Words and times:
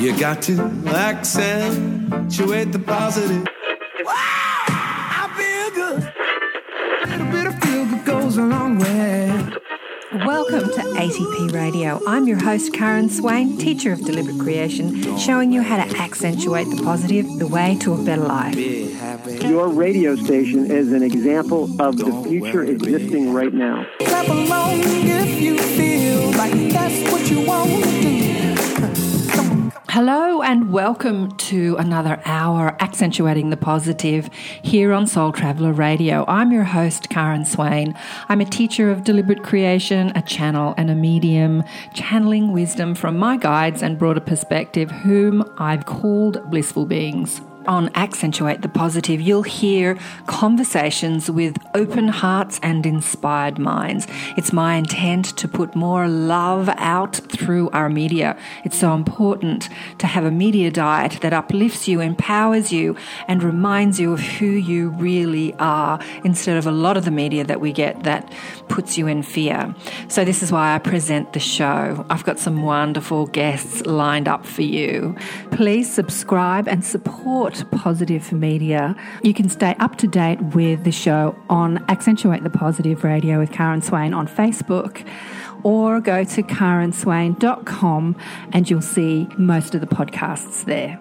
You 0.00 0.18
got 0.18 0.40
to 0.44 0.58
accentuate 0.86 2.72
the 2.72 2.78
positive. 2.78 3.46
Wow, 4.02 4.14
I 4.16 5.28
feel 5.36 5.70
good. 5.74 6.12
A 7.02 7.06
little 7.06 7.30
bit 7.30 7.46
of 7.46 7.60
feel 7.60 7.84
good 7.84 8.06
goes 8.06 8.38
a 8.38 8.42
long 8.42 8.78
way. 8.78 9.28
Welcome 10.24 10.70
to 10.70 10.80
ATP 10.96 11.52
Radio. 11.52 12.00
I'm 12.06 12.26
your 12.26 12.42
host, 12.42 12.72
Karen 12.72 13.10
Swain, 13.10 13.58
teacher 13.58 13.92
of 13.92 14.00
deliberate 14.00 14.38
creation, 14.38 15.18
showing 15.18 15.52
you 15.52 15.60
how 15.60 15.84
to 15.84 15.96
accentuate 15.98 16.70
the 16.74 16.82
positive, 16.82 17.26
the 17.38 17.46
way 17.46 17.76
to 17.82 17.92
a 17.92 18.02
better 18.02 18.22
life. 18.22 18.56
Your 18.56 19.68
radio 19.68 20.16
station 20.16 20.70
is 20.70 20.92
an 20.92 21.02
example 21.02 21.64
of 21.78 21.98
the 21.98 22.10
future 22.26 22.64
existing 22.64 23.34
right 23.34 23.52
now. 23.52 23.86
Clap 24.00 24.28
along 24.28 24.80
if 24.80 25.42
you 25.42 25.58
feel 25.58 26.30
like 26.38 26.72
that's 26.72 27.12
what 27.12 27.30
you 27.30 27.46
want 27.46 27.70
to 27.70 27.82
do. 27.82 27.89
Hello 29.92 30.40
and 30.40 30.72
welcome 30.72 31.36
to 31.36 31.74
another 31.76 32.22
hour 32.24 32.76
accentuating 32.78 33.50
the 33.50 33.56
positive 33.56 34.30
here 34.62 34.92
on 34.92 35.08
Soul 35.08 35.32
Traveller 35.32 35.72
Radio. 35.72 36.24
I'm 36.28 36.52
your 36.52 36.62
host, 36.62 37.08
Karen 37.08 37.44
Swain. 37.44 37.98
I'm 38.28 38.40
a 38.40 38.44
teacher 38.44 38.92
of 38.92 39.02
deliberate 39.02 39.42
creation, 39.42 40.12
a 40.14 40.22
channel, 40.22 40.74
and 40.76 40.90
a 40.90 40.94
medium, 40.94 41.64
channeling 41.92 42.52
wisdom 42.52 42.94
from 42.94 43.18
my 43.18 43.36
guides 43.36 43.82
and 43.82 43.98
broader 43.98 44.20
perspective, 44.20 44.92
whom 44.92 45.42
I've 45.58 45.86
called 45.86 46.48
blissful 46.52 46.86
beings 46.86 47.40
on 47.66 47.90
Accentuate 47.94 48.62
the 48.62 48.68
Positive, 48.68 49.20
you'll 49.20 49.42
hear 49.42 49.98
conversations 50.26 51.30
with 51.30 51.56
open 51.74 52.08
hearts 52.08 52.58
and 52.62 52.86
inspired 52.86 53.58
minds. 53.58 54.06
It's 54.36 54.52
my 54.52 54.76
intent 54.76 55.36
to 55.36 55.48
put 55.48 55.74
more 55.74 56.08
love 56.08 56.68
out 56.76 57.16
through 57.16 57.70
our 57.70 57.88
media. 57.88 58.36
It's 58.64 58.78
so 58.78 58.94
important 58.94 59.68
to 59.98 60.06
have 60.06 60.24
a 60.24 60.30
media 60.30 60.70
diet 60.70 61.18
that 61.20 61.32
uplifts 61.32 61.86
you, 61.86 62.00
empowers 62.00 62.72
you, 62.72 62.96
and 63.28 63.42
reminds 63.42 64.00
you 64.00 64.12
of 64.12 64.20
who 64.20 64.46
you 64.46 64.90
really 64.90 65.54
are 65.54 66.00
instead 66.24 66.56
of 66.56 66.66
a 66.66 66.72
lot 66.72 66.96
of 66.96 67.04
the 67.04 67.10
media 67.10 67.44
that 67.44 67.60
we 67.60 67.72
get 67.72 68.02
that 68.04 68.32
puts 68.68 68.96
you 68.96 69.06
in 69.06 69.22
fear. 69.22 69.74
So, 70.08 70.24
this 70.24 70.42
is 70.42 70.50
why 70.52 70.74
I 70.74 70.78
present 70.78 71.32
the 71.32 71.40
show. 71.40 72.06
I've 72.08 72.24
got 72.24 72.38
some 72.38 72.62
wonderful 72.62 73.26
guests 73.26 73.84
lined 73.86 74.28
up 74.28 74.46
for 74.46 74.62
you. 74.62 75.16
Please 75.50 75.92
subscribe 75.92 76.68
and 76.68 76.84
support 76.84 77.49
Positive 77.70 78.32
Media. 78.32 78.96
You 79.22 79.34
can 79.34 79.48
stay 79.48 79.74
up 79.78 79.96
to 79.96 80.06
date 80.06 80.40
with 80.54 80.84
the 80.84 80.92
show 80.92 81.36
on 81.48 81.84
Accentuate 81.88 82.42
the 82.42 82.50
Positive 82.50 83.04
Radio 83.04 83.38
with 83.38 83.52
Karen 83.52 83.82
Swain 83.82 84.14
on 84.14 84.26
Facebook 84.26 85.06
or 85.62 86.00
go 86.00 86.24
to 86.24 86.42
karenswain.com 86.42 88.16
and 88.52 88.70
you'll 88.70 88.80
see 88.80 89.28
most 89.36 89.74
of 89.74 89.80
the 89.80 89.86
podcasts 89.86 90.64
there. 90.64 90.98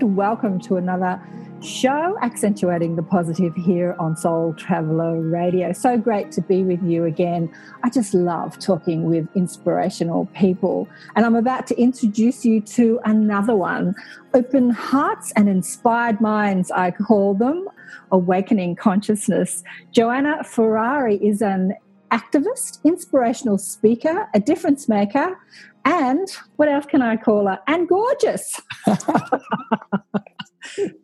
Welcome 0.00 0.60
to 0.60 0.76
another 0.76 1.20
show, 1.60 2.16
Accentuating 2.22 2.96
the 2.96 3.02
Positive 3.02 3.54
here 3.54 3.96
on 3.98 4.16
Soul 4.16 4.54
Traveller 4.54 5.20
Radio. 5.20 5.72
So 5.72 5.98
great 5.98 6.30
to 6.32 6.40
be 6.40 6.62
with 6.62 6.82
you 6.82 7.04
again. 7.04 7.52
I 7.82 7.90
just 7.90 8.14
love 8.14 8.58
talking 8.58 9.04
with 9.04 9.28
inspirational 9.34 10.26
people. 10.34 10.88
And 11.16 11.26
I'm 11.26 11.34
about 11.34 11.66
to 11.68 11.80
introduce 11.80 12.44
you 12.44 12.60
to 12.60 13.00
another 13.04 13.54
one 13.54 13.94
Open 14.34 14.70
Hearts 14.70 15.32
and 15.36 15.48
Inspired 15.48 16.20
Minds, 16.20 16.70
I 16.70 16.90
call 16.90 17.34
them. 17.34 17.68
Awakening 18.12 18.76
Consciousness. 18.76 19.62
Joanna 19.92 20.44
Ferrari 20.44 21.16
is 21.16 21.42
an 21.42 21.74
activist, 22.10 22.82
inspirational 22.84 23.58
speaker, 23.58 24.28
a 24.34 24.40
difference 24.40 24.88
maker, 24.88 25.38
and 25.84 26.28
what 26.56 26.68
else 26.68 26.86
can 26.86 27.02
I 27.02 27.16
call 27.16 27.46
her? 27.46 27.58
And 27.66 27.88
gorgeous. 27.88 28.60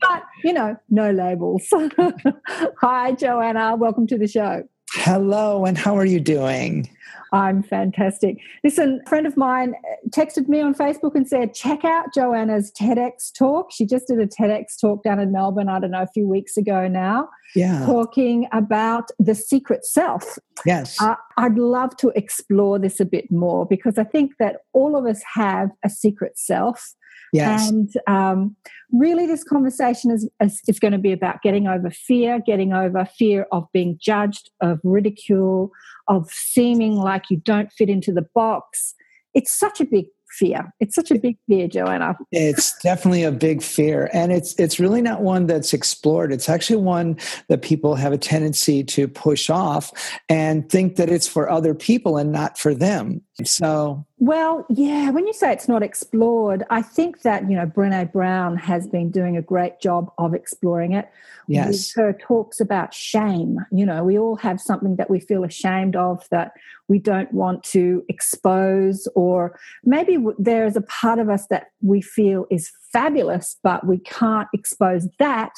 but, 0.01 0.23
you 0.43 0.53
know, 0.53 0.77
no 0.91 1.11
labels. 1.11 1.69
Hi, 2.81 3.12
Joanna. 3.12 3.77
Welcome 3.77 4.06
to 4.09 4.19
the 4.19 4.28
show. 4.28 4.65
Hello, 4.93 5.65
and 5.65 5.77
how 5.77 5.97
are 5.97 6.05
you 6.05 6.21
doing? 6.21 6.88
I'm 7.34 7.65
fantastic. 7.65 8.38
Listen, 8.62 9.00
a 9.05 9.09
friend 9.09 9.27
of 9.27 9.37
mine 9.37 9.75
texted 10.11 10.47
me 10.47 10.61
on 10.61 10.72
Facebook 10.72 11.16
and 11.16 11.27
said, 11.27 11.53
check 11.53 11.84
out 11.84 12.15
Joanna's 12.15 12.71
TEDx 12.71 13.37
talk. 13.37 13.72
She 13.72 13.87
just 13.87 14.06
did 14.06 14.21
a 14.21 14.27
TEDx 14.28 14.81
talk 14.81 15.03
down 15.03 15.19
in 15.19 15.33
Melbourne, 15.33 15.69
I 15.69 15.81
don't 15.81 15.91
know, 15.91 16.03
a 16.03 16.06
few 16.06 16.28
weeks 16.28 16.56
ago 16.56 16.87
now. 16.87 17.28
Yeah. 17.56 17.84
Talking 17.87 18.47
about 18.53 19.11
the 19.19 19.34
secret 19.34 19.84
self. 19.84 20.38
Yes. 20.65 21.00
Uh, 21.03 21.17
I'd 21.37 21.59
love 21.59 21.97
to 21.99 22.12
explore 22.15 22.78
this 22.78 23.00
a 23.00 23.05
bit 23.05 23.31
more 23.33 23.67
because 23.67 23.99
I 23.99 24.05
think 24.05 24.34
that 24.38 24.59
all 24.72 24.97
of 24.97 25.05
us 25.05 25.21
have 25.34 25.71
a 25.84 25.91
secret 25.91 26.38
self. 26.38 26.94
Yes. 27.34 27.69
And 27.69 27.93
um, 28.06 28.56
really, 28.93 29.27
this 29.27 29.43
conversation 29.43 30.12
is, 30.12 30.28
is, 30.41 30.61
is 30.69 30.78
going 30.78 30.93
to 30.93 30.99
be 30.99 31.11
about 31.11 31.43
getting 31.43 31.67
over 31.67 31.91
fear, 31.91 32.41
getting 32.47 32.72
over 32.72 33.05
fear 33.05 33.47
of 33.50 33.67
being 33.72 33.99
judged, 34.00 34.50
of 34.61 34.78
ridicule, 34.84 35.73
of 36.06 36.31
seeming 36.31 36.94
like 36.94 37.31
you 37.31 37.39
don't 37.39 37.73
fit 37.73 37.89
into 37.89 38.12
the 38.12 38.27
box. 38.34 38.94
It's 39.34 39.53
such 39.53 39.81
a 39.81 39.84
big 39.84 40.06
fear. 40.39 40.73
It's 40.81 40.94
such 40.94 41.11
a 41.11 41.19
big 41.19 41.37
fear, 41.49 41.69
Joanna. 41.69 42.17
It's 42.31 42.77
definitely 42.78 43.25
a 43.25 43.33
big 43.33 43.62
fear. 43.62 44.11
And 44.12 44.33
it's 44.33 44.55
it's 44.59 44.78
really 44.78 45.03
not 45.03 45.23
one 45.23 45.47
that's 45.47 45.73
explored. 45.73 46.33
It's 46.33 46.49
actually 46.49 46.83
one 46.83 47.19
that 47.49 47.62
people 47.62 47.94
have 47.94 48.12
a 48.12 48.19
tendency 48.19 48.84
to 48.84 49.09
push 49.09 49.50
off 49.50 49.93
and 50.28 50.69
think 50.69 50.97
that 50.97 51.09
it's 51.09 51.28
for 51.28 51.49
other 51.49 51.75
people 51.75 52.17
and 52.17 52.33
not 52.33 52.59
for 52.59 52.75
them. 52.75 53.23
So 53.43 54.05
Well, 54.19 54.65
yeah, 54.71 55.11
when 55.11 55.27
you 55.27 55.33
say 55.33 55.53
it's 55.53 55.67
not 55.67 55.83
explored, 55.83 56.62
I 56.71 56.83
think 56.83 57.22
that, 57.22 57.50
you 57.50 57.56
know, 57.56 57.67
Brene 57.67 58.12
Brown 58.12 58.56
has 58.56 58.87
been 58.87 59.11
doing 59.11 59.37
a 59.37 59.43
great 59.43 59.81
job 59.81 60.12
of 60.19 60.34
exploring 60.34 60.93
it. 60.93 61.11
Yes. 61.49 61.67
With 61.69 61.93
her 61.97 62.12
talks 62.12 62.61
about 62.61 62.94
shame. 62.94 63.59
You 63.73 63.87
know, 63.87 64.05
we 64.05 64.17
all 64.19 64.37
have 64.37 64.61
something 64.61 64.97
that 64.97 65.11
we 65.11 65.19
feel 65.19 65.43
ashamed 65.43 65.97
of 65.97 66.27
that 66.31 66.53
we 66.87 67.00
don't 67.00 67.33
want 67.33 67.65
to 67.65 68.05
expose, 68.09 69.09
or 69.17 69.59
maybe 69.83 70.17
there 70.39 70.65
is 70.65 70.77
a 70.77 70.83
part 70.83 71.19
of 71.19 71.28
us 71.28 71.47
that 71.49 71.69
we 71.83 72.00
feel 72.00 72.47
is 72.50 72.71
fabulous, 72.93 73.56
but 73.65 73.84
we 73.84 73.99
can't 73.99 74.49
expose 74.55 75.09
that 75.19 75.53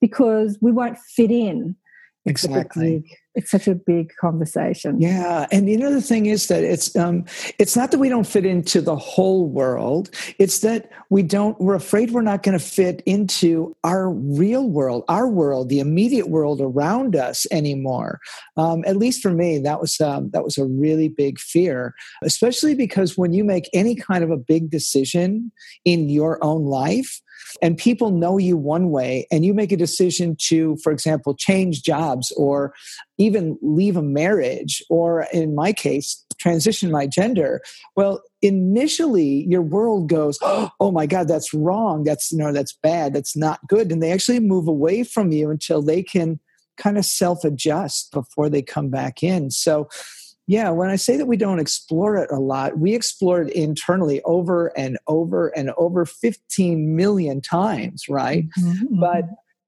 because 0.00 0.56
we 0.62 0.72
won't 0.72 0.98
fit 0.98 1.30
in. 1.30 1.76
Exactly. 2.24 3.04
It's 3.38 3.52
such 3.52 3.68
a 3.68 3.76
big 3.76 4.12
conversation. 4.20 5.00
Yeah, 5.00 5.46
and 5.52 5.70
you 5.70 5.76
know 5.78 5.92
the 5.92 6.02
thing 6.02 6.26
is 6.26 6.48
that 6.48 6.64
it's 6.64 6.96
um, 6.96 7.24
it's 7.60 7.76
not 7.76 7.92
that 7.92 8.00
we 8.00 8.08
don't 8.08 8.26
fit 8.26 8.44
into 8.44 8.80
the 8.80 8.96
whole 8.96 9.46
world. 9.46 10.10
It's 10.40 10.58
that 10.62 10.90
we 11.08 11.22
don't. 11.22 11.56
We're 11.60 11.76
afraid 11.76 12.10
we're 12.10 12.22
not 12.22 12.42
going 12.42 12.58
to 12.58 12.64
fit 12.64 13.00
into 13.06 13.76
our 13.84 14.10
real 14.10 14.68
world, 14.68 15.04
our 15.06 15.28
world, 15.28 15.68
the 15.68 15.78
immediate 15.78 16.28
world 16.28 16.60
around 16.60 17.14
us 17.14 17.46
anymore. 17.52 18.18
Um, 18.56 18.82
at 18.88 18.96
least 18.96 19.22
for 19.22 19.30
me, 19.30 19.58
that 19.60 19.80
was 19.80 20.00
um, 20.00 20.30
that 20.30 20.42
was 20.42 20.58
a 20.58 20.64
really 20.64 21.08
big 21.08 21.38
fear, 21.38 21.94
especially 22.24 22.74
because 22.74 23.16
when 23.16 23.32
you 23.32 23.44
make 23.44 23.70
any 23.72 23.94
kind 23.94 24.24
of 24.24 24.32
a 24.32 24.36
big 24.36 24.68
decision 24.68 25.52
in 25.84 26.08
your 26.08 26.42
own 26.42 26.64
life, 26.64 27.20
and 27.62 27.76
people 27.76 28.10
know 28.10 28.38
you 28.38 28.56
one 28.56 28.90
way 28.90 29.26
and 29.30 29.44
you 29.44 29.54
make 29.54 29.72
a 29.72 29.76
decision 29.76 30.36
to 30.38 30.76
for 30.82 30.92
example 30.92 31.34
change 31.34 31.82
jobs 31.82 32.32
or 32.36 32.74
even 33.18 33.58
leave 33.62 33.96
a 33.96 34.02
marriage 34.02 34.82
or 34.88 35.26
in 35.32 35.54
my 35.54 35.72
case 35.72 36.24
transition 36.38 36.90
my 36.90 37.06
gender. 37.06 37.60
Well 37.96 38.22
initially 38.42 39.44
your 39.48 39.62
world 39.62 40.08
goes 40.08 40.38
oh 40.42 40.92
my 40.92 41.06
god 41.06 41.28
that's 41.28 41.52
wrong. 41.52 42.04
That's 42.04 42.32
you 42.32 42.38
know 42.38 42.52
that's 42.52 42.76
bad. 42.82 43.14
That's 43.14 43.36
not 43.36 43.60
good. 43.68 43.90
And 43.90 44.02
they 44.02 44.12
actually 44.12 44.40
move 44.40 44.68
away 44.68 45.04
from 45.04 45.32
you 45.32 45.50
until 45.50 45.82
they 45.82 46.02
can 46.02 46.40
kind 46.78 46.96
of 46.96 47.04
self 47.04 47.44
adjust 47.44 48.12
before 48.12 48.48
they 48.48 48.62
come 48.62 48.88
back 48.88 49.22
in. 49.22 49.50
So 49.50 49.88
yeah, 50.48 50.70
when 50.70 50.88
I 50.88 50.96
say 50.96 51.18
that 51.18 51.26
we 51.26 51.36
don't 51.36 51.58
explore 51.58 52.16
it 52.16 52.30
a 52.32 52.40
lot, 52.40 52.78
we 52.78 52.94
explore 52.94 53.42
it 53.42 53.52
internally 53.52 54.22
over 54.22 54.68
and 54.78 54.98
over 55.06 55.48
and 55.48 55.72
over 55.76 56.06
15 56.06 56.96
million 56.96 57.42
times, 57.42 58.08
right? 58.08 58.46
Mhm. 58.58 58.98
But 58.98 59.26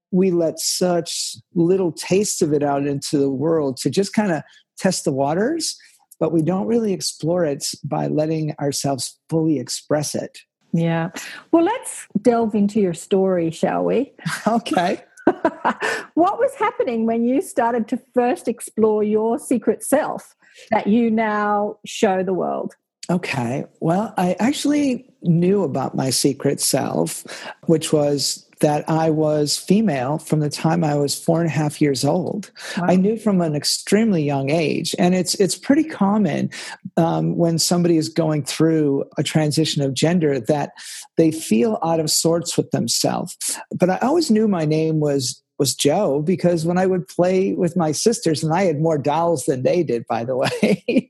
we 0.09 0.31
let 0.31 0.59
such 0.59 1.35
little 1.53 1.91
taste 1.91 2.41
of 2.41 2.51
it 2.51 2.63
out 2.63 2.87
into 2.87 3.19
the 3.19 3.29
world 3.29 3.77
to 3.77 3.91
just 3.91 4.13
kind 4.13 4.31
of 4.31 4.41
test 4.75 5.05
the 5.05 5.11
waters, 5.11 5.77
but 6.19 6.33
we 6.33 6.41
don't 6.41 6.65
really 6.65 6.93
explore 6.93 7.45
it 7.45 7.63
by 7.83 8.07
letting 8.07 8.55
ourselves 8.59 9.19
fully 9.29 9.59
express 9.59 10.15
it. 10.15 10.39
Yeah. 10.73 11.11
Well, 11.51 11.63
let's 11.63 12.07
delve 12.23 12.55
into 12.55 12.79
your 12.81 12.95
story, 12.95 13.51
shall 13.51 13.83
we? 13.85 14.13
Okay. 14.47 15.03
what 16.15 16.39
was 16.39 16.55
happening 16.57 17.05
when 17.05 17.23
you 17.23 17.39
started 17.39 17.87
to 17.87 18.01
first 18.15 18.47
explore 18.47 19.03
your 19.03 19.37
secret 19.37 19.83
self 19.83 20.35
that 20.69 20.87
you 20.87 21.09
now 21.11 21.77
show 21.85 22.23
the 22.23 22.33
world? 22.33 22.75
Okay. 23.09 23.65
Well, 23.79 24.13
I 24.17 24.35
actually 24.39 25.05
knew 25.21 25.63
about 25.63 25.95
my 25.95 26.09
secret 26.09 26.61
self, 26.61 27.25
which 27.65 27.91
was 27.91 28.47
that 28.61 28.87
I 28.87 29.09
was 29.09 29.57
female 29.57 30.19
from 30.19 30.39
the 30.39 30.49
time 30.49 30.83
I 30.83 30.95
was 30.95 31.17
four 31.17 31.41
and 31.41 31.49
a 31.49 31.51
half 31.51 31.81
years 31.81 32.05
old. 32.05 32.51
Wow. 32.77 32.85
I 32.89 32.95
knew 32.95 33.17
from 33.17 33.41
an 33.41 33.55
extremely 33.55 34.23
young 34.23 34.49
age, 34.49 34.95
and 34.97 35.13
it's 35.13 35.35
it's 35.35 35.57
pretty 35.57 35.83
common 35.83 36.49
um, 36.95 37.35
when 37.35 37.59
somebody 37.59 37.97
is 37.97 38.07
going 38.07 38.45
through 38.45 39.03
a 39.17 39.23
transition 39.23 39.81
of 39.81 39.93
gender 39.93 40.39
that 40.39 40.71
they 41.17 41.31
feel 41.31 41.79
out 41.83 41.99
of 41.99 42.09
sorts 42.09 42.55
with 42.55 42.71
themselves. 42.71 43.35
But 43.75 43.89
I 43.89 43.97
always 43.97 44.31
knew 44.31 44.47
my 44.47 44.65
name 44.65 44.99
was 44.99 45.41
was 45.61 45.75
Joe 45.75 46.23
because 46.23 46.65
when 46.65 46.79
I 46.79 46.87
would 46.87 47.07
play 47.07 47.53
with 47.53 47.77
my 47.77 47.91
sisters, 47.91 48.43
and 48.43 48.51
I 48.51 48.63
had 48.63 48.81
more 48.81 48.97
dolls 48.97 49.45
than 49.45 49.61
they 49.61 49.83
did, 49.83 50.07
by 50.07 50.23
the 50.23 50.35
way. 50.43 51.07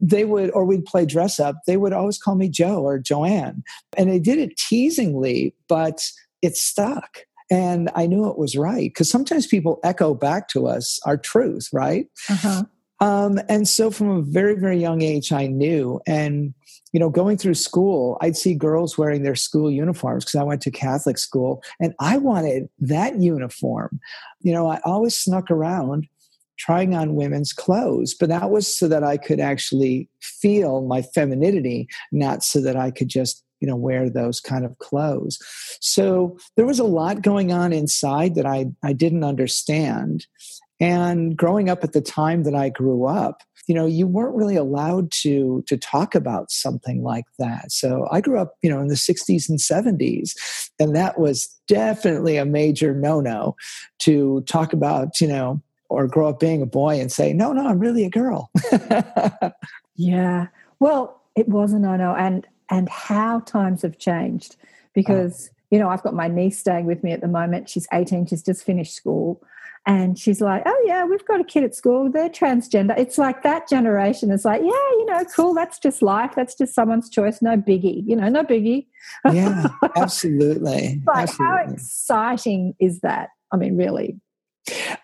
they 0.00 0.24
would, 0.24 0.50
or 0.50 0.64
we'd 0.64 0.84
play 0.84 1.06
dress 1.06 1.38
up, 1.38 1.54
they 1.68 1.76
would 1.76 1.92
always 1.92 2.18
call 2.18 2.34
me 2.34 2.48
Joe 2.48 2.82
or 2.82 2.98
Joanne. 2.98 3.62
And 3.96 4.10
they 4.10 4.18
did 4.18 4.40
it 4.40 4.56
teasingly, 4.56 5.54
but 5.68 6.02
it 6.42 6.56
stuck. 6.56 7.18
And 7.52 7.88
I 7.94 8.08
knew 8.08 8.28
it 8.28 8.36
was 8.36 8.56
right 8.56 8.90
because 8.90 9.08
sometimes 9.08 9.46
people 9.46 9.78
echo 9.84 10.12
back 10.12 10.48
to 10.48 10.66
us 10.66 10.98
our 11.06 11.16
truth, 11.16 11.68
right? 11.72 12.06
Uh-huh. 12.28 12.64
Um, 13.02 13.40
and 13.48 13.66
so 13.66 13.90
from 13.90 14.10
a 14.10 14.22
very, 14.22 14.54
very 14.54 14.78
young 14.78 15.02
age, 15.02 15.32
I 15.32 15.48
knew. 15.48 16.00
And, 16.06 16.54
you 16.92 17.00
know, 17.00 17.10
going 17.10 17.36
through 17.36 17.54
school, 17.54 18.16
I'd 18.20 18.36
see 18.36 18.54
girls 18.54 18.96
wearing 18.96 19.24
their 19.24 19.34
school 19.34 19.72
uniforms 19.72 20.24
because 20.24 20.38
I 20.38 20.44
went 20.44 20.62
to 20.62 20.70
Catholic 20.70 21.18
school 21.18 21.64
and 21.80 21.94
I 21.98 22.18
wanted 22.18 22.68
that 22.78 23.18
uniform. 23.18 23.98
You 24.42 24.52
know, 24.52 24.68
I 24.68 24.78
always 24.84 25.16
snuck 25.16 25.50
around 25.50 26.06
trying 26.58 26.94
on 26.94 27.16
women's 27.16 27.52
clothes, 27.52 28.14
but 28.14 28.28
that 28.28 28.50
was 28.50 28.72
so 28.72 28.86
that 28.86 29.02
I 29.02 29.16
could 29.16 29.40
actually 29.40 30.08
feel 30.20 30.82
my 30.82 31.02
femininity, 31.02 31.88
not 32.12 32.44
so 32.44 32.60
that 32.60 32.76
I 32.76 32.92
could 32.92 33.08
just 33.08 33.44
you 33.58 33.68
know 33.68 33.76
wear 33.76 34.10
those 34.10 34.40
kind 34.40 34.64
of 34.64 34.76
clothes 34.78 35.38
so 35.80 36.36
there 36.56 36.66
was 36.66 36.80
a 36.80 36.84
lot 36.84 37.22
going 37.22 37.52
on 37.52 37.72
inside 37.72 38.34
that 38.34 38.44
i 38.44 38.66
i 38.82 38.92
didn't 38.92 39.22
understand 39.22 40.26
and 40.82 41.36
growing 41.36 41.70
up 41.70 41.82
at 41.84 41.92
the 41.92 42.00
time 42.00 42.42
that 42.42 42.54
i 42.54 42.68
grew 42.68 43.06
up 43.06 43.42
you 43.66 43.74
know 43.74 43.86
you 43.86 44.06
weren't 44.06 44.34
really 44.34 44.56
allowed 44.56 45.10
to 45.10 45.62
to 45.66 45.76
talk 45.76 46.14
about 46.14 46.50
something 46.50 47.02
like 47.02 47.24
that. 47.38 47.70
So 47.70 48.08
i 48.10 48.20
grew 48.20 48.38
up 48.38 48.56
you 48.62 48.70
know 48.70 48.80
in 48.80 48.88
the 48.88 48.94
60s 48.94 49.48
and 49.48 49.58
70s 49.58 50.70
and 50.78 50.94
that 50.96 51.18
was 51.18 51.46
definitely 51.68 52.36
a 52.36 52.44
major 52.44 52.94
no 52.94 53.20
no 53.20 53.56
to 54.00 54.42
talk 54.42 54.72
about 54.72 55.20
you 55.20 55.28
know 55.28 55.62
or 55.88 56.06
grow 56.06 56.28
up 56.28 56.40
being 56.40 56.62
a 56.62 56.66
boy 56.66 56.98
and 57.00 57.12
say 57.12 57.32
no 57.32 57.52
no 57.52 57.66
i'm 57.66 57.78
really 57.78 58.04
a 58.04 58.10
girl. 58.10 58.50
Yeah. 59.94 60.46
Well 60.80 61.20
it 61.36 61.48
was 61.48 61.72
a 61.72 61.78
no 61.78 61.96
no 61.96 62.14
and 62.14 62.46
and 62.70 62.88
how 62.88 63.40
times 63.40 63.82
have 63.82 63.98
changed 63.98 64.56
uh-huh. 64.56 64.90
because 64.94 65.50
oh. 65.52 65.56
you 65.70 65.78
know 65.78 65.88
i've 65.90 66.02
got 66.02 66.14
my 66.14 66.28
niece 66.28 66.58
staying 66.58 66.86
with 66.86 67.04
me 67.04 67.12
at 67.12 67.20
the 67.20 67.28
moment. 67.28 67.68
She's 67.68 67.86
18 67.92 68.26
she's 68.26 68.42
just 68.42 68.64
finished 68.64 68.94
school 68.94 69.42
and 69.86 70.18
she's 70.18 70.40
like 70.40 70.62
oh 70.64 70.82
yeah 70.86 71.04
we've 71.04 71.24
got 71.26 71.40
a 71.40 71.44
kid 71.44 71.64
at 71.64 71.74
school. 71.74 72.10
They're 72.10 72.28
transgender. 72.28 72.96
It's 72.98 73.18
like 73.18 73.42
that 73.42 73.68
generation 73.68 74.30
is 74.30 74.44
like 74.44 74.60
yeah 74.60 74.68
you 74.68 75.06
know 75.06 75.24
cool. 75.34 75.54
That's 75.54 75.78
just 75.78 76.02
life. 76.02 76.32
That's 76.36 76.54
just 76.54 76.74
someone's 76.74 77.08
choice. 77.08 77.42
No 77.42 77.56
biggie 77.56 78.02
you 78.06 78.16
know 78.16 78.28
no 78.28 78.44
biggie. 78.44 78.86
Yeah 79.32 79.66
absolutely. 79.96 81.02
Like 81.06 81.28
absolutely. 81.28 81.46
how 81.46 81.72
exciting 81.72 82.74
is 82.80 83.00
that? 83.00 83.30
I 83.52 83.56
mean 83.56 83.76
really 83.76 84.20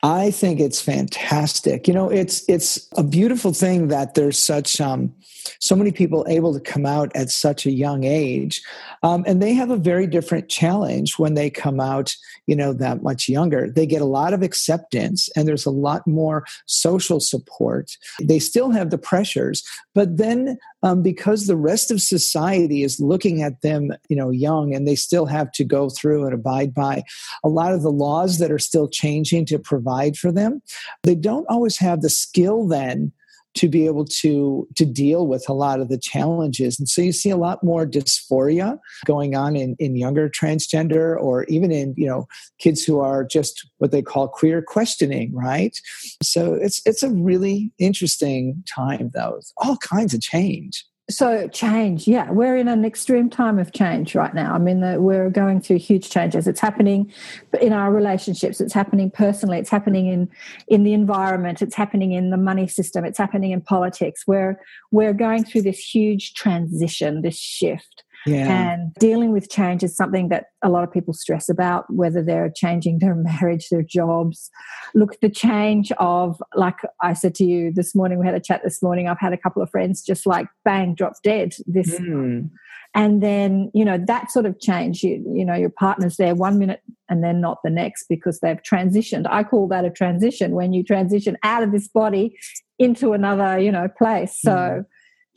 I 0.02 0.30
think 0.30 0.60
it's 0.60 0.80
fantastic. 0.80 1.88
You 1.88 1.94
know, 1.94 2.08
it's 2.08 2.48
it's 2.48 2.88
a 2.96 3.02
beautiful 3.02 3.52
thing 3.52 3.88
that 3.88 4.14
there's 4.14 4.40
such 4.40 4.80
um, 4.80 5.12
so 5.58 5.74
many 5.74 5.90
people 5.90 6.24
able 6.28 6.54
to 6.54 6.60
come 6.60 6.86
out 6.86 7.10
at 7.16 7.30
such 7.30 7.66
a 7.66 7.72
young 7.72 8.04
age, 8.04 8.62
um, 9.02 9.24
and 9.26 9.42
they 9.42 9.54
have 9.54 9.70
a 9.70 9.76
very 9.76 10.06
different 10.06 10.48
challenge 10.48 11.18
when 11.18 11.34
they 11.34 11.50
come 11.50 11.80
out. 11.80 12.14
You 12.46 12.54
know, 12.54 12.72
that 12.74 13.02
much 13.02 13.28
younger, 13.28 13.68
they 13.68 13.84
get 13.84 14.00
a 14.00 14.06
lot 14.06 14.32
of 14.32 14.42
acceptance, 14.42 15.28
and 15.34 15.48
there's 15.48 15.66
a 15.66 15.70
lot 15.70 16.06
more 16.06 16.44
social 16.66 17.18
support. 17.18 17.96
They 18.22 18.38
still 18.38 18.70
have 18.70 18.90
the 18.90 18.98
pressures, 18.98 19.64
but 19.94 20.18
then 20.18 20.56
um, 20.82 21.02
because 21.02 21.46
the 21.46 21.56
rest 21.56 21.90
of 21.90 22.00
society 22.00 22.82
is 22.82 23.00
looking 23.00 23.42
at 23.42 23.62
them, 23.62 23.92
you 24.08 24.16
know, 24.16 24.30
young, 24.30 24.74
and 24.74 24.86
they 24.86 24.94
still 24.94 25.26
have 25.26 25.50
to 25.52 25.64
go 25.64 25.88
through 25.88 26.24
and 26.24 26.34
abide 26.34 26.72
by 26.72 27.02
a 27.42 27.48
lot 27.48 27.72
of 27.72 27.82
the 27.82 27.92
laws 27.92 28.38
that 28.38 28.52
are 28.52 28.58
still 28.58 28.88
changing 28.88 29.44
to 29.46 29.58
provide 29.58 30.16
for 30.16 30.30
them. 30.30 30.62
They 31.02 31.14
don't 31.14 31.46
always 31.48 31.78
have 31.78 32.02
the 32.02 32.10
skill 32.10 32.66
then 32.66 33.12
to 33.58 33.68
be 33.68 33.86
able 33.86 34.04
to 34.04 34.66
to 34.76 34.84
deal 34.84 35.26
with 35.26 35.48
a 35.48 35.52
lot 35.52 35.80
of 35.80 35.88
the 35.88 35.98
challenges. 35.98 36.78
And 36.78 36.88
so 36.88 37.02
you 37.02 37.12
see 37.12 37.30
a 37.30 37.36
lot 37.36 37.64
more 37.64 37.86
dysphoria 37.86 38.78
going 39.04 39.34
on 39.34 39.56
in, 39.56 39.74
in 39.80 39.96
younger 39.96 40.28
transgender 40.28 41.20
or 41.20 41.44
even 41.44 41.72
in 41.72 41.92
you 41.96 42.06
know 42.06 42.26
kids 42.58 42.84
who 42.84 43.00
are 43.00 43.24
just 43.24 43.68
what 43.78 43.90
they 43.90 44.02
call 44.02 44.28
queer 44.28 44.62
questioning 44.62 45.34
right? 45.34 45.76
So 46.22 46.54
it's 46.54 46.80
it's 46.86 47.02
a 47.02 47.10
really 47.10 47.72
interesting 47.78 48.62
time 48.72 49.10
though. 49.12 49.40
All 49.56 49.76
kinds 49.78 50.14
of 50.14 50.20
change 50.20 50.84
so 51.10 51.48
change 51.48 52.06
yeah 52.06 52.30
we're 52.30 52.56
in 52.56 52.68
an 52.68 52.84
extreme 52.84 53.30
time 53.30 53.58
of 53.58 53.72
change 53.72 54.14
right 54.14 54.34
now. 54.34 54.54
I 54.54 54.58
mean 54.58 54.80
the, 54.80 55.00
we're 55.00 55.30
going 55.30 55.60
through 55.60 55.78
huge 55.78 56.10
changes. 56.10 56.46
It's 56.46 56.60
happening 56.60 57.12
in 57.60 57.72
our 57.72 57.92
relationships. 57.92 58.60
It's 58.60 58.74
happening 58.74 59.10
personally. 59.10 59.58
It's 59.58 59.70
happening 59.70 60.06
in 60.06 60.28
in 60.68 60.84
the 60.84 60.92
environment. 60.92 61.62
It's 61.62 61.74
happening 61.74 62.12
in 62.12 62.30
the 62.30 62.36
money 62.36 62.68
system. 62.68 63.04
It's 63.04 63.18
happening 63.18 63.52
in 63.52 63.60
politics. 63.60 64.24
We're 64.26 64.60
we're 64.90 65.14
going 65.14 65.44
through 65.44 65.62
this 65.62 65.78
huge 65.78 66.34
transition 66.34 67.22
this 67.22 67.38
shift 67.38 68.04
yeah. 68.26 68.72
And 68.72 68.94
dealing 68.94 69.32
with 69.32 69.50
change 69.50 69.82
is 69.82 69.96
something 69.96 70.28
that 70.28 70.46
a 70.62 70.68
lot 70.68 70.84
of 70.84 70.92
people 70.92 71.14
stress 71.14 71.48
about, 71.48 71.92
whether 71.92 72.22
they're 72.22 72.50
changing 72.54 72.98
their 72.98 73.14
marriage, 73.14 73.68
their 73.70 73.82
jobs. 73.82 74.50
Look, 74.94 75.20
the 75.20 75.30
change 75.30 75.92
of, 75.98 76.42
like 76.54 76.76
I 77.02 77.12
said 77.12 77.34
to 77.36 77.44
you 77.44 77.72
this 77.72 77.94
morning, 77.94 78.18
we 78.18 78.26
had 78.26 78.34
a 78.34 78.40
chat 78.40 78.62
this 78.64 78.82
morning. 78.82 79.08
I've 79.08 79.20
had 79.20 79.32
a 79.32 79.38
couple 79.38 79.62
of 79.62 79.70
friends 79.70 80.02
just 80.02 80.26
like 80.26 80.46
bang, 80.64 80.94
drop 80.94 81.14
dead 81.22 81.54
this. 81.66 81.98
Mm. 81.98 82.50
And 82.94 83.22
then, 83.22 83.70
you 83.74 83.84
know, 83.84 83.98
that 84.06 84.30
sort 84.30 84.46
of 84.46 84.58
change, 84.60 85.02
you, 85.02 85.22
you 85.34 85.44
know, 85.44 85.54
your 85.54 85.70
partner's 85.70 86.16
there 86.16 86.34
one 86.34 86.58
minute 86.58 86.80
and 87.10 87.22
then 87.22 87.40
not 87.40 87.58
the 87.62 87.70
next 87.70 88.06
because 88.08 88.40
they've 88.40 88.62
transitioned. 88.62 89.26
I 89.30 89.44
call 89.44 89.68
that 89.68 89.84
a 89.84 89.90
transition 89.90 90.52
when 90.52 90.72
you 90.72 90.82
transition 90.82 91.36
out 91.42 91.62
of 91.62 91.70
this 91.70 91.86
body 91.86 92.36
into 92.78 93.12
another, 93.12 93.58
you 93.58 93.70
know, 93.70 93.88
place. 93.88 94.38
So, 94.40 94.50
mm 94.50 94.84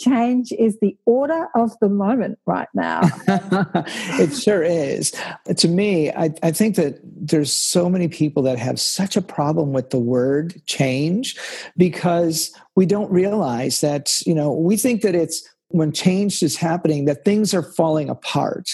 change 0.01 0.51
is 0.51 0.80
the 0.80 0.98
order 1.06 1.48
of 1.56 1.77
the 1.80 1.89
moment 1.89 2.39
right 2.45 2.68
now. 2.74 3.01
it 3.27 4.36
sure 4.36 4.63
is. 4.63 5.13
To 5.56 5.68
me, 5.68 6.12
I, 6.12 6.33
I, 6.44 6.51
think 6.51 6.75
that 6.75 7.00
there's 7.03 7.53
so 7.53 7.89
many 7.89 8.07
people 8.07 8.44
that 8.44 8.57
have 8.57 8.80
such 8.80 9.15
a 9.15 9.21
problem 9.21 9.74
with 9.74 9.92
the 9.92 10.00
word 10.00 10.62
change 10.65 11.38
because 11.77 12.51
we 12.75 12.86
don't 12.86 13.12
realize 13.12 13.81
that, 13.81 14.21
you 14.25 14.33
know, 14.33 14.51
we 14.51 14.77
think 14.77 15.01
that 15.01 15.15
it's 15.15 15.48
when 15.71 15.91
change 15.91 16.41
is 16.44 16.56
happening 16.56 17.06
that 17.06 17.25
things 17.25 17.53
are 17.53 17.63
falling 17.63 18.09
apart. 18.09 18.69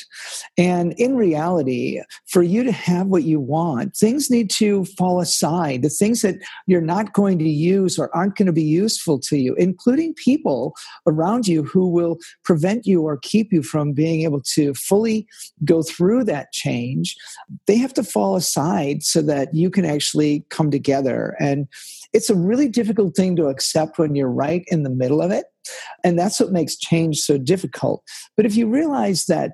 And 0.58 0.94
in 0.94 1.16
reality, 1.16 2.02
for 2.26 2.44
you 2.44 2.64
to 2.64 2.72
have 2.72 3.08
what 3.08 3.24
you 3.24 3.40
want, 3.40 3.96
things 3.96 4.30
need 4.30 4.50
to 4.52 4.86
fall 4.86 5.20
aside. 5.20 5.82
The 5.82 5.90
things 5.90 6.22
that 6.22 6.36
you're 6.66 6.82
not 6.82 7.14
going 7.14 7.40
to 7.40 7.50
use 7.50 7.98
or 7.98 8.16
aren't 8.16 8.36
going 8.36 8.48
to 8.48 8.54
be 8.54 8.64
useful 8.64 9.20
to 9.20 9.38
you, 9.38 9.56
including 9.56 10.14
people 10.14 10.74
around 11.06 11.48
you 11.48 11.64
who 11.64 11.88
will 11.88 12.18
prevent 12.44 12.86
you 12.86 13.02
or 13.02 13.18
keep 13.18 13.52
you 13.52 13.64
from 13.64 13.94
being 13.94 14.22
able 14.22 14.42
to 14.42 14.74
fully 14.74 15.28
go 15.64 15.82
through 15.82 16.24
that 16.24 16.52
change, 16.52 17.16
they 17.66 17.78
have 17.78 17.94
to 17.94 18.04
fall 18.04 18.36
aside 18.36 19.04
so 19.04 19.22
that 19.22 19.54
you 19.54 19.70
can 19.70 19.86
actually 19.86 20.46
come 20.50 20.72
together. 20.72 21.36
And 21.40 21.68
it's 22.14 22.30
a 22.30 22.36
really 22.36 22.70
difficult 22.70 23.16
thing 23.16 23.36
to 23.36 23.48
accept 23.48 23.98
when 23.98 24.16
you're 24.16 24.30
right 24.30 24.64
in 24.68 24.84
the 24.84 24.90
middle 24.90 25.22
of 25.22 25.32
it. 25.32 25.46
And 26.04 26.18
that's 26.18 26.40
what 26.40 26.52
makes 26.52 26.78
change 26.78 27.20
so 27.20 27.38
difficult. 27.38 28.04
But 28.36 28.46
if 28.46 28.56
you 28.56 28.68
realize 28.68 29.26
that, 29.26 29.52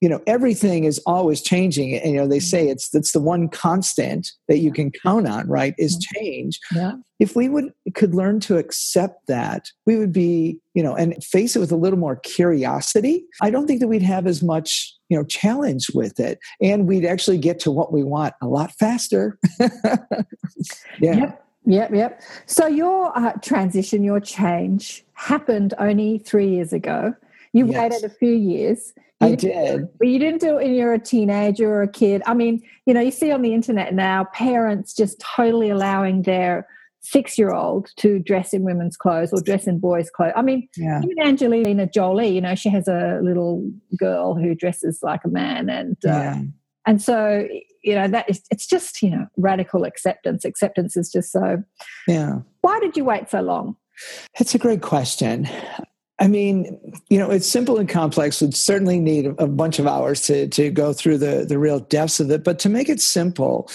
you 0.00 0.08
know, 0.08 0.20
everything 0.26 0.82
is 0.82 1.00
always 1.06 1.40
changing, 1.40 1.94
and 1.94 2.10
you 2.12 2.16
know, 2.16 2.26
they 2.26 2.40
say 2.40 2.68
it's 2.68 2.90
that's 2.90 3.12
the 3.12 3.20
one 3.20 3.48
constant 3.48 4.32
that 4.48 4.58
you 4.58 4.72
can 4.72 4.90
count 4.90 5.28
on, 5.28 5.46
right? 5.46 5.76
Is 5.78 5.94
mm-hmm. 5.96 6.18
change. 6.18 6.58
Yeah. 6.74 6.94
If 7.20 7.36
we 7.36 7.48
would 7.48 7.72
could 7.94 8.12
learn 8.12 8.40
to 8.40 8.58
accept 8.58 9.28
that, 9.28 9.68
we 9.86 9.96
would 9.96 10.12
be, 10.12 10.58
you 10.74 10.82
know, 10.82 10.96
and 10.96 11.22
face 11.22 11.54
it 11.54 11.60
with 11.60 11.70
a 11.70 11.76
little 11.76 12.00
more 12.00 12.16
curiosity. 12.16 13.24
I 13.40 13.50
don't 13.50 13.68
think 13.68 13.78
that 13.78 13.86
we'd 13.86 14.02
have 14.02 14.26
as 14.26 14.42
much 14.42 14.92
you 15.12 15.18
know 15.18 15.24
challenge 15.24 15.88
with 15.92 16.18
it 16.18 16.38
and 16.62 16.88
we'd 16.88 17.04
actually 17.04 17.36
get 17.36 17.60
to 17.60 17.70
what 17.70 17.92
we 17.92 18.02
want 18.02 18.32
a 18.40 18.46
lot 18.46 18.72
faster 18.78 19.38
yeah 19.60 21.14
yep. 21.16 21.41
Yep, 21.64 21.90
yep. 21.94 22.22
So 22.46 22.66
your 22.66 23.16
uh, 23.16 23.32
transition, 23.42 24.02
your 24.02 24.20
change 24.20 25.04
happened 25.14 25.74
only 25.78 26.18
three 26.18 26.48
years 26.48 26.72
ago. 26.72 27.14
You 27.52 27.66
yes. 27.66 27.76
waited 27.78 28.04
a 28.04 28.12
few 28.14 28.32
years. 28.32 28.92
You 29.20 29.28
I 29.28 29.34
did. 29.36 29.88
But 29.98 30.08
you 30.08 30.18
didn't 30.18 30.40
do 30.40 30.58
it 30.58 30.64
when 30.64 30.74
you're 30.74 30.94
a 30.94 30.98
teenager 30.98 31.70
or 31.70 31.82
a 31.82 31.88
kid. 31.88 32.22
I 32.26 32.34
mean, 32.34 32.62
you 32.86 32.94
know, 32.94 33.00
you 33.00 33.10
see 33.10 33.30
on 33.30 33.42
the 33.42 33.54
internet 33.54 33.94
now 33.94 34.24
parents 34.32 34.94
just 34.94 35.20
totally 35.20 35.70
allowing 35.70 36.22
their 36.22 36.66
six 37.02 37.36
year 37.36 37.52
old 37.52 37.90
to 37.96 38.18
dress 38.20 38.52
in 38.52 38.62
women's 38.62 38.96
clothes 38.96 39.32
or 39.32 39.40
dress 39.42 39.66
in 39.66 39.78
boys' 39.78 40.08
clothes. 40.10 40.32
I 40.34 40.42
mean, 40.42 40.68
Yeah. 40.76 41.00
even 41.02 41.20
Angelina 41.20 41.86
Jolie, 41.86 42.28
you 42.28 42.40
know, 42.40 42.54
she 42.54 42.70
has 42.70 42.88
a 42.88 43.20
little 43.22 43.68
girl 43.96 44.34
who 44.34 44.54
dresses 44.54 45.00
like 45.02 45.20
a 45.24 45.28
man, 45.28 45.68
and 45.68 45.96
uh, 46.04 46.36
and 46.86 47.02
so 47.02 47.46
you 47.82 47.94
know 47.94 48.08
that 48.08 48.28
is 48.28 48.42
it's 48.50 48.66
just 48.66 49.02
you 49.02 49.10
know 49.10 49.26
radical 49.36 49.84
acceptance. 49.84 50.44
Acceptance 50.44 50.96
is 50.96 51.10
just 51.10 51.32
so. 51.32 51.62
Yeah. 52.06 52.40
Why 52.60 52.80
did 52.80 52.96
you 52.96 53.04
wait 53.04 53.30
so 53.30 53.40
long? 53.40 53.76
It's 54.38 54.54
a 54.54 54.58
great 54.58 54.82
question. 54.82 55.48
I 56.18 56.28
mean, 56.28 56.78
you 57.08 57.18
know, 57.18 57.30
it's 57.30 57.48
simple 57.48 57.78
and 57.78 57.88
complex. 57.88 58.40
Would 58.40 58.54
certainly 58.54 59.00
need 59.00 59.26
a 59.38 59.46
bunch 59.46 59.78
of 59.78 59.86
hours 59.86 60.22
to 60.26 60.48
to 60.48 60.70
go 60.70 60.92
through 60.92 61.18
the 61.18 61.44
the 61.44 61.58
real 61.58 61.80
depths 61.80 62.20
of 62.20 62.30
it. 62.30 62.44
But 62.44 62.58
to 62.60 62.68
make 62.68 62.88
it 62.88 63.00
simple, 63.00 63.68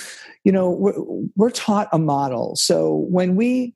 you 0.43 0.51
know, 0.51 0.69
we're, 0.69 0.93
we're 1.35 1.51
taught 1.51 1.89
a 1.91 1.99
model. 1.99 2.55
So 2.55 3.05
when 3.09 3.35
we 3.35 3.75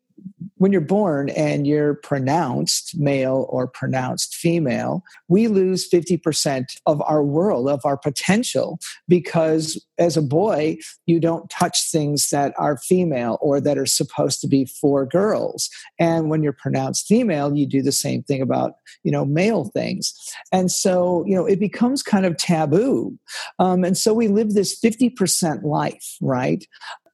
when 0.62 0.72
you're 0.72 0.80
born 0.80 1.30
and 1.30 1.66
you're 1.66 1.96
pronounced 1.96 2.96
male 2.96 3.48
or 3.50 3.66
pronounced 3.68 4.36
female, 4.36 5.04
we 5.28 5.48
lose 5.48 5.90
50% 5.90 6.66
of 6.86 7.02
our 7.02 7.24
world, 7.24 7.68
of 7.68 7.82
our 7.84 7.98
potential, 7.98 8.80
because 9.08 9.84
as 9.98 10.16
a 10.16 10.22
boy, 10.22 10.78
you 11.08 11.20
don't 11.20 11.50
touch 11.50 11.90
things 11.90 12.30
that 12.30 12.54
are 12.60 12.78
female 12.78 13.40
or 13.42 13.60
that 13.60 13.78
are 13.78 13.88
supposed 13.88 14.40
to 14.42 14.48
be 14.48 14.66
for 14.66 15.04
girls. 15.04 15.68
And 15.98 16.30
when 16.30 16.44
you're 16.44 16.54
pronounced 16.54 17.08
female, 17.08 17.56
you 17.56 17.66
do 17.66 17.82
the 17.82 17.92
same 17.92 18.22
thing 18.22 18.42
about, 18.44 18.74
you 19.04 19.12
know, 19.12 19.26
male 19.26 19.66
things. 19.66 20.14
And 20.52 20.72
so, 20.72 21.24
you 21.26 21.36
know, 21.36 21.48
it 21.48 21.60
becomes 21.60 22.04
kind 22.04 22.26
of 22.26 22.38
taboo. 22.38 23.18
Um, 23.58 23.84
and 23.84 23.98
so 23.98 24.14
we 24.14 24.28
live 24.28 24.54
this 24.54 24.80
50% 24.80 25.64
life, 25.64 26.18
right? 26.22 26.68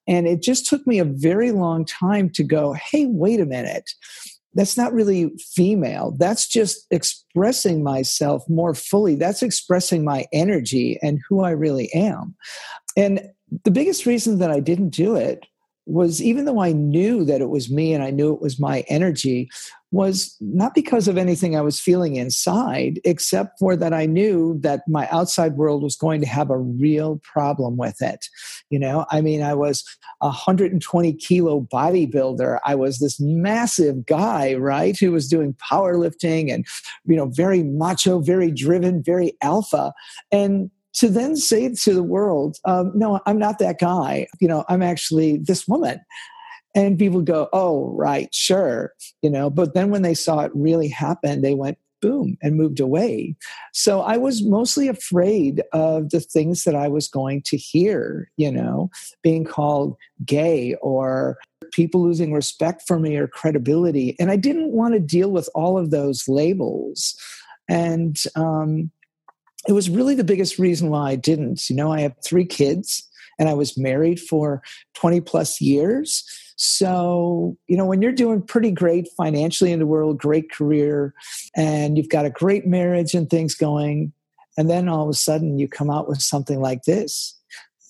And 0.08 0.28
it 0.28 0.42
just 0.42 0.68
took 0.68 0.86
me 0.88 1.00
a 1.00 1.06
very 1.06 1.52
long 1.52 1.86
time 1.86 2.30
to 2.32 2.44
go, 2.44 2.74
hey, 2.74 3.06
wait 3.08 3.40
a 3.40 3.46
minute. 3.46 3.90
That's 4.54 4.78
not 4.78 4.94
really 4.94 5.32
female. 5.54 6.16
That's 6.18 6.48
just 6.48 6.88
expressing 6.90 7.84
myself 7.84 8.44
more 8.50 8.74
fully. 8.74 9.16
That's 9.16 9.44
expressing 9.44 10.04
my 10.04 10.26
energy 10.34 10.98
and 11.04 11.20
who 11.28 11.44
I 11.44 11.52
really 11.52 11.94
am. 11.94 12.36
And 12.96 13.22
the 13.64 13.72
biggest 13.72 14.06
reason 14.06 14.40
that 14.40 14.50
I 14.50 14.60
didn't 14.60 14.90
do 14.90 15.16
it 15.16 15.46
was 15.88 16.22
even 16.22 16.46
though 16.46 16.62
I 16.62 16.74
knew 16.74 17.24
that 17.26 17.42
it 17.42 17.50
was 17.50 17.72
me 17.72 17.94
and 17.94 18.04
I 18.04 18.12
knew 18.12 18.34
it 18.34 18.42
was 18.42 18.60
my 18.60 18.84
energy, 18.90 19.50
was 19.92 20.36
not 20.42 20.76
because 20.76 21.08
of 21.08 21.18
anything 21.18 21.56
I 21.56 21.62
was 21.62 21.80
feeling 21.80 22.18
inside, 22.18 23.00
except 23.06 23.58
for 23.58 23.76
that 23.78 23.94
I 23.94 24.06
knew 24.06 24.60
that 24.60 24.82
my 24.88 25.08
outside 25.12 25.54
world 25.54 25.82
was 25.82 25.96
going 25.96 26.20
to 26.20 26.28
have 26.28 26.50
a 26.50 26.58
real 26.58 27.22
problem 27.24 27.78
with 27.78 28.02
it. 28.02 28.26
You 28.70 28.80
know, 28.80 29.06
I 29.12 29.22
mean, 29.22 29.42
I 29.42 29.54
was 29.54 29.86
a 30.22 30.26
120 30.26 31.14
kilo 31.14 31.62
bodybuilder. 31.62 32.60
I 32.66 32.76
was 32.76 33.00
this 33.00 33.18
massive 33.22 34.06
guy, 34.06 34.56
right, 34.56 34.98
who 35.00 35.14
was 35.14 35.30
doing 35.30 35.56
powerlifting 35.56 36.54
and, 36.54 36.66
you 37.06 37.16
know, 37.16 37.28
very 37.28 37.64
macho, 37.64 38.20
very 38.20 38.52
driven, 38.52 39.02
very 39.02 39.38
alpha. 39.42 39.94
And 40.34 40.70
to 40.98 41.10
then 41.10 41.36
say 41.36 41.74
to 41.74 41.94
the 41.94 42.04
world, 42.04 42.58
um, 42.66 42.92
no, 42.96 43.20
I'm 43.26 43.38
not 43.38 43.60
that 43.60 43.80
guy. 43.80 44.28
You 44.40 44.48
know, 44.48 44.66
I'm 44.68 44.82
actually 44.82 45.38
this 45.38 45.68
woman. 45.68 46.00
And 46.76 47.00
people 47.00 47.22
go, 47.22 47.50
oh, 47.54 47.92
right, 47.96 48.34
sure. 48.34 48.94
You 49.22 49.30
know, 49.30 49.50
but 49.50 49.74
then 49.74 49.90
when 49.90 50.02
they 50.02 50.14
saw 50.14 50.42
it 50.42 50.52
really 50.54 50.90
happen, 50.90 51.42
they 51.42 51.56
went, 51.56 51.78
boom, 52.02 52.38
and 52.42 52.56
moved 52.56 52.80
away. 52.80 53.36
So 53.74 54.02
I 54.02 54.18
was 54.18 54.44
mostly 54.44 54.88
afraid 54.88 55.64
of 55.74 56.10
the 56.12 56.20
things 56.20 56.64
that 56.64 56.76
I 56.76 56.88
was 56.88 57.08
going 57.08 57.42
to 57.48 57.58
hear, 57.58 58.30
you 58.38 58.52
know, 58.52 58.92
being 59.24 59.46
called 59.46 59.96
gay 60.26 60.76
or 60.76 61.38
people 61.74 62.04
losing 62.04 62.34
respect 62.34 62.84
for 62.88 63.00
me 63.00 63.18
or 63.18 63.28
credibility. 63.28 64.16
And 64.20 64.30
I 64.30 64.36
didn't 64.36 64.72
want 64.72 64.94
to 64.94 65.00
deal 65.00 65.32
with 65.32 65.50
all 65.56 65.78
of 65.78 65.90
those 65.90 66.28
labels. 66.28 67.16
And 67.68 68.18
um, 68.36 68.92
it 69.68 69.74
was 69.74 69.90
really 69.90 70.16
the 70.16 70.24
biggest 70.24 70.58
reason 70.58 70.90
why 70.90 71.12
I 71.12 71.16
didn't. 71.16 71.70
You 71.70 71.76
know, 71.76 71.92
I 71.92 72.02
have 72.02 72.16
three 72.24 72.46
kids 72.46 73.08
and 73.38 73.50
I 73.50 73.54
was 73.54 73.78
married 73.78 74.20
for 74.20 74.64
20 74.96 75.22
plus 75.22 75.62
years. 75.62 76.24
So, 76.56 77.56
you 77.68 77.78
know, 77.78 77.86
when 77.86 78.02
you're 78.02 78.12
doing 78.12 78.42
pretty 78.42 78.72
great 78.72 79.08
financially 79.16 79.72
in 79.72 79.80
the 79.80 79.86
world, 79.86 80.18
great 80.18 80.52
career, 80.52 81.14
and 81.56 81.98
you've 81.98 82.10
got 82.10 82.26
a 82.26 82.32
great 82.32 82.66
marriage 82.66 83.14
and 83.14 83.30
things 83.30 83.54
going, 83.54 84.12
and 84.58 84.70
then 84.70 84.90
all 84.90 85.04
of 85.04 85.10
a 85.10 85.14
sudden 85.14 85.60
you 85.60 85.68
come 85.68 85.92
out 85.92 86.10
with 86.10 86.22
something 86.22 86.60
like 86.60 86.84
this, 86.84 87.40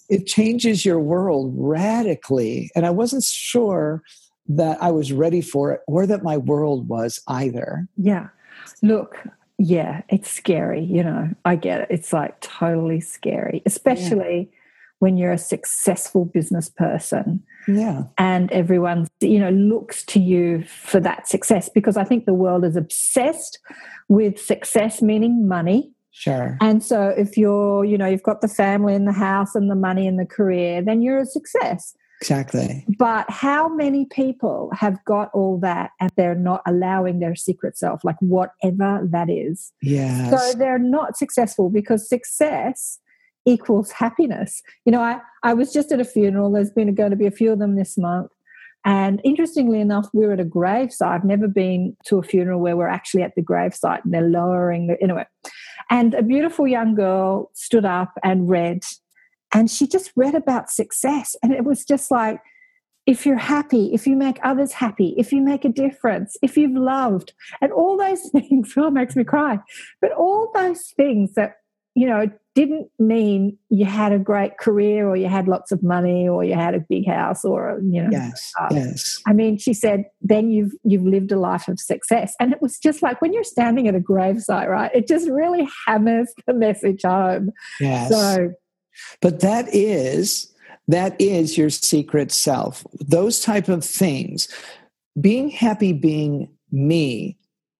it 0.09 0.25
changes 0.25 0.85
your 0.85 0.99
world 0.99 1.53
radically. 1.55 2.69
And 2.75 2.85
I 2.85 2.89
wasn't 2.89 3.23
sure 3.23 4.03
that 4.49 4.81
I 4.81 4.91
was 4.91 5.13
ready 5.13 5.41
for 5.41 5.71
it 5.73 5.81
or 5.87 6.05
that 6.05 6.23
my 6.23 6.37
world 6.37 6.89
was 6.89 7.21
either. 7.27 7.87
Yeah. 7.97 8.27
Look, 8.81 9.17
yeah, 9.57 10.01
it's 10.09 10.29
scary. 10.29 10.83
You 10.83 11.03
know, 11.03 11.29
I 11.45 11.55
get 11.55 11.81
it. 11.81 11.87
It's 11.89 12.13
like 12.13 12.39
totally 12.41 12.99
scary, 12.99 13.61
especially 13.65 14.51
when 14.99 15.17
you're 15.17 15.31
a 15.31 15.37
successful 15.37 16.25
business 16.25 16.69
person 16.69 17.43
Yeah. 17.67 18.05
and 18.17 18.51
everyone, 18.51 19.07
you 19.21 19.39
know, 19.39 19.51
looks 19.51 20.03
to 20.05 20.19
you 20.19 20.63
for 20.63 20.99
that 21.01 21.27
success 21.27 21.69
because 21.69 21.97
I 21.97 22.03
think 22.03 22.25
the 22.25 22.33
world 22.33 22.65
is 22.65 22.75
obsessed 22.75 23.59
with 24.09 24.39
success, 24.39 25.01
meaning 25.01 25.47
money. 25.47 25.91
Sure. 26.11 26.57
And 26.61 26.83
so 26.83 27.09
if 27.09 27.37
you're, 27.37 27.85
you 27.85 27.95
know, 27.95 28.07
you've 28.07 28.23
got 28.23 28.41
the 28.41 28.47
family 28.47 28.95
and 28.95 29.07
the 29.07 29.11
house 29.11 29.53
and 29.53 29.69
the 29.69 29.75
money 29.75 30.07
and 30.07 30.19
the 30.19 30.25
career, 30.25 30.81
then 30.81 31.03
you're 31.03 31.19
a 31.19 31.25
success. 31.27 31.93
Exactly. 32.21 32.85
But 32.97 33.29
how 33.29 33.69
many 33.69 34.05
people 34.05 34.71
have 34.73 35.03
got 35.05 35.29
all 35.33 35.59
that 35.59 35.91
and 35.99 36.11
they're 36.15 36.35
not 36.35 36.61
allowing 36.65 37.19
their 37.19 37.35
secret 37.35 37.77
self, 37.77 38.03
like 38.03 38.15
whatever 38.19 39.07
that 39.11 39.29
is? 39.29 39.71
Yes. 39.81 40.31
So 40.31 40.57
they're 40.57 40.79
not 40.79 41.15
successful 41.15 41.69
because 41.69 42.09
success 42.09 42.99
equals 43.45 43.91
happiness. 43.91 44.61
You 44.85 44.91
know, 44.91 45.01
I, 45.01 45.19
I 45.43 45.53
was 45.53 45.71
just 45.71 45.91
at 45.91 45.99
a 45.99 46.05
funeral, 46.05 46.51
there's 46.51 46.71
been 46.71 46.93
going 46.95 47.11
to 47.11 47.15
be 47.15 47.27
a 47.27 47.31
few 47.31 47.51
of 47.51 47.59
them 47.59 47.75
this 47.75 47.97
month. 47.97 48.31
And 48.83 49.21
interestingly 49.23 49.79
enough, 49.81 50.07
we 50.13 50.25
we're 50.25 50.33
at 50.33 50.39
a 50.39 50.45
gravesite. 50.45 51.07
I've 51.07 51.23
never 51.23 51.47
been 51.47 51.95
to 52.05 52.19
a 52.19 52.23
funeral 52.23 52.61
where 52.61 52.77
we're 52.77 52.87
actually 52.87 53.23
at 53.23 53.35
the 53.35 53.41
gravesite 53.41 54.03
and 54.03 54.13
they're 54.13 54.21
lowering 54.21 54.87
the, 54.87 55.01
anyway. 55.01 55.25
And 55.89 56.13
a 56.13 56.23
beautiful 56.23 56.67
young 56.67 56.95
girl 56.95 57.51
stood 57.53 57.85
up 57.85 58.13
and 58.23 58.49
read, 58.49 58.83
and 59.53 59.69
she 59.69 59.87
just 59.87 60.11
read 60.15 60.35
about 60.35 60.69
success. 60.69 61.35
And 61.41 61.53
it 61.53 61.63
was 61.63 61.85
just 61.85 62.11
like, 62.11 62.39
if 63.05 63.25
you're 63.25 63.37
happy, 63.37 63.93
if 63.93 64.05
you 64.05 64.17
make 64.17 64.37
others 64.43 64.73
happy, 64.73 65.15
if 65.17 65.31
you 65.31 65.41
make 65.41 65.63
a 65.63 65.69
difference, 65.69 66.35
if 66.41 66.57
you've 66.57 66.75
loved, 66.75 67.33
and 67.61 67.71
all 67.71 67.97
those 67.97 68.29
things, 68.31 68.73
oh, 68.75 68.91
makes 68.91 69.15
me 69.15 69.23
cry. 69.23 69.59
But 70.01 70.11
all 70.11 70.51
those 70.53 70.93
things 70.97 71.33
that, 71.35 71.55
you 71.95 72.05
know, 72.05 72.29
didn't 72.53 72.89
mean 72.99 73.57
you 73.69 73.85
had 73.85 74.11
a 74.11 74.19
great 74.19 74.57
career 74.57 75.07
or 75.07 75.15
you 75.15 75.27
had 75.27 75.47
lots 75.47 75.71
of 75.71 75.81
money 75.83 76.27
or 76.27 76.43
you 76.43 76.55
had 76.55 76.73
a 76.73 76.79
big 76.79 77.07
house 77.07 77.45
or, 77.45 77.79
you 77.83 78.01
know, 78.01 78.09
yes. 78.11 78.51
uh, 78.59 78.67
Yes. 78.71 79.21
I 79.27 79.33
mean, 79.33 79.57
she 79.57 79.73
said, 79.73 80.05
then 80.21 80.49
you've 80.49 80.73
you've 80.83 81.05
lived 81.05 81.31
a 81.31 81.39
life 81.39 81.67
of 81.67 81.79
success. 81.79 82.35
And 82.39 82.51
it 82.51 82.61
was 82.61 82.79
just 82.79 83.03
like 83.03 83.21
when 83.21 83.31
you're 83.31 83.43
standing 83.43 83.87
at 83.87 83.95
a 83.95 83.99
gravesite, 83.99 84.67
right? 84.67 84.91
It 84.93 85.07
just 85.07 85.29
really 85.29 85.67
hammers 85.85 86.33
the 86.45 86.53
message 86.53 87.03
home. 87.03 87.51
Yes. 87.79 88.09
So 88.09 88.53
but 89.21 89.39
that 89.41 89.67
is 89.73 90.53
that 90.87 91.19
is 91.19 91.57
your 91.57 91.69
secret 91.69 92.31
self. 92.31 92.85
Those 92.93 93.41
type 93.41 93.67
of 93.67 93.83
things. 93.83 94.47
Being 95.19 95.49
happy 95.49 95.91
being 95.93 96.49
me 96.71 97.37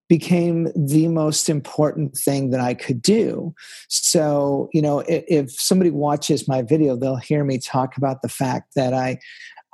became 0.09 0.69
the 0.75 1.07
most 1.07 1.50
important 1.50 2.15
thing 2.15 2.50
that 2.51 2.62
i 2.62 2.74
could 2.74 3.01
do. 3.01 3.53
So 3.89 4.69
you 4.74 4.81
know 4.81 5.00
if, 5.00 5.24
if 5.27 5.51
somebody 5.51 5.91
watches 5.91 6.47
my 6.47 6.62
video 6.62 6.95
they'll 6.95 7.17
hear 7.17 7.43
me 7.43 7.59
talk 7.59 7.97
about 7.97 8.21
the 8.21 8.29
fact 8.29 8.74
that 8.75 8.93
i 8.93 9.19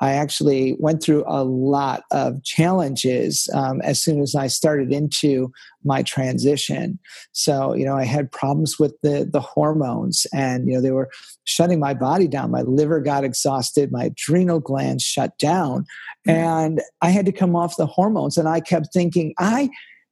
I 0.03 0.15
actually 0.15 0.75
went 0.79 1.01
through 1.01 1.23
a 1.27 1.45
lot 1.45 2.03
of 2.11 2.43
challenges 2.43 3.49
um, 3.53 3.79
as 3.83 4.03
soon 4.03 4.19
as 4.19 4.35
I 4.35 4.47
started 4.47 4.91
into 4.91 5.49
my 5.85 6.03
transition. 6.03 6.99
So, 7.31 7.73
you 7.73 7.85
know, 7.85 7.95
I 7.95 8.03
had 8.03 8.29
problems 8.29 8.77
with 8.77 8.99
the 9.01 9.29
the 9.31 9.39
hormones, 9.39 10.27
and 10.33 10.67
you 10.67 10.73
know, 10.73 10.81
they 10.81 10.91
were 10.91 11.09
shutting 11.45 11.79
my 11.79 11.93
body 11.93 12.27
down. 12.27 12.51
My 12.51 12.63
liver 12.63 12.99
got 12.99 13.23
exhausted, 13.23 13.93
my 13.93 14.05
adrenal 14.05 14.59
glands 14.59 15.03
shut 15.03 15.37
down, 15.37 15.85
and 16.27 16.81
I 17.01 17.07
had 17.07 17.25
to 17.27 17.31
come 17.31 17.55
off 17.55 17.77
the 17.77 17.85
hormones. 17.85 18.37
And 18.37 18.49
I 18.49 18.59
kept 18.59 18.91
thinking, 18.91 19.33
I 19.39 19.69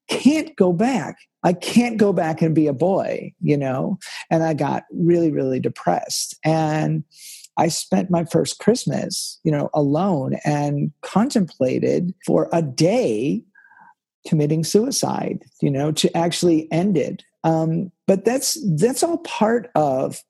can't 0.07 0.55
go 0.55 0.71
back. 0.71 1.17
I 1.43 1.51
can't 1.51 1.97
go 1.97 2.13
back 2.13 2.41
and 2.41 2.55
be 2.55 2.67
a 2.67 2.73
boy, 2.73 3.33
you 3.41 3.57
know. 3.57 3.99
And 4.29 4.41
I 4.41 4.53
got 4.53 4.83
really, 4.93 5.31
really 5.31 5.59
depressed, 5.59 6.37
and 6.45 7.03
I 7.57 7.67
spent 7.67 8.09
my 8.09 8.25
first 8.25 8.59
Christmas, 8.59 9.39
you 9.43 9.51
know, 9.51 9.69
alone 9.73 10.37
and 10.45 10.91
contemplated 11.01 12.13
for 12.25 12.49
a 12.51 12.61
day 12.61 13.43
committing 14.27 14.63
suicide, 14.63 15.43
you 15.61 15.69
know, 15.69 15.91
to 15.91 16.15
actually 16.15 16.71
end 16.71 16.97
it. 16.97 17.23
Um, 17.43 17.91
but 18.07 18.25
that's 18.25 18.57
that's 18.77 19.03
all 19.03 19.17
part 19.19 19.69
of 19.75 20.21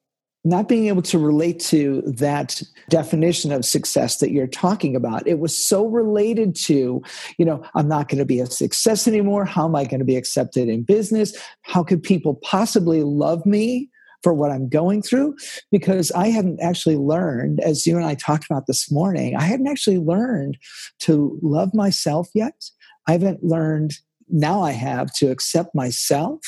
not 0.43 0.67
being 0.67 0.87
able 0.87 1.03
to 1.03 1.19
relate 1.19 1.59
to 1.59 2.01
that 2.01 2.63
definition 2.89 3.51
of 3.51 3.63
success 3.63 4.17
that 4.17 4.31
you're 4.31 4.47
talking 4.47 4.95
about. 4.95 5.27
It 5.27 5.39
was 5.39 5.55
so 5.55 5.85
related 5.85 6.55
to 6.55 7.03
you 7.37 7.45
know 7.45 7.63
i'm 7.75 7.87
not 7.87 8.07
going 8.07 8.19
to 8.19 8.25
be 8.25 8.39
a 8.39 8.45
success 8.45 9.07
anymore. 9.07 9.45
How 9.45 9.65
am 9.65 9.75
i 9.75 9.83
going 9.83 9.99
to 9.99 10.05
be 10.05 10.15
accepted 10.15 10.69
in 10.69 10.83
business? 10.83 11.35
How 11.61 11.83
could 11.83 12.01
people 12.01 12.35
possibly 12.35 13.03
love 13.03 13.45
me 13.45 13.89
for 14.23 14.33
what 14.33 14.51
i'm 14.51 14.69
going 14.69 15.01
through 15.01 15.35
because 15.71 16.11
i 16.11 16.27
hadn't 16.27 16.59
actually 16.61 16.97
learned 16.97 17.59
as 17.61 17.85
you 17.85 17.95
and 17.97 18.05
i 18.05 18.15
talked 18.15 18.45
about 18.45 18.67
this 18.67 18.91
morning 18.91 19.35
i 19.35 19.43
hadn't 19.43 19.67
actually 19.67 19.97
learned 19.97 20.57
to 20.99 21.37
love 21.41 21.73
myself 21.73 22.29
yet. 22.33 22.69
I 23.07 23.13
haven't 23.13 23.43
learned 23.43 23.93
now 24.29 24.61
i 24.61 24.71
have 24.71 25.13
to 25.13 25.29
accept 25.29 25.75
myself 25.75 26.39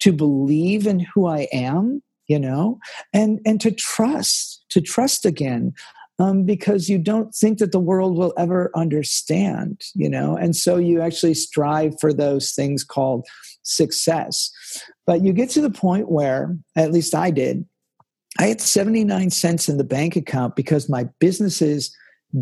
to 0.00 0.12
believe 0.12 0.86
in 0.86 1.00
who 1.00 1.26
i 1.26 1.48
am 1.52 2.02
you 2.30 2.38
know 2.38 2.78
and 3.12 3.40
and 3.44 3.60
to 3.60 3.70
trust 3.70 4.64
to 4.68 4.80
trust 4.80 5.26
again 5.26 5.72
um, 6.20 6.44
because 6.44 6.90
you 6.90 6.98
don't 6.98 7.34
think 7.34 7.58
that 7.58 7.72
the 7.72 7.80
world 7.80 8.16
will 8.16 8.34
ever 8.38 8.70
understand 8.74 9.80
you 9.94 10.08
know 10.08 10.36
and 10.36 10.54
so 10.54 10.76
you 10.76 11.00
actually 11.00 11.34
strive 11.34 11.98
for 12.00 12.12
those 12.12 12.52
things 12.52 12.84
called 12.84 13.26
success 13.62 14.50
but 15.10 15.24
you 15.24 15.32
get 15.32 15.50
to 15.50 15.60
the 15.60 15.70
point 15.70 16.08
where 16.08 16.56
at 16.76 16.92
least 16.92 17.16
i 17.16 17.32
did 17.32 17.66
i 18.38 18.46
had 18.46 18.60
79 18.60 19.30
cents 19.30 19.68
in 19.68 19.76
the 19.76 19.84
bank 19.84 20.14
account 20.14 20.54
because 20.54 20.88
my 20.88 21.04
businesses 21.18 21.92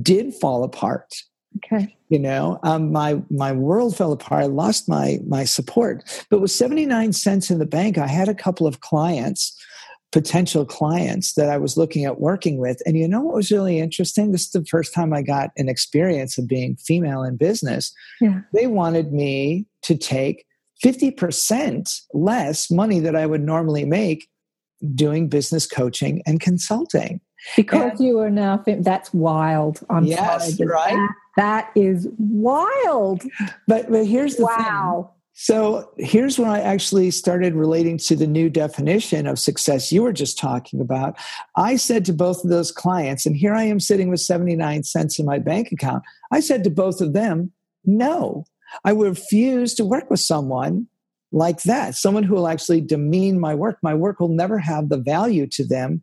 did 0.03 0.35
fall 0.35 0.63
apart 0.63 1.15
Okay. 1.57 1.97
You 2.11 2.19
know, 2.19 2.61
um, 2.63 2.93
my 2.93 3.21
my 3.31 3.53
world 3.53 3.97
fell 3.97 4.13
apart. 4.13 4.45
I 4.45 4.47
lost 4.47 4.89
my 4.89 5.19
my 5.27 5.45
support. 5.45 6.05
But 6.31 6.41
with 6.41 6.51
seventy 6.51 6.85
nine 6.85 7.13
cents 7.15 7.51
in 7.51 7.59
the 7.59 7.67
bank, 7.67 7.97
I 7.97 8.07
had 8.07 8.29
a 8.29 8.35
couple 8.35 8.67
of 8.67 8.81
clients 8.81 9.59
potential 10.11 10.65
clients 10.65 11.35
that 11.35 11.51
I 11.51 11.59
was 11.59 11.77
looking 11.77 12.05
at 12.05 12.21
working 12.21 12.59
with. 12.59 12.81
And 12.87 12.97
you 12.97 13.07
know 13.07 13.21
what 13.21 13.35
was 13.35 13.51
really 13.51 13.79
interesting? 13.79 14.33
This 14.33 14.45
is 14.47 14.51
the 14.51 14.65
first 14.65 14.95
time 14.95 15.13
I 15.13 15.23
got 15.23 15.51
an 15.57 15.69
experience 15.69 16.39
of 16.39 16.49
being 16.49 16.77
female 16.77 17.23
in 17.23 17.37
business. 17.37 17.93
Yeah. 18.21 18.41
They 18.55 18.67
wanted 18.67 19.13
me 19.13 19.67
to 19.83 19.97
take 19.97 20.47
50% 20.85 22.01
less 22.15 22.71
money 22.71 23.01
that 23.01 23.17
I 23.17 23.27
would 23.27 23.43
normally 23.43 23.85
make 23.85 24.29
doing 24.95 25.29
business 25.29 25.67
coaching 25.67 26.23
and 26.27 26.41
consulting. 26.41 27.21
Because 27.57 27.93
And- 27.93 28.01
you 28.01 28.19
are 28.21 28.31
now, 28.31 28.63
that's 28.67 29.13
wild. 29.15 29.81
I'm 29.91 30.05
Yes, 30.05 30.57
sorry. 30.57 30.69
right? 30.69 31.09
That, 31.37 31.71
that 31.75 31.81
is 31.81 32.09
wild. 32.19 33.23
But 33.69 33.91
but 33.91 34.07
here's 34.07 34.37
the 34.37 34.47
thing. 34.47 34.57
Wow. 34.67 35.13
So 35.41 35.89
here's 35.99 36.37
when 36.37 36.49
I 36.51 36.61
actually 36.61 37.13
started 37.13 37.55
relating 37.55 37.97
to 37.99 38.17
the 38.17 38.27
new 38.27 38.51
definition 38.51 39.29
of 39.29 39.39
success 39.39 39.93
you 39.93 40.03
were 40.03 40.13
just 40.13 40.37
talking 40.37 40.81
about. 40.81 41.17
I 41.55 41.77
said 41.77 42.05
to 42.07 42.13
both 42.13 42.43
of 42.43 42.51
those 42.51 42.73
clients, 42.73 43.25
and 43.25 43.37
here 43.37 43.55
I 43.55 43.63
am 43.63 43.79
sitting 43.79 44.09
with 44.11 44.19
79 44.21 44.83
cents 44.83 45.21
in 45.21 45.25
my 45.27 45.39
bank 45.39 45.71
account. 45.71 46.03
I 46.33 46.41
said 46.41 46.65
to 46.65 46.71
both 46.71 47.01
of 47.01 47.13
them, 47.13 47.53
no, 47.85 48.47
I 48.85 48.93
refuse 48.93 49.75
to 49.75 49.85
work 49.85 50.11
with 50.11 50.21
someone 50.21 50.89
like 51.33 51.63
that, 51.65 51.95
someone 51.95 52.23
who 52.23 52.35
will 52.35 52.49
actually 52.49 52.81
demean 52.81 53.39
my 53.39 53.55
work. 53.55 53.79
My 53.83 53.95
work 53.95 54.21
will 54.21 54.29
never 54.29 54.59
have 54.59 54.89
the 54.89 54.99
value 54.99 55.47
to 55.49 55.67
them 55.67 56.03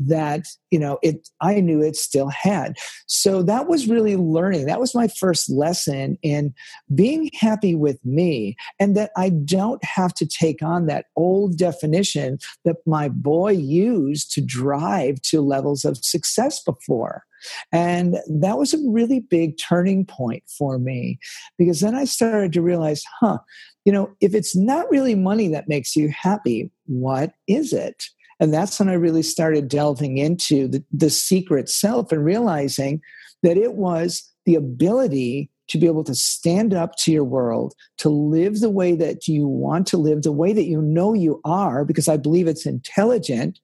that 0.00 0.46
you 0.70 0.78
know 0.78 0.98
it 1.02 1.28
i 1.40 1.60
knew 1.60 1.82
it 1.82 1.96
still 1.96 2.28
had. 2.28 2.76
So 3.06 3.42
that 3.42 3.68
was 3.68 3.88
really 3.88 4.16
learning. 4.16 4.66
That 4.66 4.80
was 4.80 4.94
my 4.94 5.08
first 5.08 5.50
lesson 5.50 6.18
in 6.22 6.54
being 6.94 7.30
happy 7.38 7.74
with 7.74 8.04
me 8.04 8.56
and 8.78 8.96
that 8.96 9.10
i 9.16 9.28
don't 9.28 9.82
have 9.84 10.14
to 10.14 10.26
take 10.26 10.62
on 10.62 10.86
that 10.86 11.06
old 11.16 11.58
definition 11.58 12.38
that 12.64 12.76
my 12.86 13.08
boy 13.08 13.52
used 13.52 14.32
to 14.32 14.40
drive 14.40 15.20
to 15.22 15.40
levels 15.40 15.84
of 15.84 16.02
success 16.04 16.62
before. 16.62 17.24
And 17.72 18.18
that 18.28 18.58
was 18.58 18.74
a 18.74 18.88
really 18.88 19.20
big 19.20 19.56
turning 19.58 20.04
point 20.04 20.42
for 20.46 20.78
me 20.78 21.18
because 21.58 21.80
then 21.80 21.94
i 21.94 22.04
started 22.04 22.52
to 22.52 22.62
realize 22.62 23.02
huh 23.20 23.38
you 23.84 23.92
know 23.92 24.10
if 24.20 24.34
it's 24.34 24.54
not 24.54 24.90
really 24.90 25.14
money 25.14 25.48
that 25.48 25.68
makes 25.68 25.96
you 25.96 26.08
happy 26.10 26.70
what 26.86 27.32
is 27.46 27.72
it 27.72 28.04
and 28.40 28.52
that's 28.52 28.80
when 28.80 28.88
I 28.88 28.94
really 28.94 29.22
started 29.22 29.68
delving 29.68 30.16
into 30.16 30.66
the, 30.66 30.82
the 30.90 31.10
secret 31.10 31.68
self 31.68 32.10
and 32.10 32.24
realizing 32.24 33.02
that 33.42 33.58
it 33.58 33.74
was 33.74 34.26
the 34.46 34.54
ability 34.54 35.50
to 35.68 35.78
be 35.78 35.86
able 35.86 36.02
to 36.04 36.14
stand 36.14 36.74
up 36.74 36.96
to 36.96 37.12
your 37.12 37.22
world, 37.22 37.74
to 37.98 38.08
live 38.08 38.58
the 38.58 38.70
way 38.70 38.96
that 38.96 39.28
you 39.28 39.46
want 39.46 39.86
to 39.86 39.96
live, 39.96 40.22
the 40.22 40.32
way 40.32 40.52
that 40.52 40.64
you 40.64 40.82
know 40.82 41.14
you 41.14 41.40
are, 41.44 41.84
because 41.84 42.08
I 42.08 42.16
believe 42.16 42.48
it's 42.48 42.66
intelligent, 42.66 43.60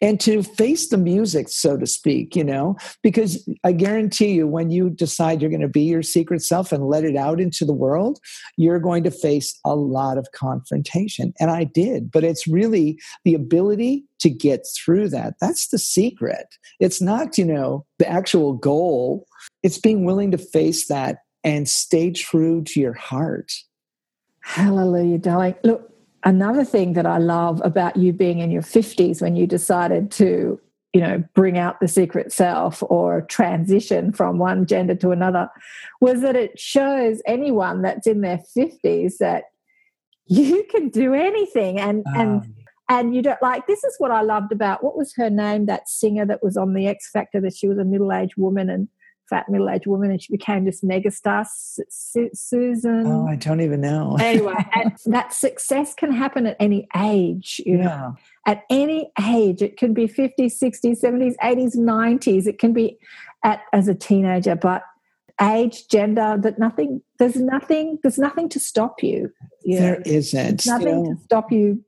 and 0.00 0.20
to 0.20 0.42
face 0.42 0.88
the 0.88 0.98
music, 0.98 1.48
so 1.48 1.76
to 1.76 1.86
speak, 1.86 2.36
you 2.36 2.44
know, 2.44 2.76
because 3.02 3.48
I 3.64 3.72
guarantee 3.72 4.32
you, 4.32 4.46
when 4.46 4.70
you 4.70 4.90
decide 4.90 5.40
you're 5.40 5.50
going 5.50 5.60
to 5.60 5.68
be 5.68 5.82
your 5.82 6.02
secret 6.02 6.42
self 6.42 6.72
and 6.72 6.86
let 6.86 7.04
it 7.04 7.16
out 7.16 7.40
into 7.40 7.64
the 7.64 7.72
world, 7.72 8.18
you're 8.56 8.80
going 8.80 9.04
to 9.04 9.10
face 9.10 9.58
a 9.64 9.74
lot 9.74 10.18
of 10.18 10.28
confrontation. 10.32 11.32
And 11.40 11.50
I 11.50 11.64
did, 11.64 12.10
but 12.10 12.24
it's 12.24 12.46
really 12.46 12.98
the 13.24 13.34
ability 13.34 14.04
to 14.20 14.30
get 14.30 14.66
through 14.76 15.08
that. 15.10 15.34
That's 15.40 15.68
the 15.68 15.78
secret. 15.78 16.46
It's 16.80 17.00
not, 17.00 17.38
you 17.38 17.44
know, 17.44 17.86
the 17.98 18.08
actual 18.08 18.54
goal, 18.54 19.26
it's 19.62 19.78
being 19.78 20.04
willing 20.04 20.30
to 20.30 20.38
face 20.38 20.88
that 20.88 21.18
and 21.42 21.68
stay 21.68 22.10
true 22.10 22.62
to 22.64 22.80
your 22.80 22.94
heart. 22.94 23.52
Hallelujah, 24.40 25.18
darling. 25.18 25.54
Look, 25.62 25.90
another 26.24 26.64
thing 26.64 26.94
that 26.94 27.06
I 27.06 27.18
love 27.18 27.60
about 27.64 27.96
you 27.96 28.12
being 28.12 28.38
in 28.38 28.50
your 28.50 28.62
50s 28.62 29.20
when 29.20 29.36
you 29.36 29.46
decided 29.46 30.10
to, 30.12 30.60
you 30.92 31.00
know, 31.00 31.22
bring 31.34 31.58
out 31.58 31.80
the 31.80 31.88
secret 31.88 32.32
self 32.32 32.82
or 32.82 33.22
transition 33.22 34.12
from 34.12 34.38
one 34.38 34.66
gender 34.66 34.94
to 34.96 35.10
another 35.10 35.48
was 36.00 36.22
that 36.22 36.36
it 36.36 36.58
shows 36.58 37.20
anyone 37.26 37.82
that's 37.82 38.06
in 38.06 38.22
their 38.22 38.40
50s 38.56 39.18
that 39.18 39.44
you 40.26 40.64
can 40.70 40.88
do 40.88 41.14
anything 41.14 41.78
and 41.78 42.04
and 42.14 42.42
Um, 42.42 42.54
and 42.88 43.14
you 43.14 43.22
don't 43.22 43.40
like 43.40 43.66
this 43.66 43.82
is 43.82 43.94
what 43.98 44.10
I 44.10 44.20
loved 44.20 44.52
about 44.52 44.84
what 44.84 44.96
was 44.96 45.14
her 45.16 45.30
name 45.30 45.66
that 45.66 45.88
singer 45.88 46.26
that 46.26 46.42
was 46.42 46.56
on 46.56 46.74
the 46.74 46.86
X 46.86 47.10
Factor 47.10 47.40
that 47.40 47.56
she 47.56 47.66
was 47.66 47.78
a 47.78 47.84
middle-aged 47.84 48.36
woman 48.36 48.68
and 48.68 48.88
fat 49.28 49.48
middle-aged 49.48 49.86
woman 49.86 50.10
and 50.10 50.22
she 50.22 50.32
became 50.32 50.64
this 50.64 50.82
megastar 50.82 51.46
Su- 51.46 51.84
Su- 51.88 52.30
Susan 52.32 53.06
oh, 53.06 53.26
I 53.26 53.36
don't 53.36 53.60
even 53.60 53.80
know. 53.80 54.16
anyway, 54.20 54.54
and 54.74 54.96
that 55.06 55.32
success 55.32 55.94
can 55.94 56.12
happen 56.12 56.46
at 56.46 56.56
any 56.60 56.88
age, 56.96 57.60
you 57.64 57.78
know. 57.78 57.84
yeah. 57.84 58.12
At 58.46 58.64
any 58.68 59.10
age, 59.26 59.62
it 59.62 59.78
can 59.78 59.94
be 59.94 60.06
50s, 60.06 60.62
60s, 60.62 61.00
70s, 61.02 61.34
80s, 61.42 61.76
90s. 61.76 62.46
It 62.46 62.58
can 62.58 62.74
be 62.74 62.98
at 63.42 63.62
as 63.72 63.88
a 63.88 63.94
teenager, 63.94 64.54
but 64.54 64.82
age, 65.40 65.88
gender, 65.88 66.36
that 66.42 66.58
nothing 66.58 67.02
there's 67.18 67.36
nothing 67.36 67.98
there's 68.02 68.18
nothing 68.18 68.48
to 68.50 68.60
stop 68.60 69.02
you. 69.02 69.32
you 69.64 69.80
know. 69.80 69.86
There 69.86 70.02
isn't. 70.02 70.66
you 70.66 70.72
nothing 70.72 71.04
know. 71.04 71.14
to 71.14 71.20
stop 71.24 71.50
you 71.50 71.82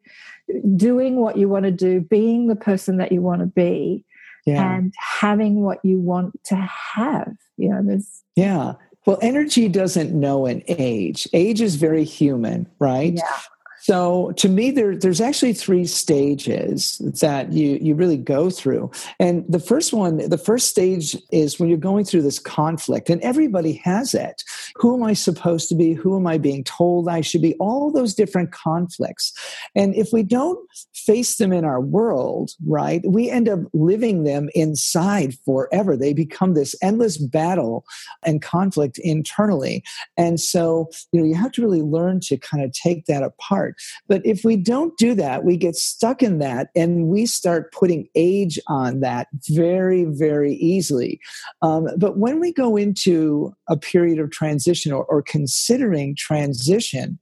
doing 0.76 1.16
what 1.16 1.36
you 1.36 1.48
want 1.48 1.64
to 1.64 1.70
do, 1.70 2.00
being 2.00 2.46
the 2.46 2.56
person 2.56 2.98
that 2.98 3.12
you 3.12 3.20
want 3.20 3.40
to 3.40 3.46
be, 3.46 4.04
yeah. 4.46 4.76
and 4.76 4.94
having 4.96 5.62
what 5.62 5.84
you 5.84 5.98
want 5.98 6.42
to 6.44 6.56
have. 6.56 7.34
You 7.56 7.70
know, 7.70 7.82
there's 7.84 8.22
Yeah. 8.36 8.74
Well, 9.06 9.18
energy 9.22 9.68
doesn't 9.68 10.18
know 10.18 10.46
an 10.46 10.62
age. 10.66 11.28
Age 11.32 11.60
is 11.60 11.76
very 11.76 12.04
human, 12.04 12.66
right? 12.80 13.14
yeah. 13.14 13.38
So 13.86 14.32
to 14.38 14.48
me, 14.48 14.72
there, 14.72 14.96
there's 14.96 15.20
actually 15.20 15.52
three 15.52 15.86
stages 15.86 16.98
that 17.20 17.52
you, 17.52 17.78
you 17.80 17.94
really 17.94 18.16
go 18.16 18.50
through. 18.50 18.90
And 19.20 19.44
the 19.48 19.60
first 19.60 19.92
one, 19.92 20.16
the 20.16 20.36
first 20.36 20.66
stage 20.66 21.16
is 21.30 21.60
when 21.60 21.68
you're 21.68 21.78
going 21.78 22.04
through 22.04 22.22
this 22.22 22.40
conflict, 22.40 23.10
and 23.10 23.22
everybody 23.22 23.74
has 23.84 24.12
it. 24.12 24.42
Who 24.74 24.96
am 24.96 25.04
I 25.04 25.12
supposed 25.12 25.68
to 25.68 25.76
be? 25.76 25.92
Who 25.92 26.16
am 26.16 26.26
I 26.26 26.36
being 26.36 26.64
told 26.64 27.08
I 27.08 27.20
should 27.20 27.42
be? 27.42 27.54
All 27.60 27.92
those 27.92 28.12
different 28.12 28.50
conflicts. 28.50 29.32
And 29.76 29.94
if 29.94 30.12
we 30.12 30.24
don't 30.24 30.58
face 30.92 31.36
them 31.36 31.52
in 31.52 31.64
our 31.64 31.80
world, 31.80 32.50
right, 32.66 33.02
we 33.06 33.30
end 33.30 33.48
up 33.48 33.60
living 33.72 34.24
them 34.24 34.48
inside 34.56 35.34
forever. 35.44 35.96
They 35.96 36.12
become 36.12 36.54
this 36.54 36.74
endless 36.82 37.18
battle 37.18 37.84
and 38.24 38.42
conflict 38.42 38.98
internally. 38.98 39.84
And 40.16 40.40
so, 40.40 40.90
you 41.12 41.20
know, 41.20 41.26
you 41.26 41.36
have 41.36 41.52
to 41.52 41.62
really 41.62 41.82
learn 41.82 42.18
to 42.22 42.36
kind 42.36 42.64
of 42.64 42.72
take 42.72 43.06
that 43.06 43.22
apart. 43.22 43.75
But 44.08 44.24
if 44.24 44.44
we 44.44 44.56
don't 44.56 44.96
do 44.96 45.14
that, 45.14 45.44
we 45.44 45.56
get 45.56 45.76
stuck 45.76 46.22
in 46.22 46.38
that 46.38 46.68
and 46.74 47.08
we 47.08 47.26
start 47.26 47.72
putting 47.72 48.08
age 48.14 48.58
on 48.66 49.00
that 49.00 49.28
very, 49.48 50.04
very 50.04 50.54
easily. 50.54 51.20
Um, 51.62 51.88
but 51.96 52.18
when 52.18 52.40
we 52.40 52.52
go 52.52 52.76
into 52.76 53.54
a 53.68 53.76
period 53.76 54.18
of 54.18 54.30
transition 54.30 54.92
or, 54.92 55.04
or 55.04 55.22
considering 55.22 56.14
transition, 56.16 57.18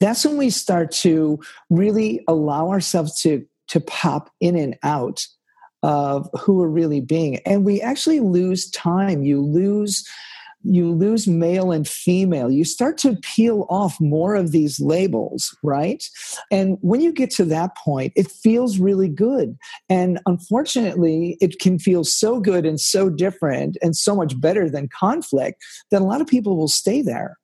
that's 0.00 0.24
when 0.24 0.36
we 0.36 0.50
start 0.50 0.92
to 0.92 1.40
really 1.70 2.22
allow 2.28 2.70
ourselves 2.70 3.20
to, 3.22 3.44
to 3.68 3.80
pop 3.80 4.30
in 4.40 4.56
and 4.56 4.76
out 4.82 5.26
of 5.82 6.28
who 6.40 6.56
we're 6.56 6.68
really 6.68 7.00
being. 7.00 7.36
And 7.44 7.64
we 7.64 7.80
actually 7.82 8.20
lose 8.20 8.70
time. 8.70 9.22
You 9.22 9.42
lose 9.42 10.06
you 10.64 10.90
lose 10.90 11.26
male 11.26 11.70
and 11.70 11.86
female, 11.86 12.50
you 12.50 12.64
start 12.64 12.98
to 12.98 13.16
peel 13.16 13.66
off 13.68 14.00
more 14.00 14.34
of 14.34 14.50
these 14.50 14.80
labels, 14.80 15.56
right? 15.62 16.04
And 16.50 16.78
when 16.80 17.00
you 17.00 17.12
get 17.12 17.30
to 17.32 17.44
that 17.46 17.76
point, 17.76 18.12
it 18.16 18.30
feels 18.30 18.78
really 18.78 19.08
good. 19.08 19.56
And 19.88 20.20
unfortunately, 20.26 21.36
it 21.40 21.58
can 21.58 21.78
feel 21.78 22.02
so 22.02 22.40
good 22.40 22.64
and 22.64 22.80
so 22.80 23.10
different 23.10 23.76
and 23.82 23.96
so 23.96 24.16
much 24.16 24.40
better 24.40 24.70
than 24.70 24.88
conflict 24.88 25.62
that 25.90 26.00
a 26.02 26.04
lot 26.04 26.20
of 26.20 26.26
people 26.26 26.56
will 26.56 26.68
stay 26.68 27.02
there 27.02 27.36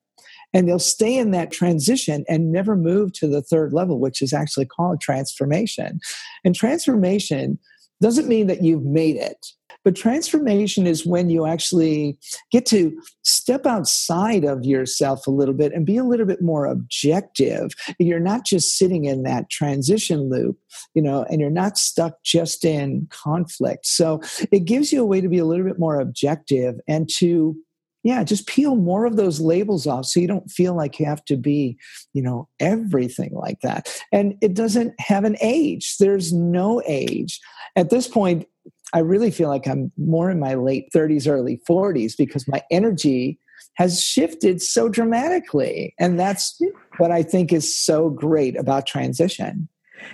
and 0.53 0.67
they'll 0.67 0.79
stay 0.79 1.17
in 1.17 1.31
that 1.31 1.51
transition 1.51 2.25
and 2.27 2.51
never 2.51 2.75
move 2.75 3.13
to 3.13 3.27
the 3.27 3.41
third 3.41 3.73
level, 3.73 3.99
which 3.99 4.21
is 4.21 4.33
actually 4.33 4.65
called 4.65 4.99
transformation. 4.99 5.99
And 6.43 6.55
transformation 6.55 7.59
doesn't 8.01 8.27
mean 8.27 8.47
that 8.47 8.63
you've 8.63 8.83
made 8.83 9.15
it. 9.15 9.47
But 9.83 9.95
transformation 9.95 10.85
is 10.85 11.05
when 11.05 11.29
you 11.29 11.45
actually 11.45 12.17
get 12.51 12.65
to 12.67 12.99
step 13.23 13.65
outside 13.65 14.43
of 14.43 14.63
yourself 14.63 15.25
a 15.25 15.31
little 15.31 15.53
bit 15.53 15.73
and 15.73 15.85
be 15.85 15.97
a 15.97 16.03
little 16.03 16.25
bit 16.25 16.41
more 16.41 16.65
objective. 16.65 17.71
You're 17.99 18.19
not 18.19 18.45
just 18.45 18.77
sitting 18.77 19.05
in 19.05 19.23
that 19.23 19.49
transition 19.49 20.29
loop, 20.29 20.57
you 20.93 21.01
know, 21.01 21.25
and 21.29 21.41
you're 21.41 21.49
not 21.49 21.77
stuck 21.77 22.23
just 22.23 22.65
in 22.65 23.07
conflict. 23.09 23.85
So 23.85 24.21
it 24.51 24.65
gives 24.65 24.91
you 24.91 25.01
a 25.01 25.05
way 25.05 25.21
to 25.21 25.29
be 25.29 25.39
a 25.39 25.45
little 25.45 25.65
bit 25.65 25.79
more 25.79 25.99
objective 25.99 26.79
and 26.87 27.09
to 27.17 27.55
yeah 28.03 28.23
just 28.23 28.47
peel 28.47 28.75
more 28.75 29.05
of 29.05 29.15
those 29.15 29.39
labels 29.39 29.85
off 29.85 30.05
so 30.05 30.19
you 30.19 30.27
don't 30.27 30.49
feel 30.49 30.75
like 30.75 30.99
you 30.99 31.05
have 31.05 31.23
to 31.25 31.37
be 31.37 31.77
you 32.13 32.21
know 32.21 32.47
everything 32.59 33.31
like 33.33 33.59
that 33.61 34.03
and 34.11 34.35
it 34.41 34.53
doesn't 34.53 34.99
have 34.99 35.23
an 35.23 35.37
age 35.41 35.97
there's 35.99 36.33
no 36.33 36.81
age 36.87 37.39
at 37.75 37.89
this 37.89 38.07
point 38.07 38.47
i 38.93 38.99
really 38.99 39.31
feel 39.31 39.49
like 39.49 39.67
i'm 39.67 39.91
more 39.97 40.29
in 40.29 40.39
my 40.39 40.55
late 40.55 40.87
30s 40.93 41.29
early 41.29 41.59
40s 41.69 42.13
because 42.17 42.47
my 42.47 42.61
energy 42.71 43.39
has 43.75 44.01
shifted 44.01 44.61
so 44.61 44.89
dramatically 44.89 45.93
and 45.99 46.19
that's 46.19 46.61
what 46.97 47.11
i 47.11 47.23
think 47.23 47.53
is 47.53 47.77
so 47.77 48.09
great 48.09 48.57
about 48.57 48.85
transition 48.85 49.67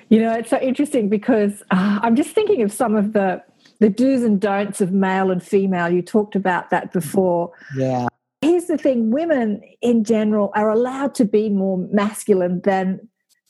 you 0.10 0.20
know 0.20 0.34
it's 0.34 0.50
so 0.50 0.60
interesting 0.60 1.10
because 1.10 1.64
uh, 1.72 2.00
i'm 2.02 2.16
just 2.16 2.32
thinking 2.32 2.62
of 2.62 2.72
some 2.72 2.96
of 2.96 3.14
the 3.14 3.42
the 3.80 3.90
do's 3.90 4.24
and 4.24 4.40
don'ts 4.40 4.82
of 4.82 4.92
male 4.92 5.32
and 5.32 5.44
female. 5.44 5.90
You 5.90 6.02
talked 6.02 6.36
about 6.36 6.70
that 6.70 6.92
before. 6.92 7.52
Yeah. 7.76 8.08
Here's 8.42 8.66
the 8.66 8.78
thing 8.78 9.12
women 9.12 9.62
in 9.82 10.04
general 10.04 10.52
are 10.56 10.70
allowed 10.70 11.16
to 11.16 11.26
be 11.26 11.50
more 11.50 11.78
masculine 11.92 12.62
than 12.62 13.08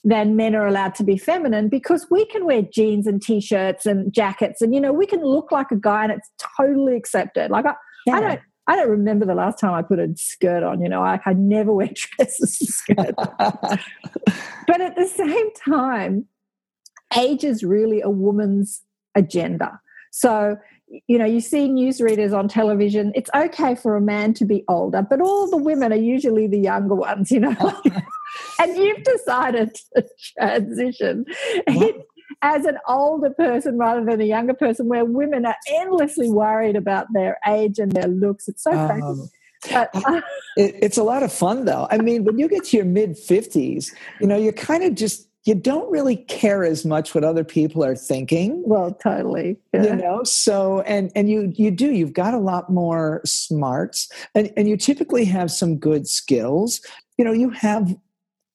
than 0.08 0.38
men 0.38 0.56
are 0.56 0.66
allowed 0.66 0.96
to 0.96 1.04
be 1.04 1.18
feminine 1.18 1.68
because 1.68 2.08
we 2.10 2.26
can 2.28 2.46
wear 2.46 2.62
jeans 2.62 3.06
and 3.06 3.22
t-shirts 3.22 3.86
and 3.86 4.14
jackets 4.14 4.62
and 4.62 4.74
you 4.74 4.80
know 4.80 4.94
we 4.94 5.06
can 5.06 5.22
look 5.22 5.52
like 5.52 5.70
a 5.70 5.76
guy 5.76 6.04
and 6.04 6.14
it's 6.14 6.32
totally 6.58 6.96
accepted 6.96 7.52
like 7.52 7.66
i, 7.66 7.74
yeah. 8.06 8.16
I 8.16 8.20
don't 8.22 8.40
I 8.70 8.76
don't 8.76 8.90
remember 8.90 9.26
the 9.26 9.36
last 9.36 9.60
time 9.60 9.74
I 9.74 9.82
put 9.82 9.98
a 9.98 10.10
skirt 10.18 10.62
on. 10.62 10.82
You 10.82 10.90
know, 10.90 11.02
I, 11.02 11.22
I 11.26 11.32
never 11.32 11.72
wear 11.72 11.90
dresses 12.18 12.58
and 12.60 12.68
skirts. 12.68 13.14
but 14.68 14.82
at 14.82 14.98
the 14.98 15.08
same 15.08 15.54
time, 15.54 16.26
age 17.16 17.46
is 17.46 17.64
really 17.64 18.02
a 18.02 18.10
woman's 18.10 18.82
agenda. 19.16 19.80
So, 20.12 20.58
you 21.08 21.18
know, 21.18 21.26
you 21.26 21.42
see 21.42 21.68
newsreaders 21.68 22.38
on 22.38 22.48
television, 22.48 23.12
it's 23.16 23.30
okay 23.36 23.76
for 23.76 23.96
a 23.96 24.02
man 24.02 24.34
to 24.36 24.46
be 24.46 24.64
older, 24.68 25.02
but 25.02 25.22
all 25.22 25.50
the 25.50 25.58
women 25.58 25.92
are 25.92 25.98
usually 25.98 26.48
the 26.48 26.60
younger 26.60 26.96
ones, 26.96 27.32
you 27.32 27.40
know. 27.40 27.56
and 28.60 28.78
you've 28.78 29.04
decided 29.04 29.76
to 29.96 30.06
transition 30.38 31.26
as 32.42 32.66
an 32.66 32.78
older 32.88 33.30
person 33.32 33.78
rather 33.78 34.04
than 34.06 34.22
a 34.22 34.26
younger 34.26 34.54
person, 34.54 34.88
where 34.88 35.06
women 35.06 35.46
are 35.46 35.58
endlessly 35.70 36.30
worried 36.30 36.76
about 36.76 37.08
their 37.14 37.38
age 37.48 37.80
and 37.80 37.92
their 37.92 38.08
looks. 38.08 38.48
It's 38.48 38.64
so 38.64 38.72
um, 38.72 38.88
crazy. 38.88 39.32
But, 39.72 39.90
uh, 39.94 40.22
it, 40.56 40.76
it's 40.82 40.98
a 40.98 41.04
lot 41.04 41.24
of 41.24 41.34
fun, 41.34 41.66
though. 41.66 41.88
I 41.90 41.98
mean, 41.98 42.24
when 42.24 42.38
you 42.38 42.48
get 42.48 42.66
to 42.66 42.78
your 42.78 42.86
mid 42.86 43.12
50s, 43.12 43.92
you 44.22 44.28
know, 44.28 44.38
you're 44.38 44.54
kind 44.54 44.84
of 44.84 44.96
just 44.96 45.27
you 45.48 45.56
don't 45.56 45.90
really 45.90 46.18
care 46.18 46.64
as 46.64 46.86
much 46.86 47.16
what 47.16 47.24
other 47.24 47.44
people 47.44 47.84
are 47.84 47.96
thinking. 47.96 48.64
Well 48.66 48.94
totally 48.94 49.58
yeah. 49.74 49.84
you 49.84 49.96
know 49.96 50.24
so 50.24 50.82
and 50.82 51.12
and 51.16 51.30
you 51.30 51.54
you 51.56 51.72
do 51.72 51.92
you've 51.92 52.14
got 52.14 52.34
a 52.34 52.40
lot 52.40 52.70
more 52.70 53.22
smarts 53.26 54.10
and 54.36 54.52
and 54.58 54.68
you 54.68 54.76
typically 54.76 55.26
have 55.26 55.52
some 55.52 55.78
good 55.78 56.08
skills. 56.08 56.82
You 57.18 57.26
know 57.26 57.32
you 57.32 57.50
have 57.52 57.96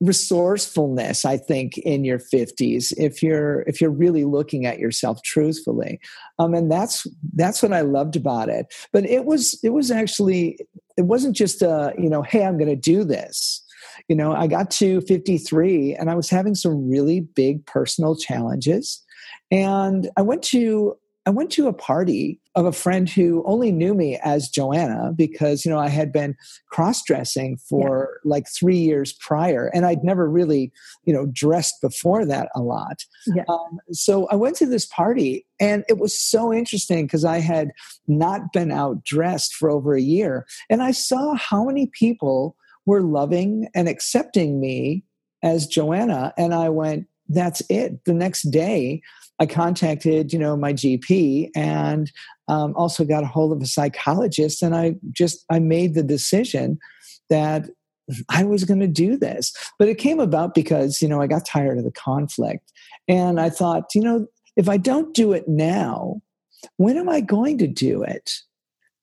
resourcefulness 0.00 1.24
i 1.24 1.36
think 1.36 1.78
in 1.78 2.04
your 2.04 2.18
50s 2.18 2.92
if 2.96 3.22
you're 3.22 3.62
if 3.68 3.80
you're 3.80 3.88
really 3.88 4.24
looking 4.24 4.66
at 4.66 4.80
yourself 4.80 5.22
truthfully. 5.22 6.00
Um 6.38 6.54
and 6.54 6.70
that's 6.70 7.06
that's 7.34 7.62
what 7.62 7.72
i 7.72 7.80
loved 7.80 8.16
about 8.16 8.48
it. 8.48 8.66
But 8.92 9.06
it 9.06 9.24
was 9.24 9.58
it 9.62 9.70
was 9.70 9.90
actually 9.90 10.58
it 10.96 11.02
wasn't 11.02 11.36
just 11.36 11.62
a 11.62 11.94
you 11.96 12.10
know 12.10 12.22
hey 12.22 12.44
i'm 12.44 12.58
going 12.58 12.68
to 12.68 12.76
do 12.76 13.04
this 13.04 13.64
you 14.08 14.16
know, 14.16 14.32
I 14.32 14.46
got 14.46 14.70
to 14.72 15.00
53 15.02 15.94
and 15.94 16.10
I 16.10 16.14
was 16.14 16.30
having 16.30 16.54
some 16.54 16.88
really 16.88 17.20
big 17.20 17.64
personal 17.66 18.16
challenges. 18.16 19.02
And 19.50 20.08
I 20.16 20.22
went 20.22 20.42
to 20.44 20.96
I 21.24 21.30
went 21.30 21.52
to 21.52 21.68
a 21.68 21.72
party 21.72 22.40
of 22.56 22.66
a 22.66 22.72
friend 22.72 23.08
who 23.08 23.44
only 23.46 23.70
knew 23.70 23.94
me 23.94 24.18
as 24.24 24.48
Joanna 24.48 25.12
because 25.14 25.64
you 25.64 25.70
know 25.70 25.78
I 25.78 25.88
had 25.88 26.12
been 26.12 26.34
cross-dressing 26.70 27.58
for 27.58 28.20
yeah. 28.24 28.28
like 28.28 28.46
3 28.48 28.76
years 28.76 29.12
prior 29.12 29.70
and 29.72 29.86
I'd 29.86 30.02
never 30.02 30.28
really, 30.28 30.72
you 31.04 31.14
know, 31.14 31.26
dressed 31.26 31.80
before 31.80 32.26
that 32.26 32.48
a 32.56 32.60
lot. 32.60 33.04
Yeah. 33.28 33.44
Um, 33.48 33.78
so 33.92 34.26
I 34.28 34.34
went 34.34 34.56
to 34.56 34.66
this 34.66 34.86
party 34.86 35.46
and 35.60 35.84
it 35.88 35.98
was 35.98 36.18
so 36.18 36.52
interesting 36.52 37.06
because 37.06 37.24
I 37.24 37.38
had 37.38 37.70
not 38.08 38.52
been 38.52 38.72
out 38.72 39.04
dressed 39.04 39.54
for 39.54 39.70
over 39.70 39.94
a 39.94 40.02
year 40.02 40.44
and 40.68 40.82
I 40.82 40.90
saw 40.90 41.34
how 41.36 41.64
many 41.64 41.86
people 41.86 42.56
were 42.86 43.02
loving 43.02 43.68
and 43.74 43.88
accepting 43.88 44.60
me 44.60 45.04
as 45.42 45.66
Joanna. 45.66 46.32
And 46.36 46.54
I 46.54 46.68
went, 46.68 47.06
that's 47.28 47.62
it. 47.68 48.04
The 48.04 48.14
next 48.14 48.42
day, 48.50 49.02
I 49.38 49.46
contacted, 49.46 50.32
you 50.32 50.38
know, 50.38 50.56
my 50.56 50.72
GP 50.72 51.50
and 51.56 52.10
um, 52.48 52.74
also 52.76 53.04
got 53.04 53.24
a 53.24 53.26
hold 53.26 53.52
of 53.52 53.62
a 53.62 53.66
psychologist. 53.66 54.62
And 54.62 54.74
I 54.74 54.96
just, 55.10 55.44
I 55.50 55.58
made 55.58 55.94
the 55.94 56.02
decision 56.02 56.78
that 57.30 57.68
I 58.28 58.44
was 58.44 58.64
going 58.64 58.80
to 58.80 58.88
do 58.88 59.16
this. 59.16 59.52
But 59.78 59.88
it 59.88 59.98
came 59.98 60.20
about 60.20 60.54
because, 60.54 61.00
you 61.00 61.08
know, 61.08 61.20
I 61.20 61.26
got 61.26 61.46
tired 61.46 61.78
of 61.78 61.84
the 61.84 61.92
conflict. 61.92 62.72
And 63.08 63.40
I 63.40 63.50
thought, 63.50 63.94
you 63.94 64.02
know, 64.02 64.26
if 64.56 64.68
I 64.68 64.76
don't 64.76 65.14
do 65.14 65.32
it 65.32 65.48
now, 65.48 66.20
when 66.76 66.96
am 66.96 67.08
I 67.08 67.20
going 67.20 67.58
to 67.58 67.66
do 67.66 68.02
it? 68.02 68.32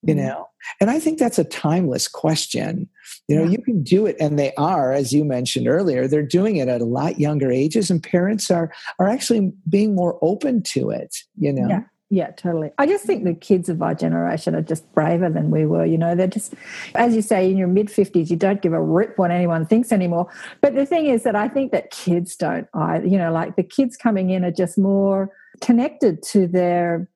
You 0.03 0.13
mm-hmm. 0.13 0.27
know 0.27 0.47
and 0.79 0.89
i 0.89 0.99
think 0.99 1.19
that's 1.19 1.39
a 1.39 1.43
timeless 1.43 2.07
question 2.07 2.87
you 3.27 3.35
know 3.35 3.43
yeah. 3.43 3.51
you 3.51 3.57
can 3.63 3.83
do 3.83 4.05
it 4.05 4.15
and 4.19 4.39
they 4.39 4.53
are 4.55 4.91
as 4.91 5.11
you 5.11 5.23
mentioned 5.23 5.67
earlier 5.67 6.07
they're 6.07 6.23
doing 6.23 6.57
it 6.57 6.67
at 6.67 6.81
a 6.81 6.85
lot 6.85 7.19
younger 7.19 7.51
ages 7.51 7.89
and 7.89 8.01
parents 8.03 8.49
are 8.49 8.71
are 8.99 9.07
actually 9.07 9.51
being 9.67 9.95
more 9.95 10.17
open 10.21 10.61
to 10.61 10.89
it 10.89 11.17
you 11.37 11.51
know 11.51 11.67
yeah 11.67 11.83
yeah, 12.11 12.31
totally. 12.31 12.71
I 12.79 12.87
just 12.87 13.05
think 13.05 13.23
the 13.23 13.35
kids 13.35 13.69
of 13.69 13.83
our 13.83 13.93
generation 13.93 14.55
are 14.55 14.63
just 14.63 14.91
braver 14.93 15.29
than 15.29 15.51
we 15.51 15.67
were. 15.67 15.85
You 15.85 15.97
know, 15.99 16.15
they're 16.15 16.25
just, 16.25 16.55
as 16.95 17.15
you 17.15 17.21
say, 17.21 17.51
in 17.51 17.55
your 17.55 17.67
mid 17.67 17.87
50s, 17.87 18.31
you 18.31 18.35
don't 18.35 18.63
give 18.63 18.73
a 18.73 18.81
rip 18.81 19.19
what 19.19 19.29
anyone 19.29 19.63
thinks 19.67 19.91
anymore. 19.91 20.27
But 20.59 20.73
the 20.73 20.87
thing 20.87 21.05
is 21.05 21.21
that 21.23 21.35
I 21.35 21.47
think 21.47 21.71
that 21.71 21.91
kids 21.91 22.35
don't 22.35 22.67
either. 22.73 23.05
You 23.05 23.19
know, 23.19 23.31
like 23.31 23.57
the 23.57 23.63
kids 23.63 23.95
coming 23.95 24.31
in 24.31 24.43
are 24.43 24.51
just 24.51 24.75
more 24.75 25.29
connected 25.61 26.23
to 26.23 26.47
their 26.47 27.07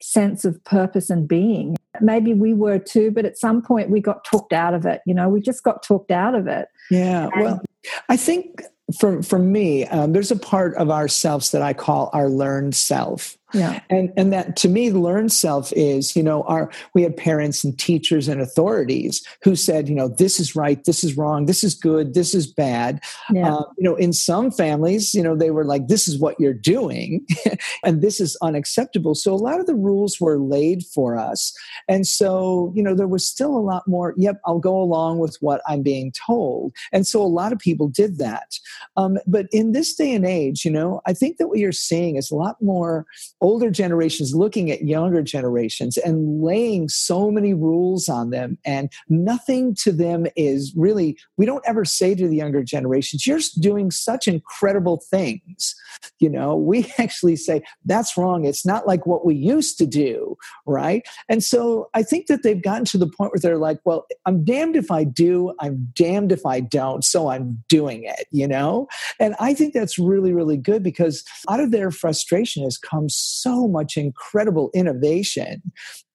sense 0.00 0.46
of 0.46 0.62
purpose 0.64 1.10
and 1.10 1.28
being. 1.28 1.76
Maybe 2.00 2.34
we 2.34 2.54
were 2.54 2.78
too, 2.78 3.10
but 3.10 3.24
at 3.24 3.38
some 3.38 3.62
point 3.62 3.90
we 3.90 4.00
got 4.00 4.24
talked 4.24 4.52
out 4.52 4.74
of 4.74 4.86
it. 4.86 5.00
You 5.06 5.14
know, 5.14 5.28
we 5.28 5.40
just 5.40 5.62
got 5.62 5.82
talked 5.82 6.10
out 6.10 6.34
of 6.34 6.46
it. 6.46 6.68
Yeah. 6.90 7.28
And 7.32 7.42
well, 7.42 7.60
I 8.08 8.16
think 8.16 8.62
for 8.98 9.22
for 9.22 9.38
me, 9.38 9.86
um, 9.86 10.12
there's 10.12 10.30
a 10.30 10.36
part 10.36 10.74
of 10.76 10.90
ourselves 10.90 11.50
that 11.52 11.62
I 11.62 11.72
call 11.72 12.10
our 12.12 12.28
learned 12.28 12.74
self. 12.74 13.36
Yeah. 13.54 13.80
And 13.88 14.12
and 14.16 14.32
that 14.32 14.56
to 14.56 14.68
me, 14.68 14.90
learned 14.90 15.32
self 15.32 15.72
is, 15.72 16.16
you 16.16 16.22
know, 16.22 16.42
our 16.42 16.70
we 16.94 17.02
had 17.02 17.16
parents 17.16 17.64
and 17.64 17.78
teachers 17.78 18.28
and 18.28 18.40
authorities 18.40 19.24
who 19.42 19.56
said, 19.56 19.88
you 19.88 19.94
know, 19.94 20.08
this 20.08 20.40
is 20.40 20.56
right, 20.56 20.82
this 20.84 21.04
is 21.04 21.16
wrong, 21.16 21.46
this 21.46 21.62
is 21.62 21.74
good, 21.74 22.14
this 22.14 22.34
is 22.34 22.46
bad. 22.46 23.00
Yeah. 23.30 23.54
Uh, 23.54 23.64
you 23.78 23.84
know, 23.84 23.94
in 23.94 24.12
some 24.12 24.50
families, 24.50 25.14
you 25.14 25.22
know, 25.22 25.36
they 25.36 25.50
were 25.50 25.64
like, 25.64 25.86
this 25.88 26.08
is 26.08 26.18
what 26.18 26.38
you're 26.40 26.52
doing, 26.52 27.26
and 27.84 28.02
this 28.02 28.20
is 28.20 28.36
unacceptable. 28.42 29.14
So 29.14 29.32
a 29.32 29.36
lot 29.36 29.60
of 29.60 29.66
the 29.66 29.74
rules 29.74 30.20
were 30.20 30.38
laid 30.38 30.84
for 30.86 31.16
us. 31.16 31.54
And 31.88 32.06
so, 32.06 32.72
you 32.74 32.82
know, 32.82 32.94
there 32.94 33.08
was 33.08 33.26
still 33.26 33.56
a 33.56 33.60
lot 33.60 33.86
more, 33.86 34.14
yep, 34.16 34.40
I'll 34.46 34.58
go 34.58 34.80
along 34.80 35.18
with 35.18 35.36
what 35.40 35.60
I'm 35.68 35.82
being 35.82 36.12
told. 36.12 36.74
And 36.92 37.06
so 37.06 37.22
a 37.22 37.26
lot 37.26 37.52
of 37.52 37.58
people 37.58 37.88
did 37.88 38.18
that. 38.18 38.58
Um, 38.96 39.18
but 39.26 39.46
in 39.52 39.72
this 39.72 39.94
day 39.94 40.14
and 40.14 40.26
age, 40.26 40.64
you 40.64 40.70
know, 40.70 41.00
I 41.06 41.12
think 41.12 41.38
that 41.38 41.48
what 41.48 41.58
you're 41.58 41.72
seeing 41.72 42.16
is 42.16 42.30
a 42.30 42.36
lot 42.36 42.60
more 42.60 43.06
older 43.44 43.70
generations 43.70 44.34
looking 44.34 44.70
at 44.70 44.86
younger 44.86 45.22
generations 45.22 45.98
and 45.98 46.42
laying 46.42 46.88
so 46.88 47.30
many 47.30 47.52
rules 47.52 48.08
on 48.08 48.30
them. 48.30 48.56
And 48.64 48.90
nothing 49.10 49.74
to 49.82 49.92
them 49.92 50.26
is 50.34 50.72
really 50.74 51.18
we 51.36 51.44
don't 51.44 51.62
ever 51.66 51.84
say 51.84 52.14
to 52.14 52.26
the 52.26 52.36
younger 52.36 52.62
generations 52.64 53.26
you're 53.26 53.40
doing 53.60 53.90
such 53.90 54.26
incredible 54.26 55.02
things 55.10 55.74
You 56.18 56.30
know, 56.30 56.56
we 56.56 56.92
actually 56.98 57.36
say 57.36 57.62
that's 57.84 58.16
wrong. 58.16 58.44
It's 58.44 58.66
not 58.66 58.86
like 58.86 59.06
what 59.06 59.24
we 59.24 59.34
used 59.34 59.78
to 59.78 59.86
do, 59.86 60.36
right? 60.66 61.06
And 61.28 61.42
so 61.42 61.88
I 61.94 62.02
think 62.02 62.26
that 62.26 62.42
they've 62.42 62.62
gotten 62.62 62.84
to 62.86 62.98
the 62.98 63.06
point 63.06 63.32
where 63.32 63.40
they're 63.40 63.58
like, 63.58 63.78
well, 63.84 64.06
I'm 64.26 64.44
damned 64.44 64.76
if 64.76 64.90
I 64.90 65.04
do, 65.04 65.54
I'm 65.60 65.88
damned 65.94 66.32
if 66.32 66.44
I 66.46 66.60
don't, 66.60 67.04
so 67.04 67.28
I'm 67.28 67.62
doing 67.68 68.04
it, 68.04 68.26
you 68.30 68.48
know? 68.48 68.88
And 69.18 69.34
I 69.40 69.54
think 69.54 69.74
that's 69.74 69.98
really, 69.98 70.32
really 70.32 70.56
good 70.56 70.82
because 70.82 71.24
out 71.48 71.60
of 71.60 71.70
their 71.70 71.90
frustration 71.90 72.64
has 72.64 72.78
come 72.78 73.08
so 73.08 73.68
much 73.68 73.96
incredible 73.96 74.70
innovation 74.74 75.62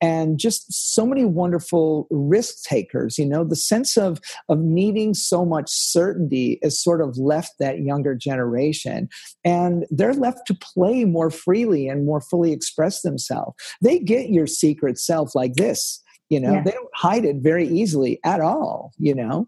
and 0.02 0.40
just 0.40 0.72
so 0.72 1.06
many 1.06 1.26
wonderful 1.26 2.08
risk 2.10 2.64
takers 2.64 3.18
you 3.18 3.26
know 3.26 3.44
the 3.44 3.56
sense 3.56 3.98
of 3.98 4.20
of 4.48 4.60
needing 4.60 5.14
so 5.14 5.46
much 5.46 5.70
certainty 5.70 6.60
has 6.64 6.82
sort 6.82 7.02
of 7.02 7.18
left 7.18 7.54
that 7.60 7.80
younger 7.80 8.16
generation 8.16 9.10
and 9.44 9.79
they're 9.90 10.14
left 10.14 10.46
to 10.48 10.54
play 10.56 11.06
more 11.06 11.30
freely 11.30 11.88
and 11.88 12.06
more 12.06 12.22
fully 12.22 12.52
express 12.52 13.02
themselves 13.02 13.56
they 13.82 14.00
get 14.00 14.30
your 14.30 14.48
secret 14.48 14.98
self 14.98 15.36
like 15.36 15.54
this 15.56 16.02
you 16.30 16.40
know 16.40 16.54
Yeah. 16.54 16.64
they 16.64 16.72
don't 16.72 16.90
hide 16.96 17.26
it 17.26 17.38
very 17.38 17.68
easily 17.68 18.20
at 18.24 18.40
all 18.42 18.92
you 18.98 19.16
know 19.16 19.48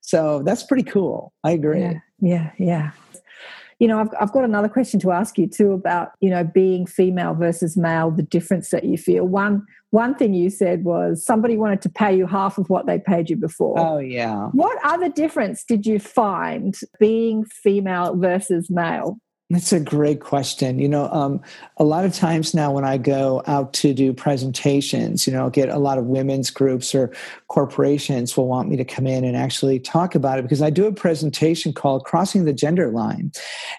so 0.00 0.42
that's 0.44 0.62
pretty 0.62 0.84
cool 0.84 1.32
i 1.44 1.50
agree 1.52 1.80
Yeah, 1.80 1.98
yeah, 2.20 2.50
yeah. 2.58 2.90
You 3.78 3.88
know, 3.88 3.98
I've, 3.98 4.10
I've 4.20 4.32
got 4.32 4.44
another 4.44 4.68
question 4.68 5.00
to 5.00 5.10
ask 5.10 5.38
you 5.38 5.46
too 5.46 5.72
about, 5.72 6.10
you 6.20 6.28
know, 6.28 6.44
being 6.44 6.84
female 6.84 7.32
versus 7.32 7.78
male, 7.78 8.10
the 8.10 8.22
difference 8.22 8.68
that 8.72 8.84
you 8.84 8.98
feel. 8.98 9.24
One 9.24 9.64
one 9.88 10.14
thing 10.14 10.34
you 10.34 10.50
said 10.50 10.84
was 10.84 11.24
somebody 11.24 11.56
wanted 11.56 11.80
to 11.82 11.88
pay 11.88 12.14
you 12.14 12.26
half 12.26 12.58
of 12.58 12.68
what 12.68 12.84
they 12.86 12.98
paid 12.98 13.30
you 13.30 13.36
before. 13.36 13.76
oh 13.78 13.96
yeah 13.98 14.48
what 14.52 14.76
other 14.84 15.08
difference 15.08 15.64
did 15.64 15.86
you 15.86 15.98
find 15.98 16.78
being 16.98 17.46
female 17.46 18.14
versus 18.16 18.68
male? 18.68 19.18
That's 19.50 19.72
a 19.72 19.80
great 19.80 20.20
question. 20.20 20.78
You 20.78 20.88
know, 20.88 21.08
um, 21.10 21.40
a 21.76 21.82
lot 21.82 22.04
of 22.04 22.14
times 22.14 22.54
now 22.54 22.70
when 22.70 22.84
I 22.84 22.98
go 22.98 23.42
out 23.48 23.72
to 23.74 23.92
do 23.92 24.12
presentations, 24.12 25.26
you 25.26 25.32
know, 25.32 25.46
i 25.46 25.50
get 25.50 25.68
a 25.68 25.78
lot 25.78 25.98
of 25.98 26.04
women's 26.04 26.50
groups 26.50 26.94
or 26.94 27.12
corporations 27.48 28.36
will 28.36 28.46
want 28.46 28.68
me 28.68 28.76
to 28.76 28.84
come 28.84 29.08
in 29.08 29.24
and 29.24 29.36
actually 29.36 29.80
talk 29.80 30.14
about 30.14 30.38
it 30.38 30.42
because 30.42 30.62
I 30.62 30.70
do 30.70 30.86
a 30.86 30.92
presentation 30.92 31.72
called 31.72 32.04
Crossing 32.04 32.44
the 32.44 32.52
Gender 32.52 32.92
Line. 32.92 33.32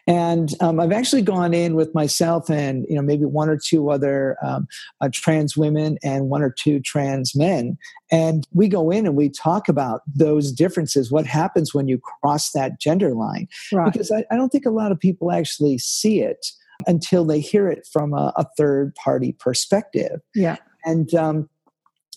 And 0.08 0.54
um, 0.60 0.78
I've 0.78 0.92
actually 0.92 1.22
gone 1.22 1.54
in 1.54 1.76
with 1.76 1.96
myself 1.96 2.50
and, 2.50 2.86
you 2.90 2.96
know, 2.96 3.02
maybe 3.02 3.24
one 3.24 3.48
or 3.48 3.58
two 3.58 3.92
other 3.92 4.36
um, 4.44 4.68
uh, 5.00 5.08
trans 5.14 5.56
women 5.56 5.98
and 6.04 6.28
one 6.28 6.42
or 6.42 6.50
two 6.50 6.82
trans 6.82 7.34
men. 7.34 7.78
And 8.12 8.46
we 8.54 8.68
go 8.68 8.92
in 8.92 9.06
and 9.06 9.16
we 9.16 9.30
talk 9.30 9.70
about 9.70 10.02
those 10.14 10.52
differences, 10.52 11.12
what 11.12 11.26
happens 11.26 11.74
when 11.74 11.88
you 11.88 12.00
cross 12.00 12.52
that 12.52 12.80
gender 12.80 13.14
line 13.14 13.48
Right. 13.72 13.92
because 13.92 14.12
I, 14.12 14.26
I 14.30 14.36
don't 14.36 14.50
think 14.50 14.66
a 14.66 14.72
lot 14.72 14.92
of 14.92 15.00
people 15.00 15.32
actually 15.32 15.78
see 15.78 16.22
it 16.22 16.46
until 16.88 17.24
they 17.24 17.40
hear 17.40 17.68
it 17.70 17.88
from 17.92 18.14
a, 18.14 18.34
a 18.36 18.46
third 18.58 18.94
party 18.96 19.32
perspective. 19.34 20.20
Yeah. 20.36 20.58
And 20.84 21.14
um, 21.14 21.50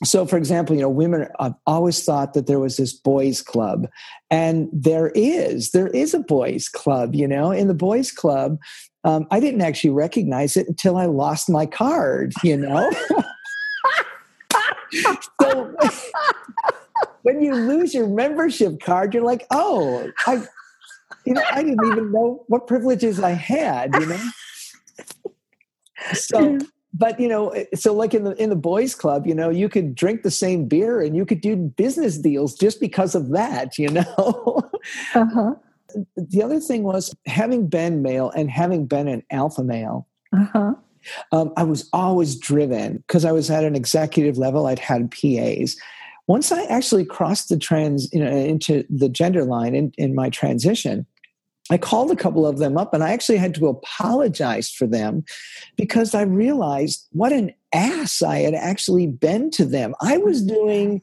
so, 0.02 0.26
for 0.26 0.36
example, 0.36 0.74
you 0.74 0.82
know, 0.82 0.88
women 0.88 1.28
have 1.38 1.54
always 1.66 2.02
thought 2.04 2.34
that 2.34 2.46
there 2.46 2.58
was 2.58 2.76
this 2.76 2.92
boys' 2.92 3.40
club, 3.40 3.86
and 4.30 4.68
there 4.72 5.12
is. 5.14 5.70
There 5.70 5.86
is 5.88 6.14
a 6.14 6.18
boys' 6.18 6.68
club. 6.68 7.14
You 7.14 7.28
know, 7.28 7.52
in 7.52 7.68
the 7.68 7.74
boys' 7.74 8.10
club, 8.10 8.58
um, 9.04 9.26
I 9.30 9.38
didn't 9.38 9.60
actually 9.60 9.90
recognize 9.90 10.56
it 10.56 10.66
until 10.66 10.96
I 10.96 11.06
lost 11.06 11.48
my 11.48 11.66
card. 11.66 12.32
You 12.42 12.56
know. 12.56 12.90
so 15.40 15.76
when 17.22 17.40
you 17.40 17.54
lose 17.54 17.94
your 17.94 18.06
membership 18.06 18.80
card, 18.80 19.14
you're 19.14 19.24
like, 19.24 19.46
oh, 19.50 20.10
I, 20.26 20.44
you 21.24 21.34
know, 21.34 21.42
I 21.50 21.62
didn't 21.62 21.84
even 21.86 22.12
know 22.12 22.44
what 22.48 22.66
privileges 22.66 23.20
I 23.20 23.30
had. 23.30 23.94
You 23.94 24.06
know. 24.06 24.20
So, 26.12 26.58
but 26.92 27.18
you 27.18 27.28
know, 27.28 27.54
so 27.74 27.94
like 27.94 28.14
in 28.14 28.24
the 28.24 28.32
in 28.32 28.50
the 28.50 28.56
boys' 28.56 28.94
club, 28.94 29.26
you 29.26 29.34
know, 29.34 29.50
you 29.50 29.68
could 29.68 29.94
drink 29.94 30.22
the 30.22 30.30
same 30.30 30.66
beer 30.66 31.00
and 31.00 31.16
you 31.16 31.24
could 31.24 31.40
do 31.40 31.56
business 31.56 32.18
deals 32.18 32.54
just 32.54 32.80
because 32.80 33.14
of 33.14 33.30
that. 33.30 33.78
You 33.78 33.88
know. 33.88 34.60
Uh-huh. 35.14 35.54
the 36.14 36.42
other 36.42 36.60
thing 36.60 36.82
was 36.82 37.14
having 37.24 37.68
been 37.68 38.02
male 38.02 38.30
and 38.32 38.50
having 38.50 38.84
been 38.84 39.08
an 39.08 39.22
alpha 39.30 39.64
male. 39.64 40.06
Uh-huh. 40.36 40.74
Um, 41.32 41.52
I 41.56 41.64
was 41.64 41.88
always 41.92 42.36
driven 42.36 42.98
because 42.98 43.24
I 43.24 43.32
was 43.32 43.50
at 43.50 43.64
an 43.64 43.76
executive 43.76 44.38
level. 44.38 44.66
I'd 44.66 44.78
had 44.78 45.10
PAs. 45.10 45.76
Once 46.26 46.50
I 46.52 46.64
actually 46.64 47.04
crossed 47.04 47.48
the 47.48 47.58
trans, 47.58 48.12
you 48.12 48.24
know, 48.24 48.30
into 48.30 48.84
the 48.88 49.08
gender 49.08 49.44
line 49.44 49.74
in, 49.74 49.92
in 49.98 50.14
my 50.14 50.30
transition, 50.30 51.06
I 51.70 51.78
called 51.78 52.10
a 52.10 52.16
couple 52.16 52.46
of 52.46 52.58
them 52.58 52.76
up 52.76 52.92
and 52.92 53.02
I 53.02 53.12
actually 53.12 53.38
had 53.38 53.54
to 53.54 53.68
apologize 53.68 54.70
for 54.70 54.86
them 54.86 55.24
because 55.76 56.14
I 56.14 56.22
realized 56.22 57.06
what 57.12 57.32
an 57.32 57.54
ass 57.72 58.22
I 58.22 58.40
had 58.40 58.54
actually 58.54 59.06
been 59.06 59.50
to 59.52 59.64
them. 59.64 59.94
I 60.00 60.18
was 60.18 60.42
doing 60.42 61.00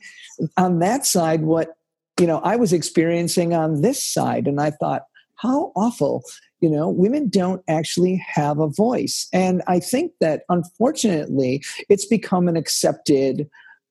on 0.57 0.79
that 0.79 1.05
side 1.05 1.41
what, 1.41 1.75
you 2.19 2.27
know, 2.27 2.39
I 2.39 2.57
was 2.57 2.73
experiencing 2.73 3.55
on 3.55 3.81
this 3.81 4.03
side. 4.03 4.47
And 4.47 4.61
I 4.61 4.69
thought, 4.71 5.03
how 5.37 5.71
awful 5.75 6.23
you 6.62 6.69
know 6.69 6.89
women 6.89 7.30
don't 7.30 7.62
actually 7.67 8.24
have 8.34 8.60
a 8.60 8.67
voice. 8.67 9.28
And 9.34 9.62
i 9.67 9.80
think 9.80 10.13
that 10.21 10.43
unfortunately 10.50 11.63
it's 11.89 12.06
become 12.06 12.47
an 12.47 12.56
accepted 12.56 13.50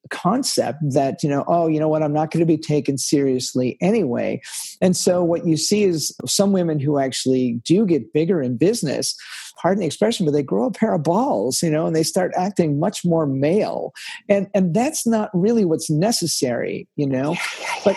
concept 0.09 0.79
that 0.93 1.23
you 1.23 1.29
know 1.29 1.45
oh 1.47 1.69
you 1.69 1.79
know 1.79 1.89
what? 1.89 2.03
I'm 2.03 2.13
not 2.13 2.31
going 2.31 2.41
to 2.41 2.47
be 2.47 2.57
taken 2.57 2.97
seriously 2.99 3.77
anyway. 3.81 4.41
And 4.81 4.97
so 4.97 5.23
what 5.23 5.47
you 5.47 5.57
see 5.57 5.85
is 5.85 6.17
some 6.27 6.53
women 6.53 6.81
who 6.81 6.99
actually 6.99 7.61
do 7.65 7.85
get 7.87 8.13
bigger 8.13 8.41
in 8.41 8.57
business 8.57 9.15
pardon 9.61 9.81
the 9.81 9.87
expression 9.87 10.25
but 10.25 10.33
they 10.33 10.43
grow 10.43 10.65
a 10.65 10.71
pair 10.71 10.95
of 10.95 11.03
balls 11.03 11.63
you 11.63 11.71
know 11.71 11.87
and 11.87 11.95
they 11.95 12.03
start 12.03 12.33
acting 12.37 12.81
much 12.81 13.05
more 13.05 13.27
male. 13.27 13.93
And 14.29 14.49
and 14.55 14.75
that's 14.75 15.07
not 15.07 15.31
really 15.35 15.65
what's 15.65 15.91
necessary 15.91 16.89
you 16.97 17.07
know? 17.07 17.37
But 17.85 17.97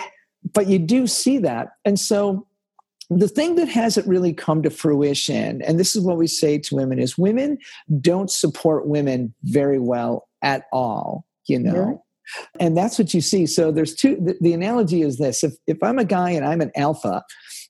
but 0.52 0.68
you 0.68 0.78
do 0.78 1.06
see 1.06 1.38
that. 1.38 1.68
And 1.84 1.98
so 1.98 2.46
the 3.20 3.28
thing 3.28 3.56
that 3.56 3.68
hasn't 3.68 4.06
really 4.06 4.32
come 4.32 4.62
to 4.62 4.70
fruition, 4.70 5.62
and 5.62 5.78
this 5.78 5.94
is 5.94 6.02
what 6.02 6.16
we 6.16 6.26
say 6.26 6.58
to 6.58 6.74
women, 6.74 6.98
is 6.98 7.18
women 7.18 7.58
don't 8.00 8.30
support 8.30 8.86
women 8.86 9.34
very 9.44 9.78
well 9.78 10.28
at 10.42 10.64
all, 10.72 11.26
you 11.46 11.58
know. 11.58 11.72
Really? 11.72 11.96
And 12.58 12.76
that's 12.76 12.98
what 12.98 13.12
you 13.12 13.20
see. 13.20 13.46
So 13.46 13.70
there's 13.70 13.94
two. 13.94 14.16
The, 14.16 14.36
the 14.40 14.52
analogy 14.54 15.02
is 15.02 15.18
this: 15.18 15.44
if 15.44 15.54
if 15.66 15.82
I'm 15.82 15.98
a 15.98 16.04
guy 16.04 16.30
and 16.30 16.44
I'm 16.44 16.62
an 16.62 16.72
alpha, 16.74 17.22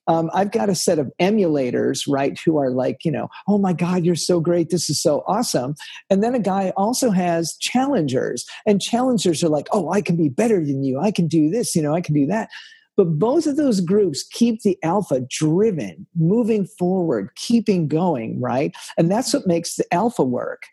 um, 0.07 0.30
I've 0.33 0.52
got 0.52 0.68
a 0.68 0.74
set 0.74 0.98
of 0.98 1.11
emulators, 1.20 2.04
right, 2.09 2.38
who 2.44 2.59
are 2.59 2.70
like, 2.70 3.04
you 3.04 3.11
know, 3.11 3.28
oh 3.48 3.59
my 3.59 3.72
God, 3.72 4.04
you're 4.04 4.14
so 4.14 4.40
great. 4.40 4.70
This 4.70 4.88
is 4.88 5.02
so 5.02 5.24
awesome. 5.26 5.74
And 6.11 6.22
then 6.22 6.35
a 6.35 6.40
guy 6.40 6.72
also 6.76 7.11
has 7.11 7.57
challengers, 7.57 8.44
and 8.66 8.80
challengers 8.80 9.42
are 9.42 9.48
like, 9.48 9.68
oh, 9.72 9.90
I 9.90 10.00
can 10.00 10.16
be 10.16 10.28
better 10.28 10.64
than 10.64 10.85
you. 10.85 11.00
I 11.00 11.11
can 11.11 11.26
do 11.26 11.50
this, 11.50 11.74
you 11.74 11.83
know, 11.83 11.94
I 11.94 12.00
can 12.00 12.14
do 12.14 12.26
that. 12.26 12.48
But 12.96 13.18
both 13.18 13.46
of 13.46 13.57
those 13.57 13.80
groups 13.80 14.22
keep 14.22 14.62
the 14.62 14.78
alpha 14.83 15.20
driven, 15.28 16.07
moving 16.16 16.66
forward, 16.66 17.30
keeping 17.35 17.88
going, 17.88 18.40
right? 18.40 18.74
And 18.96 19.11
that's 19.11 19.33
what 19.33 19.46
makes 19.46 19.76
the 19.76 19.85
alpha 19.92 20.22
work. 20.22 20.64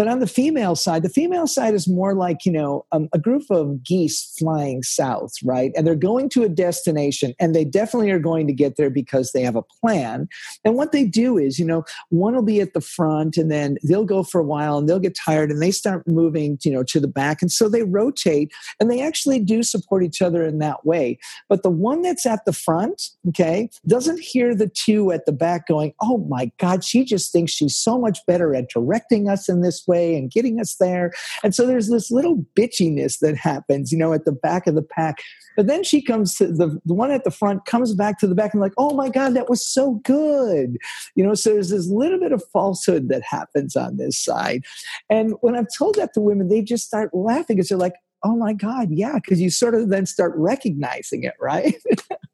But 0.00 0.08
on 0.08 0.20
the 0.20 0.26
female 0.26 0.76
side, 0.76 1.02
the 1.02 1.10
female 1.10 1.46
side 1.46 1.74
is 1.74 1.86
more 1.86 2.14
like, 2.14 2.46
you 2.46 2.52
know, 2.52 2.86
um, 2.90 3.10
a 3.12 3.18
group 3.18 3.42
of 3.50 3.84
geese 3.84 4.34
flying 4.38 4.82
south, 4.82 5.34
right? 5.44 5.72
And 5.76 5.86
they're 5.86 5.94
going 5.94 6.30
to 6.30 6.42
a 6.42 6.48
destination 6.48 7.34
and 7.38 7.54
they 7.54 7.66
definitely 7.66 8.10
are 8.10 8.18
going 8.18 8.46
to 8.46 8.54
get 8.54 8.78
there 8.78 8.88
because 8.88 9.32
they 9.32 9.42
have 9.42 9.56
a 9.56 9.62
plan. 9.62 10.26
And 10.64 10.74
what 10.74 10.92
they 10.92 11.04
do 11.04 11.36
is, 11.36 11.58
you 11.58 11.66
know, 11.66 11.84
one 12.08 12.34
will 12.34 12.40
be 12.40 12.62
at 12.62 12.72
the 12.72 12.80
front 12.80 13.36
and 13.36 13.50
then 13.50 13.76
they'll 13.86 14.06
go 14.06 14.22
for 14.22 14.40
a 14.40 14.42
while 14.42 14.78
and 14.78 14.88
they'll 14.88 15.00
get 15.00 15.14
tired 15.14 15.50
and 15.50 15.60
they 15.60 15.70
start 15.70 16.08
moving, 16.08 16.58
you 16.64 16.72
know, 16.72 16.82
to 16.84 16.98
the 16.98 17.06
back. 17.06 17.42
And 17.42 17.52
so 17.52 17.68
they 17.68 17.82
rotate 17.82 18.52
and 18.80 18.90
they 18.90 19.02
actually 19.02 19.38
do 19.38 19.62
support 19.62 20.02
each 20.02 20.22
other 20.22 20.46
in 20.46 20.60
that 20.60 20.86
way. 20.86 21.18
But 21.46 21.62
the 21.62 21.68
one 21.68 22.00
that's 22.00 22.24
at 22.24 22.46
the 22.46 22.54
front, 22.54 23.10
okay, 23.28 23.68
doesn't 23.86 24.20
hear 24.20 24.54
the 24.54 24.70
two 24.70 25.12
at 25.12 25.26
the 25.26 25.32
back 25.32 25.66
going, 25.66 25.92
oh 26.00 26.24
my 26.26 26.50
God, 26.58 26.84
she 26.84 27.04
just 27.04 27.32
thinks 27.32 27.52
she's 27.52 27.76
so 27.76 27.98
much 27.98 28.20
better 28.26 28.54
at 28.54 28.70
directing 28.70 29.28
us 29.28 29.46
in 29.46 29.60
this 29.60 29.86
way 29.90 30.16
and 30.16 30.30
getting 30.30 30.60
us 30.60 30.76
there. 30.76 31.12
And 31.42 31.54
so 31.54 31.66
there's 31.66 31.88
this 31.88 32.10
little 32.10 32.44
bitchiness 32.56 33.18
that 33.18 33.36
happens, 33.36 33.90
you 33.90 33.98
know, 33.98 34.12
at 34.12 34.24
the 34.24 34.32
back 34.32 34.66
of 34.66 34.76
the 34.76 34.82
pack. 34.82 35.18
But 35.56 35.66
then 35.66 35.82
she 35.82 36.00
comes 36.00 36.36
to 36.36 36.46
the, 36.46 36.80
the 36.84 36.94
one 36.94 37.10
at 37.10 37.24
the 37.24 37.30
front, 37.30 37.66
comes 37.66 37.94
back 37.94 38.18
to 38.20 38.26
the 38.26 38.34
back 38.34 38.54
and 38.54 38.60
like, 38.60 38.72
oh 38.78 38.94
my 38.94 39.08
God, 39.08 39.34
that 39.34 39.50
was 39.50 39.66
so 39.66 39.94
good. 40.04 40.78
You 41.16 41.26
know, 41.26 41.34
so 41.34 41.52
there's 41.52 41.70
this 41.70 41.88
little 41.88 42.20
bit 42.20 42.32
of 42.32 42.42
falsehood 42.52 43.08
that 43.08 43.22
happens 43.22 43.76
on 43.76 43.96
this 43.96 44.22
side. 44.22 44.64
And 45.10 45.34
when 45.40 45.56
I've 45.56 45.68
told 45.76 45.96
that 45.96 46.14
to 46.14 46.20
women, 46.20 46.48
they 46.48 46.62
just 46.62 46.86
start 46.86 47.12
laughing 47.12 47.56
because 47.56 47.68
they're 47.68 47.78
like, 47.78 47.96
oh 48.22 48.36
my 48.36 48.52
God, 48.52 48.88
yeah, 48.90 49.14
because 49.14 49.40
you 49.40 49.50
sort 49.50 49.74
of 49.74 49.88
then 49.88 50.06
start 50.06 50.32
recognizing 50.36 51.24
it, 51.24 51.34
right? 51.40 51.74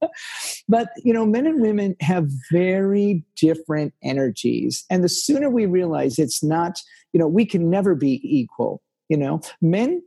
but, 0.69 0.89
you 1.05 1.13
know, 1.13 1.25
men 1.25 1.47
and 1.47 1.61
women 1.61 1.97
have 2.01 2.29
very 2.51 3.25
different 3.37 3.95
energies. 4.03 4.85
And 4.91 5.05
the 5.05 5.09
sooner 5.09 5.49
we 5.49 5.67
realize 5.67 6.19
it's 6.19 6.43
not, 6.43 6.81
you 7.13 7.21
know, 7.21 7.29
we 7.29 7.47
can 7.47 7.71
never 7.71 7.95
be 7.95 8.21
equal. 8.23 8.83
You 9.09 9.17
know, 9.17 9.41
men 9.61 10.03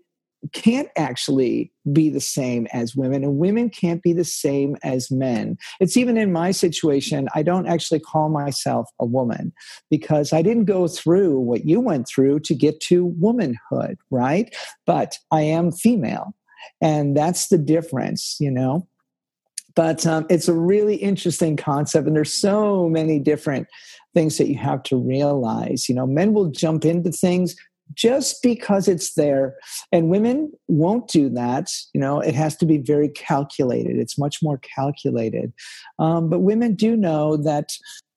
can't 0.53 0.89
actually 0.95 1.71
be 1.91 2.09
the 2.09 2.21
same 2.21 2.67
as 2.71 2.95
women, 2.95 3.23
and 3.23 3.38
women 3.38 3.69
can't 3.69 4.01
be 4.01 4.13
the 4.13 4.23
same 4.23 4.77
as 4.83 5.12
men. 5.12 5.57
It's 5.79 5.97
even 5.97 6.17
in 6.17 6.31
my 6.31 6.51
situation, 6.51 7.27
I 7.35 7.43
don't 7.43 7.67
actually 7.67 7.99
call 7.99 8.29
myself 8.29 8.89
a 8.99 9.05
woman 9.05 9.51
because 9.89 10.31
I 10.31 10.41
didn't 10.41 10.65
go 10.65 10.88
through 10.88 11.39
what 11.39 11.65
you 11.65 11.81
went 11.81 12.07
through 12.07 12.41
to 12.41 12.55
get 12.55 12.79
to 12.81 13.05
womanhood, 13.05 13.97
right? 14.12 14.55
But 14.85 15.17
I 15.31 15.41
am 15.41 15.71
female, 15.71 16.33
and 16.81 17.15
that's 17.15 17.47
the 17.47 17.57
difference, 17.57 18.38
you 18.39 18.51
know? 18.51 18.88
But 19.75 20.05
um, 20.05 20.25
it's 20.29 20.47
a 20.47 20.53
really 20.53 20.95
interesting 20.95 21.55
concept, 21.55 22.07
and 22.07 22.15
there's 22.15 22.33
so 22.33 22.89
many 22.89 23.19
different 23.19 23.67
things 24.19 24.38
that 24.38 24.49
you 24.49 24.58
have 24.58 24.84
to 24.84 24.97
realize. 24.97 25.88
You 25.88 25.95
know, 25.95 26.05
men 26.05 26.34
will 26.34 26.51
jump 26.51 26.84
into 26.84 27.10
things 27.10 27.55
just 27.93 28.43
because 28.43 28.89
it's 28.89 29.13
there 29.13 29.55
and 29.93 30.10
women 30.10 30.51
won't 30.67 31.08
do 31.08 31.29
that. 31.29 31.71
You 31.93 32.01
know 32.01 32.19
it 32.19 32.36
has 32.36 32.58
to 32.58 32.65
be 32.65 32.77
very 32.77 33.08
calculated. 33.08 33.95
It's 33.95 34.17
much 34.17 34.39
more 34.43 34.58
calculated. 34.58 35.53
Um, 35.99 36.29
but 36.29 36.39
women 36.39 36.75
do 36.75 36.97
know 36.97 37.38
that 37.38 37.71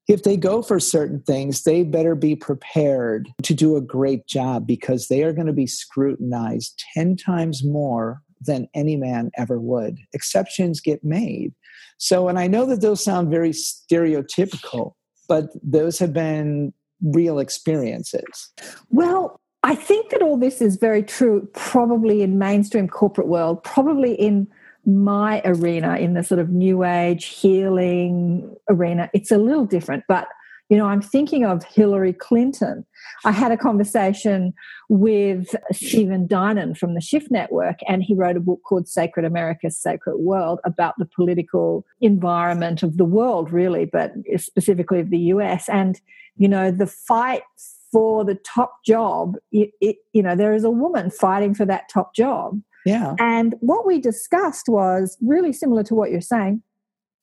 if 0.08 0.24
they 0.24 0.36
go 0.36 0.60
for 0.60 0.80
certain 0.80 1.22
things 1.22 1.62
they 1.62 1.84
better 1.84 2.16
be 2.16 2.34
prepared 2.34 3.28
to 3.44 3.54
do 3.54 3.76
a 3.76 3.80
great 3.80 4.26
job 4.26 4.66
because 4.66 5.06
they 5.06 5.22
are 5.22 5.32
going 5.32 5.46
to 5.46 5.52
be 5.52 5.68
scrutinized 5.68 6.82
10 6.94 7.16
times 7.16 7.64
more 7.64 8.20
than 8.40 8.66
any 8.74 8.96
man 8.96 9.30
ever 9.38 9.60
would. 9.60 10.00
Exceptions 10.12 10.80
get 10.80 11.04
made. 11.04 11.54
So 11.98 12.28
and 12.28 12.40
i 12.40 12.48
know 12.48 12.66
that 12.66 12.80
those 12.80 13.04
sound 13.04 13.30
very 13.30 13.52
stereotypical 13.52 14.94
but 15.32 15.44
those 15.62 15.98
have 15.98 16.12
been 16.12 16.72
real 17.00 17.38
experiences 17.38 18.52
well 18.90 19.40
I 19.64 19.74
think 19.74 20.10
that 20.10 20.22
all 20.22 20.36
this 20.36 20.60
is 20.60 20.76
very 20.76 21.04
true, 21.04 21.48
probably 21.52 22.22
in 22.22 22.36
mainstream 22.36 22.88
corporate 22.88 23.28
world, 23.28 23.62
probably 23.62 24.12
in 24.14 24.48
my 24.84 25.40
arena, 25.44 25.98
in 25.98 26.14
the 26.14 26.24
sort 26.24 26.40
of 26.40 26.50
new 26.50 26.82
age 26.82 27.26
healing 27.26 28.56
arena. 28.68 29.08
It's 29.14 29.30
a 29.30 29.38
little 29.38 29.64
different, 29.64 30.02
but 30.08 30.26
you 30.72 30.78
know, 30.78 30.86
I'm 30.86 31.02
thinking 31.02 31.44
of 31.44 31.62
Hillary 31.64 32.14
Clinton. 32.14 32.86
I 33.26 33.30
had 33.30 33.52
a 33.52 33.58
conversation 33.58 34.54
with 34.88 35.54
Stephen 35.70 36.26
Dinan 36.26 36.74
from 36.74 36.94
the 36.94 37.00
Shift 37.02 37.30
Network, 37.30 37.80
and 37.86 38.02
he 38.02 38.14
wrote 38.14 38.38
a 38.38 38.40
book 38.40 38.60
called 38.66 38.88
Sacred 38.88 39.26
America, 39.26 39.70
Sacred 39.70 40.16
World 40.16 40.60
about 40.64 40.94
the 40.96 41.04
political 41.04 41.84
environment 42.00 42.82
of 42.82 42.96
the 42.96 43.04
world, 43.04 43.52
really, 43.52 43.84
but 43.84 44.14
specifically 44.38 44.98
of 44.98 45.10
the 45.10 45.18
US. 45.34 45.68
And, 45.68 46.00
you 46.38 46.48
know, 46.48 46.70
the 46.70 46.86
fight 46.86 47.42
for 47.92 48.24
the 48.24 48.36
top 48.36 48.82
job, 48.82 49.36
it, 49.52 49.72
it, 49.82 49.96
you 50.14 50.22
know, 50.22 50.34
there 50.34 50.54
is 50.54 50.64
a 50.64 50.70
woman 50.70 51.10
fighting 51.10 51.54
for 51.54 51.66
that 51.66 51.90
top 51.92 52.14
job. 52.14 52.58
Yeah. 52.86 53.14
And 53.18 53.56
what 53.60 53.86
we 53.86 54.00
discussed 54.00 54.70
was 54.70 55.18
really 55.20 55.52
similar 55.52 55.82
to 55.82 55.94
what 55.94 56.10
you're 56.10 56.22
saying. 56.22 56.62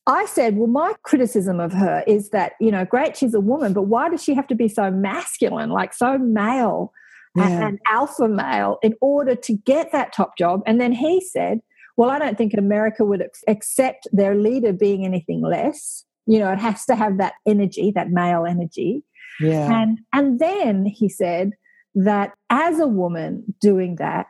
I 0.10 0.26
said, 0.26 0.58
well, 0.58 0.68
my 0.68 0.94
criticism 1.04 1.60
of 1.60 1.72
her 1.72 2.04
is 2.08 2.32
that, 2.32 2.54
you 2.60 2.72
know, 2.72 2.84
great, 2.84 3.16
she's 3.16 3.36
a 3.36 3.40
woman, 3.40 3.74
but 3.74 3.84
why 3.84 4.10
does 4.10 4.24
she 4.24 4.34
have 4.34 4.48
to 4.48 4.56
be 4.56 4.68
so 4.68 4.90
masculine, 4.90 5.70
like 5.70 5.94
so 5.94 6.18
male 6.18 6.92
yeah. 7.36 7.68
and, 7.68 7.80
alpha 7.88 8.28
male 8.28 8.80
in 8.82 8.96
order 9.02 9.36
to 9.36 9.54
get 9.54 9.92
that 9.92 10.12
top 10.12 10.36
job? 10.36 10.64
And 10.66 10.82
then 10.82 10.94
he 10.94 11.22
said, 11.22 11.60
well, 11.96 12.10
I 12.10 12.18
don't 12.18 12.40
think 12.40 12.56
America 12.56 13.06
would 13.06 13.24
accept 13.48 14.08
their 14.12 14.34
leader 14.34 14.74
being 14.74 15.06
anything 15.06 15.44
less. 15.44 16.04
You 16.26 16.40
know, 16.40 16.52
it 16.52 16.60
has 16.60 16.86
to 16.86 16.96
have 16.96 17.20
that 17.20 17.34
energy, 17.46 17.92
that 17.94 18.10
male 18.10 18.48
energy. 18.48 19.04
Yeah. 19.40 19.82
And 19.82 20.00
and 20.12 20.40
then 20.40 20.86
he 20.86 21.08
said 21.08 21.52
that 21.94 22.34
as 22.50 22.80
a 22.80 22.88
woman 22.88 23.44
doing 23.62 23.98
that, 23.98 24.26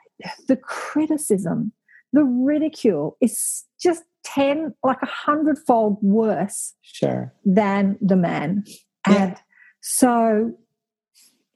the 0.49 0.57
criticism, 0.57 1.71
the 2.11 2.25
ridicule 2.25 3.15
is 3.21 3.63
just 3.79 4.03
10 4.33 4.73
like 4.83 5.01
a 5.01 5.07
hundredfold 5.07 5.97
worse 6.01 6.73
sure. 6.81 7.33
than 7.45 7.97
the 8.01 8.15
man. 8.15 8.63
Yeah. 9.07 9.23
and 9.23 9.37
so 9.81 10.53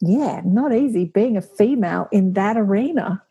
yeah 0.01 0.41
not 0.45 0.73
easy 0.73 1.05
being 1.05 1.37
a 1.37 1.41
female 1.41 2.07
in 2.11 2.33
that 2.33 2.57
arena. 2.57 3.21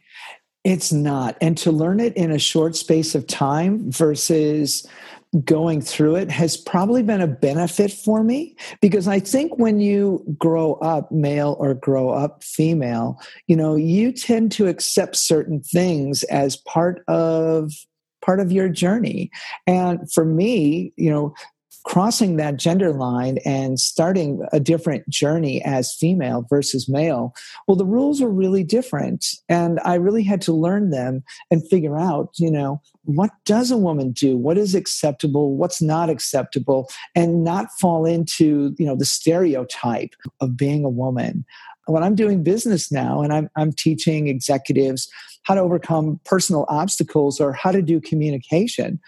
It's 0.64 0.92
not. 0.92 1.36
And 1.40 1.58
to 1.58 1.72
learn 1.72 1.98
it 1.98 2.16
in 2.16 2.30
a 2.30 2.38
short 2.38 2.76
space 2.76 3.16
of 3.16 3.26
time 3.26 3.90
versus 3.90 4.86
going 5.44 5.80
through 5.80 6.14
it 6.14 6.30
has 6.30 6.58
probably 6.58 7.02
been 7.02 7.22
a 7.22 7.26
benefit 7.26 7.90
for 7.90 8.22
me 8.22 8.54
because 8.82 9.08
I 9.08 9.18
think 9.18 9.58
when 9.58 9.80
you 9.80 10.22
grow 10.38 10.74
up 10.74 11.10
male 11.10 11.56
or 11.58 11.72
grow 11.72 12.10
up 12.10 12.44
female, 12.44 13.18
you 13.46 13.56
know, 13.56 13.74
you 13.74 14.12
tend 14.12 14.52
to 14.52 14.66
accept 14.66 15.16
certain 15.16 15.62
things 15.62 16.22
as 16.24 16.56
part 16.56 17.02
of 17.08 17.72
part 18.24 18.40
of 18.40 18.52
your 18.52 18.68
journey. 18.68 19.30
And 19.66 20.10
for 20.12 20.24
me, 20.24 20.92
you 20.96 21.10
know, 21.10 21.34
crossing 21.84 22.36
that 22.36 22.56
gender 22.56 22.92
line 22.92 23.38
and 23.44 23.78
starting 23.80 24.46
a 24.52 24.60
different 24.60 25.08
journey 25.08 25.62
as 25.64 25.94
female 25.94 26.46
versus 26.48 26.88
male, 26.88 27.34
well, 27.66 27.76
the 27.76 27.84
rules 27.84 28.20
were 28.20 28.30
really 28.30 28.62
different. 28.62 29.26
And 29.48 29.80
I 29.84 29.94
really 29.94 30.22
had 30.22 30.40
to 30.42 30.52
learn 30.52 30.90
them 30.90 31.24
and 31.50 31.68
figure 31.68 31.98
out, 31.98 32.30
you 32.38 32.50
know, 32.50 32.80
what 33.04 33.30
does 33.44 33.70
a 33.70 33.76
woman 33.76 34.12
do? 34.12 34.36
What 34.36 34.58
is 34.58 34.74
acceptable? 34.74 35.56
What's 35.56 35.82
not 35.82 36.08
acceptable? 36.08 36.88
And 37.16 37.42
not 37.42 37.66
fall 37.80 38.06
into, 38.06 38.74
you 38.78 38.86
know, 38.86 38.96
the 38.96 39.04
stereotype 39.04 40.14
of 40.40 40.56
being 40.56 40.84
a 40.84 40.90
woman. 40.90 41.44
When 41.86 42.02
I'm 42.02 42.14
doing 42.14 42.42
business 42.42 42.92
now 42.92 43.22
and 43.22 43.32
I'm, 43.32 43.50
I'm 43.56 43.72
teaching 43.72 44.28
executives 44.28 45.08
how 45.42 45.54
to 45.54 45.60
overcome 45.60 46.20
personal 46.24 46.66
obstacles 46.68 47.40
or 47.40 47.52
how 47.52 47.72
to 47.72 47.82
do 47.82 48.00
communication, 48.00 49.00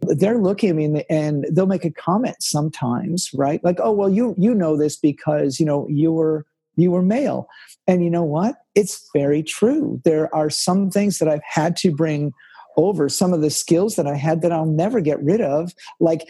they're 0.00 0.38
looking 0.38 0.70
at 0.70 0.76
me 0.76 1.04
and 1.08 1.46
they'll 1.52 1.66
make 1.66 1.84
a 1.84 1.90
comment 1.90 2.36
sometimes 2.40 3.30
right? 3.34 3.62
Like 3.62 3.78
oh 3.80 3.92
well 3.92 4.10
you 4.10 4.34
you 4.36 4.54
know 4.54 4.76
this 4.76 4.96
because 4.96 5.60
you 5.60 5.66
know 5.66 5.86
you 5.88 6.12
were 6.12 6.46
you 6.76 6.90
were 6.90 7.02
male. 7.02 7.48
And 7.86 8.02
you 8.02 8.10
know 8.10 8.24
what? 8.24 8.56
It's 8.74 9.08
very 9.14 9.42
true. 9.42 10.00
There 10.04 10.34
are 10.34 10.50
some 10.50 10.90
things 10.90 11.18
that 11.18 11.28
i've 11.28 11.42
had 11.44 11.76
to 11.76 11.94
bring 11.94 12.32
over 12.76 13.08
some 13.08 13.32
of 13.32 13.42
the 13.42 13.50
skills 13.50 13.96
that 13.96 14.06
i 14.06 14.14
had 14.14 14.40
that 14.40 14.50
i'll 14.50 14.64
never 14.64 15.00
get 15.00 15.22
rid 15.22 15.42
of 15.42 15.72
like 16.00 16.26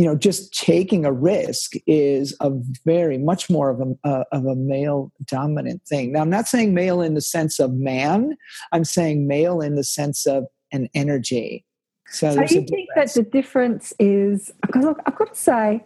you 0.00 0.06
know 0.06 0.16
just 0.16 0.54
taking 0.54 1.04
a 1.04 1.12
risk 1.12 1.74
is 1.86 2.34
a 2.40 2.50
very 2.86 3.18
much 3.18 3.50
more 3.50 3.68
of 3.68 3.80
a 3.82 4.08
uh, 4.08 4.24
of 4.32 4.46
a 4.46 4.56
male 4.56 5.12
dominant 5.26 5.82
thing 5.86 6.10
now 6.12 6.22
i'm 6.22 6.30
not 6.30 6.48
saying 6.48 6.72
male 6.72 7.02
in 7.02 7.12
the 7.12 7.20
sense 7.20 7.60
of 7.60 7.74
man 7.74 8.34
i'm 8.72 8.84
saying 8.84 9.28
male 9.28 9.60
in 9.60 9.74
the 9.74 9.84
sense 9.84 10.24
of 10.24 10.46
an 10.72 10.88
energy 10.94 11.66
so, 12.10 12.34
so 12.34 12.40
you 12.40 12.62
think 12.62 12.88
that 12.96 13.12
the 13.12 13.22
difference 13.22 13.92
is 14.00 14.50
because 14.62 14.84
I've 15.06 15.16
got 15.16 15.32
to 15.32 15.40
say, 15.40 15.84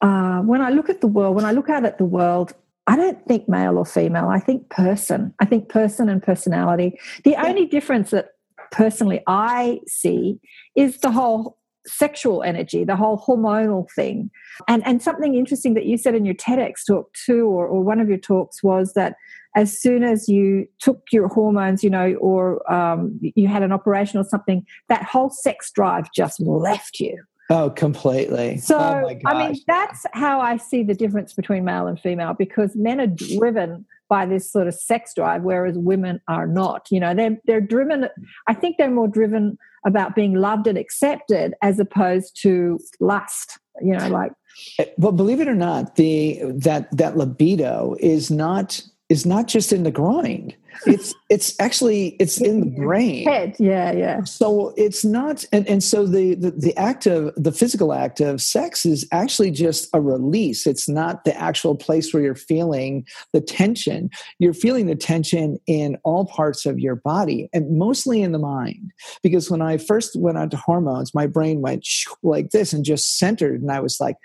uh, 0.00 0.40
when 0.42 0.62
I 0.62 0.70
look 0.70 0.88
at 0.88 1.00
the 1.00 1.08
world, 1.08 1.34
when 1.34 1.44
I 1.44 1.50
look 1.50 1.68
out 1.68 1.84
at 1.84 1.98
the 1.98 2.04
world, 2.04 2.52
I 2.86 2.94
don't 2.94 3.26
think 3.26 3.48
male 3.48 3.76
or 3.76 3.84
female. 3.84 4.28
I 4.28 4.38
think 4.38 4.70
person. 4.70 5.34
I 5.40 5.44
think 5.44 5.68
person 5.68 6.08
and 6.08 6.22
personality. 6.22 6.96
The 7.24 7.32
yeah. 7.32 7.46
only 7.46 7.66
difference 7.66 8.10
that 8.10 8.28
personally 8.70 9.24
I 9.26 9.80
see 9.88 10.38
is 10.76 10.98
the 10.98 11.10
whole 11.10 11.58
sexual 11.86 12.42
energy, 12.42 12.84
the 12.84 12.96
whole 12.96 13.18
hormonal 13.18 13.90
thing. 13.94 14.30
And 14.68 14.86
and 14.86 15.02
something 15.02 15.34
interesting 15.34 15.74
that 15.74 15.86
you 15.86 15.96
said 15.96 16.14
in 16.14 16.24
your 16.24 16.34
TEDx 16.34 16.86
talk 16.86 17.12
too, 17.14 17.46
or, 17.46 17.66
or 17.66 17.82
one 17.82 18.00
of 18.00 18.08
your 18.08 18.18
talks 18.18 18.62
was 18.62 18.92
that 18.94 19.16
as 19.54 19.78
soon 19.78 20.04
as 20.04 20.28
you 20.28 20.68
took 20.78 21.02
your 21.10 21.28
hormones, 21.28 21.82
you 21.82 21.90
know, 21.90 22.14
or 22.14 22.70
um, 22.72 23.18
you 23.22 23.48
had 23.48 23.62
an 23.62 23.72
operation 23.72 24.20
or 24.20 24.24
something, 24.24 24.64
that 24.88 25.02
whole 25.02 25.30
sex 25.30 25.70
drive 25.70 26.08
just 26.14 26.40
left 26.40 27.00
you. 27.00 27.22
Oh, 27.48 27.70
completely. 27.70 28.58
So, 28.58 28.76
oh 28.76 29.18
I 29.24 29.38
mean, 29.38 29.60
that's 29.66 30.04
how 30.12 30.40
I 30.40 30.56
see 30.56 30.82
the 30.82 30.94
difference 30.94 31.32
between 31.32 31.64
male 31.64 31.86
and 31.86 31.98
female 31.98 32.34
because 32.34 32.74
men 32.74 33.00
are 33.00 33.06
driven 33.06 33.86
by 34.08 34.26
this 34.26 34.50
sort 34.50 34.66
of 34.68 34.74
sex 34.74 35.14
drive, 35.14 35.42
whereas 35.42 35.76
women 35.78 36.20
are 36.28 36.46
not. 36.46 36.88
You 36.90 37.00
know, 37.00 37.14
they're 37.14 37.38
they're 37.44 37.60
driven. 37.60 38.08
I 38.46 38.54
think 38.54 38.76
they're 38.78 38.90
more 38.90 39.08
driven 39.08 39.58
about 39.86 40.14
being 40.14 40.34
loved 40.34 40.66
and 40.66 40.76
accepted 40.76 41.54
as 41.62 41.78
opposed 41.78 42.38
to 42.42 42.78
lust. 43.00 43.58
You 43.80 43.96
know, 43.96 44.08
like. 44.08 44.32
Eh, 44.78 44.86
but 44.98 45.12
believe 45.12 45.40
it 45.40 45.48
or 45.48 45.54
not, 45.54 45.96
the 45.96 46.40
that 46.44 46.94
that 46.96 47.16
libido 47.16 47.96
is 48.00 48.30
not 48.30 48.82
is 49.08 49.24
not 49.24 49.46
just 49.46 49.72
in 49.72 49.84
the 49.84 49.90
groin. 49.90 50.52
It's 50.84 51.14
it's 51.30 51.58
actually 51.58 52.16
it's 52.18 52.40
in 52.40 52.60
the 52.60 52.66
brain. 52.66 53.24
head. 53.26 53.56
Yeah 53.58 53.92
yeah. 53.92 54.24
So 54.24 54.74
it's 54.76 55.04
not 55.04 55.44
and, 55.52 55.66
and 55.68 55.82
so 55.82 56.06
the, 56.06 56.34
the 56.34 56.50
the 56.50 56.76
act 56.76 57.06
of 57.06 57.32
the 57.36 57.52
physical 57.52 57.94
act 57.94 58.20
of 58.20 58.42
sex 58.42 58.84
is 58.84 59.06
actually 59.12 59.52
just 59.52 59.88
a 59.94 60.00
release. 60.00 60.66
It's 60.66 60.88
not 60.88 61.24
the 61.24 61.36
actual 61.40 61.76
place 61.76 62.12
where 62.12 62.22
you're 62.22 62.34
feeling 62.34 63.06
the 63.32 63.40
tension. 63.40 64.10
You're 64.38 64.54
feeling 64.54 64.86
the 64.86 64.96
tension 64.96 65.58
in 65.66 65.96
all 66.04 66.26
parts 66.26 66.66
of 66.66 66.78
your 66.78 66.96
body 66.96 67.48
and 67.52 67.78
mostly 67.78 68.20
in 68.20 68.32
the 68.32 68.38
mind. 68.38 68.92
Because 69.22 69.50
when 69.50 69.62
i 69.62 69.78
first 69.78 70.16
went 70.16 70.36
on 70.36 70.50
to 70.50 70.56
hormones 70.56 71.14
my 71.14 71.26
brain 71.26 71.62
went 71.62 71.86
like 72.22 72.50
this 72.50 72.72
and 72.72 72.84
just 72.84 73.18
centered. 73.18 73.62
And 73.62 73.70
i 73.70 73.80
was 73.80 74.00
like 74.00 74.16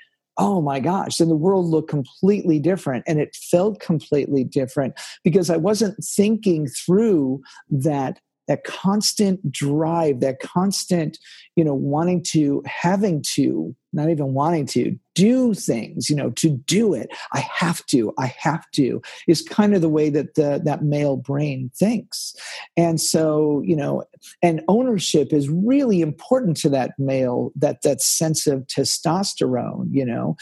oh 0.41 0.59
my 0.59 0.79
gosh, 0.79 1.17
then 1.17 1.29
the 1.29 1.35
world 1.35 1.67
looked 1.67 1.89
completely 1.89 2.57
different 2.57 3.03
and 3.05 3.19
it 3.19 3.35
felt 3.35 3.79
completely 3.79 4.43
different 4.43 4.99
because 5.23 5.51
I 5.51 5.57
wasn't 5.57 6.03
thinking 6.03 6.67
through 6.67 7.43
that 7.69 8.19
that 8.51 8.65
constant 8.65 9.49
drive, 9.49 10.19
that 10.19 10.41
constant, 10.41 11.17
you 11.55 11.63
know, 11.63 11.73
wanting 11.73 12.21
to, 12.21 12.61
having 12.65 13.23
to, 13.35 13.73
not 13.93 14.09
even 14.09 14.33
wanting 14.33 14.65
to 14.65 14.99
do 15.15 15.53
things, 15.53 16.09
you 16.09 16.15
know, 16.17 16.31
to 16.31 16.49
do 16.49 16.93
it. 16.93 17.07
I 17.31 17.39
have 17.39 17.85
to, 17.85 18.13
I 18.19 18.33
have 18.37 18.69
to, 18.71 19.01
is 19.25 19.41
kind 19.41 19.73
of 19.73 19.79
the 19.79 19.87
way 19.87 20.09
that 20.09 20.35
the, 20.35 20.61
that 20.65 20.83
male 20.83 21.15
brain 21.15 21.71
thinks. 21.73 22.35
And 22.75 22.99
so, 22.99 23.61
you 23.63 23.77
know, 23.77 24.03
and 24.41 24.63
ownership 24.67 25.31
is 25.31 25.47
really 25.47 26.01
important 26.01 26.57
to 26.57 26.69
that 26.71 26.91
male, 26.99 27.53
that, 27.55 27.83
that 27.83 28.01
sense 28.01 28.47
of 28.47 28.67
testosterone, 28.67 29.87
you 29.91 30.05
know, 30.05 30.35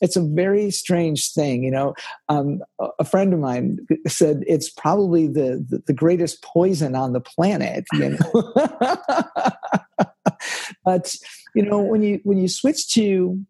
it's 0.00 0.16
a 0.16 0.22
very 0.22 0.70
strange 0.70 1.32
thing 1.32 1.62
you 1.62 1.70
know 1.70 1.94
um, 2.28 2.60
a 2.98 3.04
friend 3.04 3.32
of 3.32 3.40
mine 3.40 3.78
said 4.06 4.44
it's 4.46 4.68
probably 4.68 5.26
the, 5.26 5.64
the, 5.68 5.82
the 5.86 5.92
greatest 5.92 6.42
poison 6.42 6.94
on 6.94 7.12
the 7.12 7.20
planet 7.20 7.84
you 7.92 8.10
know. 8.10 8.52
But 10.84 11.14
you 11.54 11.62
know 11.62 11.80
when 11.80 12.02
you 12.02 12.20
when 12.22 12.38
you 12.38 12.48
switch 12.48 12.92
to 12.94 13.40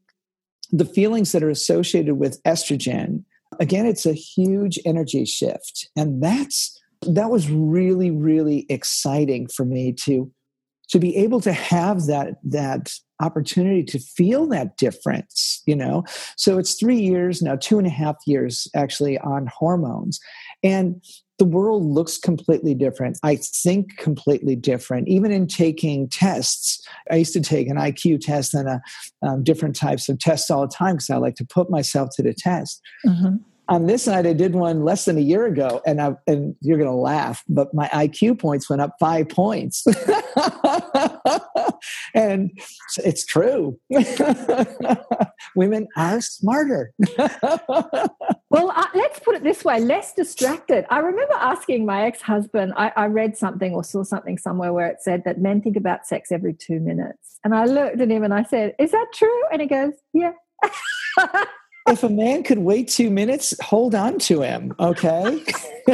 the 0.71 0.85
feelings 0.85 1.33
that 1.33 1.43
are 1.43 1.51
associated 1.51 2.15
with 2.15 2.43
estrogen 2.45 3.25
again 3.61 3.87
it's 3.87 4.07
a 4.07 4.13
huge 4.13 4.79
energy 4.85 5.25
shift. 5.25 5.89
And 5.97 6.23
that's 6.23 6.81
that 7.03 7.31
was 7.31 7.51
really 7.51 8.11
really 8.11 8.67
exciting 8.69 9.49
for 9.49 9.65
me 9.65 9.93
to 10.05 10.31
to 10.89 10.99
be 10.99 11.17
able 11.17 11.41
to 11.41 11.53
have 11.53 12.07
that 12.07 12.35
that 12.45 12.93
opportunity 13.21 13.83
to 13.83 13.99
feel 13.99 14.47
that 14.47 14.77
difference 14.77 15.63
you 15.67 15.75
know? 15.75 16.05
So 16.37 16.59
it's 16.59 16.75
three 16.75 17.01
years 17.01 17.43
now 17.43 17.57
two 17.57 17.79
and 17.79 17.87
a 17.87 17.91
half 17.91 18.17
years 18.27 18.69
actually 18.75 19.19
on 19.19 19.49
hormones 19.49 20.21
and 20.63 21.03
the 21.39 21.45
world 21.45 21.85
looks 21.85 22.17
completely 22.17 22.75
different. 22.75 23.19
I 23.23 23.37
think 23.37 23.99
completely 23.99 24.57
different. 24.57 25.07
Even 25.07 25.31
in 25.31 25.47
taking 25.47 26.09
tests 26.09 26.87
i 27.11 27.17
used 27.17 27.35
to 27.35 27.41
take 27.41 27.69
an 27.69 27.77
iq 27.77 28.21
test 28.21 28.55
and 28.55 28.69
a, 28.69 28.81
um, 29.23 29.43
different 29.43 29.77
types 29.77 30.09
of 30.09 30.19
tests 30.19 30.51
all 30.51 30.67
the 30.67 30.75
time 30.75 30.97
because 30.97 31.11
i 31.11 31.17
like 31.17 31.35
to 31.37 31.45
put 31.45 31.71
myself 31.71 32.11
to 32.17 32.23
the 32.23 32.35
test. 32.35 32.81
Mm-hmm 33.05 33.37
on 33.69 33.87
this 33.87 34.07
night, 34.07 34.27
I 34.27 34.33
did 34.33 34.55
one 34.55 34.85
less 34.85 35.07
than 35.07 35.19
a 35.19 35.21
year 35.21 35.47
ago, 35.47 35.83
and 35.85 36.01
I, 36.01 36.15
and 36.27 36.55
you're 36.61 36.79
going 36.79 36.91
to 36.91 36.95
laugh, 36.95 37.43
but 37.49 37.75
my 37.75 37.89
IQ 37.89 38.39
points 38.39 38.71
went 38.71 38.81
up 38.81 38.95
five 39.01 39.29
points, 39.29 39.85
and 42.15 42.53
it's 42.99 43.27
true. 43.27 43.77
Women 45.57 45.89
are 45.97 46.21
smarter. 46.21 46.93
well, 47.19 48.71
uh, 48.71 48.87
let's 48.95 49.19
put 49.19 49.35
it 49.35 49.43
this 49.43 49.65
way: 49.65 49.81
less 49.81 50.15
distracted. 50.15 50.87
I 50.89 50.99
remember 50.99 51.35
asking 51.35 51.87
my 51.87 52.07
ex-husband. 52.07 52.73
I, 52.77 52.93
I 52.95 53.07
read 53.07 53.37
something 53.37 53.75
or 53.75 53.83
saw 53.83 54.05
something 54.05 54.39
somewhere 54.39 54.73
where 54.73 54.87
it 54.87 54.99
said 55.01 55.25
that 55.25 55.41
men 55.41 55.61
think 55.61 55.77
about 55.77 56.07
sex 56.07 56.31
every 56.31 56.55
two 56.55 56.79
minutes, 56.79 57.41
and 57.43 57.53
I 57.53 57.65
looked 57.65 58.01
at 58.01 58.11
him 58.11 58.23
and 58.23 58.33
I 58.33 58.45
said, 58.45 58.77
"Is 58.79 58.93
that 58.93 59.07
true?" 59.13 59.43
And 59.51 59.61
he 59.61 59.67
goes, 59.67 59.95
"Yeah." 60.13 60.35
If 61.89 62.03
a 62.03 62.09
man 62.09 62.43
could 62.43 62.59
wait 62.59 62.89
two 62.89 63.11
minutes, 63.11 63.55
hold 63.63 63.95
on 63.95 64.19
to 64.21 64.43
him, 64.43 64.75
okay? 64.79 65.43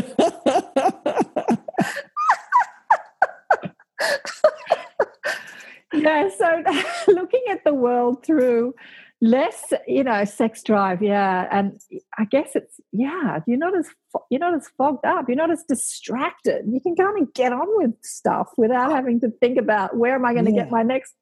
yeah, 5.93 6.29
so 6.37 6.63
looking 7.13 7.43
at 7.51 7.63
the 7.65 7.75
world 7.75 8.25
through 8.25 8.75
less 9.23 9.73
you 9.87 10.03
know 10.03 10.25
sex 10.25 10.65
drive 10.65 11.01
yeah 11.01 11.47
and 11.53 11.81
i 12.19 12.25
guess 12.25 12.57
it's 12.57 12.81
yeah 12.91 13.39
you're 13.47 13.57
not 13.57 13.75
as 13.79 13.89
you're 14.31 14.41
not 14.41 14.53
as 14.53 14.69
fogged 14.77 15.07
up 15.07 15.29
you're 15.29 15.37
not 15.37 15.51
as 15.53 15.63
distracted 15.69 16.65
you 16.67 16.81
can 16.81 16.97
kind 16.97 17.23
of 17.23 17.33
get 17.33 17.53
on 17.53 17.69
with 17.77 17.93
stuff 18.03 18.49
without 18.57 18.91
having 18.91 19.21
to 19.21 19.31
think 19.41 19.57
about 19.57 19.97
where 19.97 20.17
am 20.17 20.25
i 20.25 20.33
going 20.33 20.45
to 20.45 20.51
yeah. 20.51 20.65
get 20.65 20.73
my 20.73 20.83
next 20.83 21.15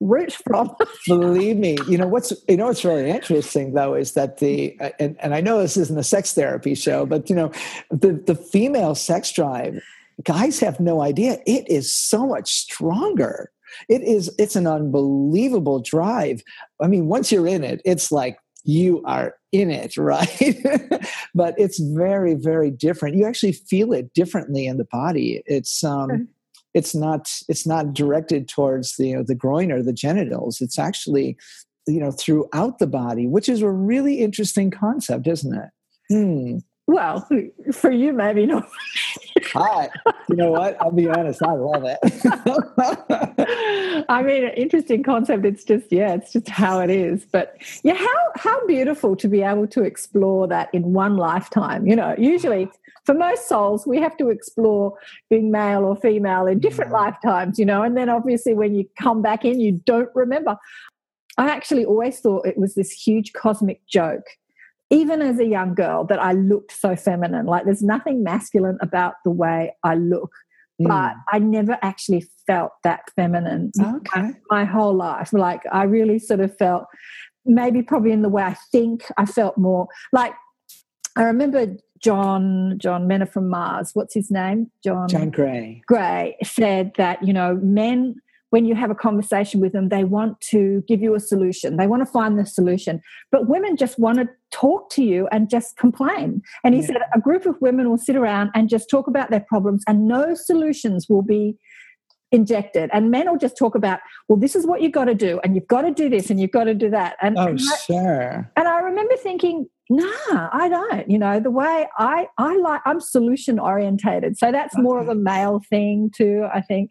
root 0.00 0.32
from 0.32 0.74
believe 1.06 1.56
me 1.56 1.76
you 1.88 1.96
know 1.96 2.08
what's 2.08 2.32
you 2.48 2.56
know 2.56 2.66
what's 2.66 2.84
really 2.84 3.08
interesting 3.08 3.72
though 3.72 3.94
is 3.94 4.14
that 4.14 4.38
the 4.38 4.76
and, 4.98 5.16
and 5.20 5.32
i 5.32 5.40
know 5.40 5.60
this 5.60 5.76
isn't 5.76 5.96
a 5.96 6.02
sex 6.02 6.34
therapy 6.34 6.74
show 6.74 7.06
but 7.06 7.30
you 7.30 7.36
know 7.36 7.52
the 7.88 8.20
the 8.26 8.34
female 8.34 8.96
sex 8.96 9.30
drive 9.30 9.80
guys 10.24 10.58
have 10.58 10.80
no 10.80 11.00
idea 11.00 11.38
it 11.46 11.70
is 11.70 11.94
so 11.94 12.26
much 12.26 12.52
stronger 12.52 13.52
it 13.88 14.02
is 14.02 14.30
it's 14.38 14.56
an 14.56 14.66
unbelievable 14.66 15.80
drive. 15.80 16.42
I 16.80 16.86
mean 16.86 17.06
once 17.06 17.30
you're 17.30 17.46
in 17.46 17.64
it 17.64 17.80
it's 17.84 18.10
like 18.12 18.38
you 18.64 19.02
are 19.04 19.34
in 19.52 19.70
it 19.70 19.96
right? 19.98 20.58
But 21.34 21.54
it's 21.58 21.78
very 21.78 22.34
very 22.34 22.70
different. 22.70 23.16
You 23.16 23.26
actually 23.26 23.52
feel 23.52 23.92
it 23.92 24.12
differently 24.14 24.66
in 24.66 24.78
the 24.78 24.86
body. 24.86 25.42
It's 25.46 25.82
um 25.84 26.28
it's 26.74 26.94
not 26.94 27.30
it's 27.48 27.66
not 27.66 27.94
directed 27.94 28.48
towards 28.48 28.96
the 28.96 29.08
you 29.08 29.16
know, 29.16 29.22
the 29.22 29.34
groin 29.34 29.70
or 29.70 29.82
the 29.82 29.92
genitals. 29.92 30.60
It's 30.60 30.78
actually 30.78 31.36
you 31.86 32.00
know 32.00 32.10
throughout 32.10 32.78
the 32.78 32.86
body 32.86 33.26
which 33.26 33.48
is 33.48 33.60
a 33.60 33.70
really 33.70 34.20
interesting 34.20 34.70
concept 34.70 35.26
isn't 35.26 35.54
it? 35.54 35.70
Hmm. 36.10 36.58
Well, 36.86 37.26
for 37.72 37.90
you, 37.90 38.12
maybe 38.12 38.44
not. 38.44 38.68
Hi. 39.54 39.88
You 40.28 40.36
know 40.36 40.50
what? 40.50 40.80
I'll 40.80 40.90
be 40.90 41.08
honest. 41.08 41.42
I 41.42 41.52
love 41.52 41.84
it. 41.84 41.98
I 44.08 44.22
mean, 44.22 44.44
interesting 44.56 45.02
concept. 45.02 45.44
It's 45.46 45.64
just, 45.64 45.90
yeah, 45.90 46.14
it's 46.14 46.32
just 46.32 46.48
how 46.48 46.80
it 46.80 46.90
is. 46.90 47.24
But 47.24 47.56
yeah, 47.82 47.94
how 47.94 48.32
how 48.36 48.66
beautiful 48.66 49.16
to 49.16 49.28
be 49.28 49.42
able 49.42 49.66
to 49.68 49.82
explore 49.82 50.46
that 50.48 50.68
in 50.74 50.92
one 50.92 51.16
lifetime. 51.16 51.86
You 51.86 51.96
know, 51.96 52.14
usually 52.18 52.68
for 53.04 53.14
most 53.14 53.48
souls, 53.48 53.86
we 53.86 53.98
have 54.00 54.16
to 54.18 54.28
explore 54.28 54.98
being 55.30 55.50
male 55.50 55.84
or 55.84 55.96
female 55.96 56.46
in 56.46 56.58
different 56.58 56.90
yeah. 56.90 56.98
lifetimes. 56.98 57.58
You 57.58 57.64
know, 57.64 57.82
and 57.82 57.96
then 57.96 58.08
obviously 58.08 58.54
when 58.54 58.74
you 58.74 58.86
come 59.00 59.22
back 59.22 59.44
in, 59.44 59.58
you 59.58 59.72
don't 59.86 60.10
remember. 60.14 60.56
I 61.38 61.48
actually 61.48 61.84
always 61.84 62.20
thought 62.20 62.46
it 62.46 62.58
was 62.58 62.74
this 62.74 62.92
huge 62.92 63.32
cosmic 63.32 63.84
joke 63.86 64.26
even 64.90 65.22
as 65.22 65.38
a 65.38 65.46
young 65.46 65.74
girl 65.74 66.04
that 66.04 66.18
I 66.18 66.32
looked 66.32 66.72
so 66.72 66.94
feminine. 66.96 67.46
Like 67.46 67.64
there's 67.64 67.82
nothing 67.82 68.22
masculine 68.22 68.78
about 68.80 69.14
the 69.24 69.30
way 69.30 69.74
I 69.82 69.94
look. 69.94 70.30
Mm. 70.80 70.88
But 70.88 71.14
I 71.32 71.38
never 71.38 71.78
actually 71.82 72.26
felt 72.46 72.72
that 72.82 73.02
feminine 73.16 73.70
okay. 73.80 74.20
my, 74.20 74.32
my 74.50 74.64
whole 74.64 74.94
life. 74.94 75.32
Like 75.32 75.62
I 75.72 75.84
really 75.84 76.18
sort 76.18 76.40
of 76.40 76.56
felt 76.56 76.84
maybe 77.44 77.82
probably 77.82 78.12
in 78.12 78.22
the 78.22 78.28
way 78.28 78.42
I 78.42 78.56
think, 78.72 79.04
I 79.16 79.26
felt 79.26 79.56
more 79.56 79.86
like 80.12 80.34
I 81.16 81.22
remember 81.24 81.76
John 82.00 82.76
John 82.78 83.06
Men 83.06 83.22
Are 83.22 83.26
From 83.26 83.48
Mars. 83.48 83.90
What's 83.94 84.14
his 84.14 84.30
name? 84.30 84.70
John 84.82 85.08
John 85.08 85.30
Gray. 85.30 85.82
Gray 85.86 86.36
said 86.42 86.92
that 86.96 87.22
you 87.26 87.32
know 87.32 87.58
men 87.62 88.16
when 88.50 88.64
you 88.64 88.74
have 88.74 88.90
a 88.90 88.94
conversation 88.94 89.60
with 89.60 89.72
them, 89.72 89.88
they 89.88 90.04
want 90.04 90.40
to 90.40 90.84
give 90.86 91.02
you 91.02 91.14
a 91.14 91.20
solution. 91.20 91.76
They 91.76 91.86
want 91.86 92.02
to 92.02 92.10
find 92.10 92.38
the 92.38 92.46
solution. 92.46 93.00
But 93.32 93.48
women 93.48 93.76
just 93.76 93.98
want 93.98 94.18
to 94.18 94.28
talk 94.52 94.90
to 94.90 95.02
you 95.02 95.26
and 95.32 95.50
just 95.50 95.76
complain. 95.76 96.40
And 96.62 96.74
he 96.74 96.80
yeah. 96.80 96.86
said 96.86 96.96
a 97.14 97.20
group 97.20 97.46
of 97.46 97.56
women 97.60 97.88
will 97.88 97.98
sit 97.98 98.16
around 98.16 98.50
and 98.54 98.68
just 98.68 98.88
talk 98.88 99.08
about 99.08 99.30
their 99.30 99.44
problems, 99.48 99.82
and 99.88 100.06
no 100.06 100.34
solutions 100.34 101.06
will 101.08 101.22
be 101.22 101.56
injected. 102.30 102.90
And 102.92 103.10
men 103.10 103.30
will 103.30 103.38
just 103.38 103.56
talk 103.56 103.74
about, 103.74 104.00
well, 104.28 104.38
this 104.38 104.56
is 104.56 104.66
what 104.66 104.82
you've 104.82 104.92
got 104.92 105.06
to 105.06 105.14
do, 105.14 105.40
and 105.42 105.54
you've 105.54 105.68
got 105.68 105.82
to 105.82 105.90
do 105.90 106.08
this, 106.08 106.30
and 106.30 106.40
you've 106.40 106.52
got 106.52 106.64
to 106.64 106.74
do 106.74 106.90
that. 106.90 107.16
And, 107.20 107.36
oh, 107.38 107.48
and 107.48 107.58
I, 107.60 107.76
sure. 107.78 108.52
And 108.56 108.68
I 108.68 108.80
remember 108.80 109.16
thinking, 109.16 109.68
nah, 109.90 110.48
I 110.52 110.68
don't. 110.68 111.10
You 111.10 111.18
know, 111.18 111.40
the 111.40 111.50
way 111.50 111.86
I 111.98 112.28
I 112.38 112.56
like 112.56 112.80
I'm 112.86 113.00
solution 113.00 113.58
orientated. 113.58 114.38
So 114.38 114.50
that's 114.50 114.74
okay. 114.74 114.82
more 114.82 115.00
of 115.00 115.08
a 115.08 115.14
male 115.14 115.60
thing 115.68 116.10
too, 116.14 116.46
I 116.52 116.60
think. 116.60 116.90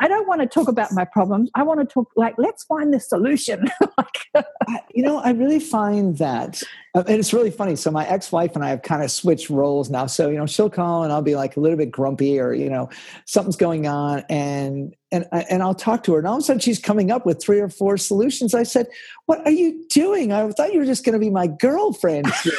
I 0.00 0.08
don't 0.08 0.26
want 0.26 0.40
to 0.40 0.46
talk 0.46 0.68
about 0.68 0.92
my 0.92 1.04
problems. 1.04 1.50
I 1.54 1.62
want 1.62 1.80
to 1.80 1.86
talk 1.86 2.10
like 2.16 2.34
let's 2.38 2.64
find 2.64 2.92
the 2.92 3.00
solution. 3.00 3.70
I, 4.34 4.80
you 4.94 5.02
know, 5.02 5.18
I 5.18 5.30
really 5.30 5.60
find 5.60 6.18
that 6.18 6.62
uh, 6.94 7.02
and 7.08 7.18
it's 7.18 7.32
really 7.32 7.50
funny. 7.50 7.74
So 7.74 7.90
my 7.90 8.06
ex-wife 8.06 8.54
and 8.54 8.64
I 8.64 8.68
have 8.68 8.82
kind 8.82 9.02
of 9.02 9.10
switched 9.10 9.50
roles 9.50 9.90
now. 9.90 10.06
So, 10.06 10.30
you 10.30 10.36
know, 10.36 10.46
she'll 10.46 10.70
call 10.70 11.02
and 11.02 11.12
I'll 11.12 11.22
be 11.22 11.34
like 11.34 11.56
a 11.56 11.60
little 11.60 11.76
bit 11.76 11.90
grumpy 11.90 12.38
or, 12.38 12.54
you 12.54 12.70
know, 12.70 12.88
something's 13.24 13.56
going 13.56 13.86
on 13.86 14.24
and 14.28 14.94
and 15.10 15.26
and 15.32 15.62
I'll 15.62 15.74
talk 15.74 16.04
to 16.04 16.12
her. 16.12 16.18
And 16.18 16.28
all 16.28 16.36
of 16.36 16.40
a 16.40 16.42
sudden 16.44 16.60
she's 16.60 16.78
coming 16.78 17.10
up 17.10 17.26
with 17.26 17.42
three 17.42 17.60
or 17.60 17.68
four 17.68 17.96
solutions. 17.96 18.54
I 18.54 18.62
said, 18.62 18.86
What 19.26 19.44
are 19.44 19.50
you 19.50 19.84
doing? 19.90 20.32
I 20.32 20.48
thought 20.50 20.72
you 20.72 20.78
were 20.78 20.86
just 20.86 21.04
gonna 21.04 21.18
be 21.18 21.30
my 21.30 21.48
girlfriend 21.48 22.32
here. 22.42 22.52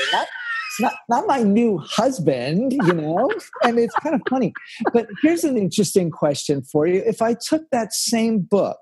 Not, 0.80 0.94
not, 1.10 1.28
my 1.28 1.42
new 1.42 1.78
husband, 1.78 2.74
you 2.74 2.94
know? 2.94 3.32
and 3.64 3.80
it's 3.80 3.96
kind 3.96 4.16
of 4.16 4.22
funny. 4.30 4.54
But 4.94 5.08
here's 5.22 5.44
an 5.44 5.58
interesting 5.58 6.12
question 6.12 6.62
for 6.64 6.88
you. 6.88 7.02
If 7.06 7.22
I 7.22 7.36
took 7.36 7.70
that 7.72 7.94
same 7.94 8.40
book 8.40 8.80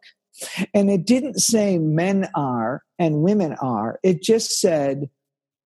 and 0.73 0.89
it 0.89 1.05
didn't 1.05 1.39
say 1.39 1.77
men 1.77 2.29
are 2.35 2.83
and 2.99 3.21
women 3.21 3.53
are, 3.61 3.99
it 4.03 4.21
just 4.21 4.59
said 4.59 5.09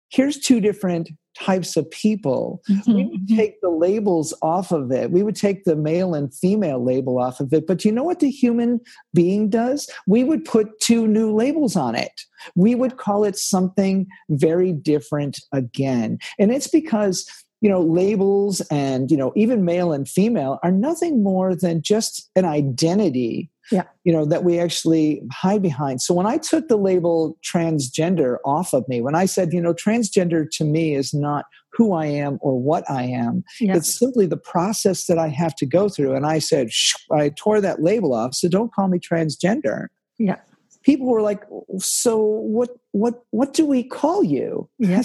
here's 0.09 0.39
two 0.39 0.59
different 0.59 1.09
types 1.39 1.77
of 1.77 1.89
people. 1.91 2.61
Mm-hmm. 2.69 2.93
We 2.93 3.03
would 3.05 3.21
mm-hmm. 3.21 3.35
take 3.35 3.61
the 3.61 3.69
labels 3.69 4.33
off 4.41 4.71
of 4.71 4.91
it. 4.91 5.11
We 5.11 5.23
would 5.23 5.35
take 5.35 5.63
the 5.63 5.75
male 5.75 6.13
and 6.13 6.33
female 6.33 6.83
label 6.83 7.19
off 7.19 7.39
of 7.39 7.53
it. 7.53 7.67
But 7.67 7.85
you 7.85 7.91
know 7.91 8.03
what 8.03 8.19
the 8.19 8.29
human 8.29 8.81
being 9.13 9.49
does? 9.49 9.89
We 10.07 10.23
would 10.23 10.45
put 10.45 10.79
two 10.79 11.07
new 11.07 11.33
labels 11.33 11.75
on 11.75 11.95
it. 11.95 12.21
We 12.55 12.75
would 12.75 12.97
call 12.97 13.23
it 13.23 13.37
something 13.37 14.07
very 14.29 14.71
different 14.71 15.39
again. 15.51 16.19
And 16.39 16.51
it's 16.51 16.67
because 16.67 17.29
you 17.61 17.69
know 17.69 17.81
labels 17.81 18.61
and 18.69 19.09
you 19.09 19.17
know 19.17 19.33
even 19.35 19.65
male 19.65 19.91
and 19.91 20.07
female 20.07 20.59
are 20.61 20.71
nothing 20.71 21.23
more 21.23 21.55
than 21.55 21.81
just 21.81 22.29
an 22.35 22.45
identity 22.45 23.49
Yeah. 23.71 23.83
you 24.03 24.13
know 24.13 24.25
that 24.25 24.43
we 24.43 24.59
actually 24.59 25.21
hide 25.31 25.61
behind 25.61 26.01
so 26.01 26.13
when 26.13 26.25
i 26.25 26.37
took 26.37 26.67
the 26.67 26.77
label 26.77 27.37
transgender 27.43 28.37
off 28.45 28.73
of 28.73 28.87
me 28.87 29.01
when 29.01 29.15
i 29.15 29.25
said 29.25 29.51
you 29.53 29.61
know 29.61 29.73
transgender 29.73 30.45
to 30.51 30.63
me 30.63 30.95
is 30.95 31.13
not 31.13 31.45
who 31.73 31.93
i 31.93 32.05
am 32.05 32.37
or 32.41 32.59
what 32.59 32.89
i 32.89 33.03
am 33.03 33.43
Yeah. 33.59 33.75
it's 33.75 33.97
simply 33.97 34.25
the 34.25 34.37
process 34.37 35.05
that 35.07 35.17
i 35.17 35.27
have 35.27 35.55
to 35.55 35.65
go 35.65 35.89
through 35.89 36.15
and 36.15 36.25
i 36.25 36.39
said 36.39 36.69
i 37.11 37.29
tore 37.29 37.59
that 37.61 37.81
label 37.81 38.13
off 38.13 38.33
so 38.35 38.47
don't 38.47 38.73
call 38.73 38.87
me 38.87 38.99
transgender 38.99 39.87
Yeah. 40.17 40.37
people 40.83 41.07
were 41.07 41.21
like 41.21 41.43
so 41.77 42.17
what 42.17 42.69
what 42.91 43.23
what 43.31 43.53
do 43.53 43.65
we 43.65 43.83
call 43.83 44.23
you 44.23 44.69
Yeah. 44.79 45.01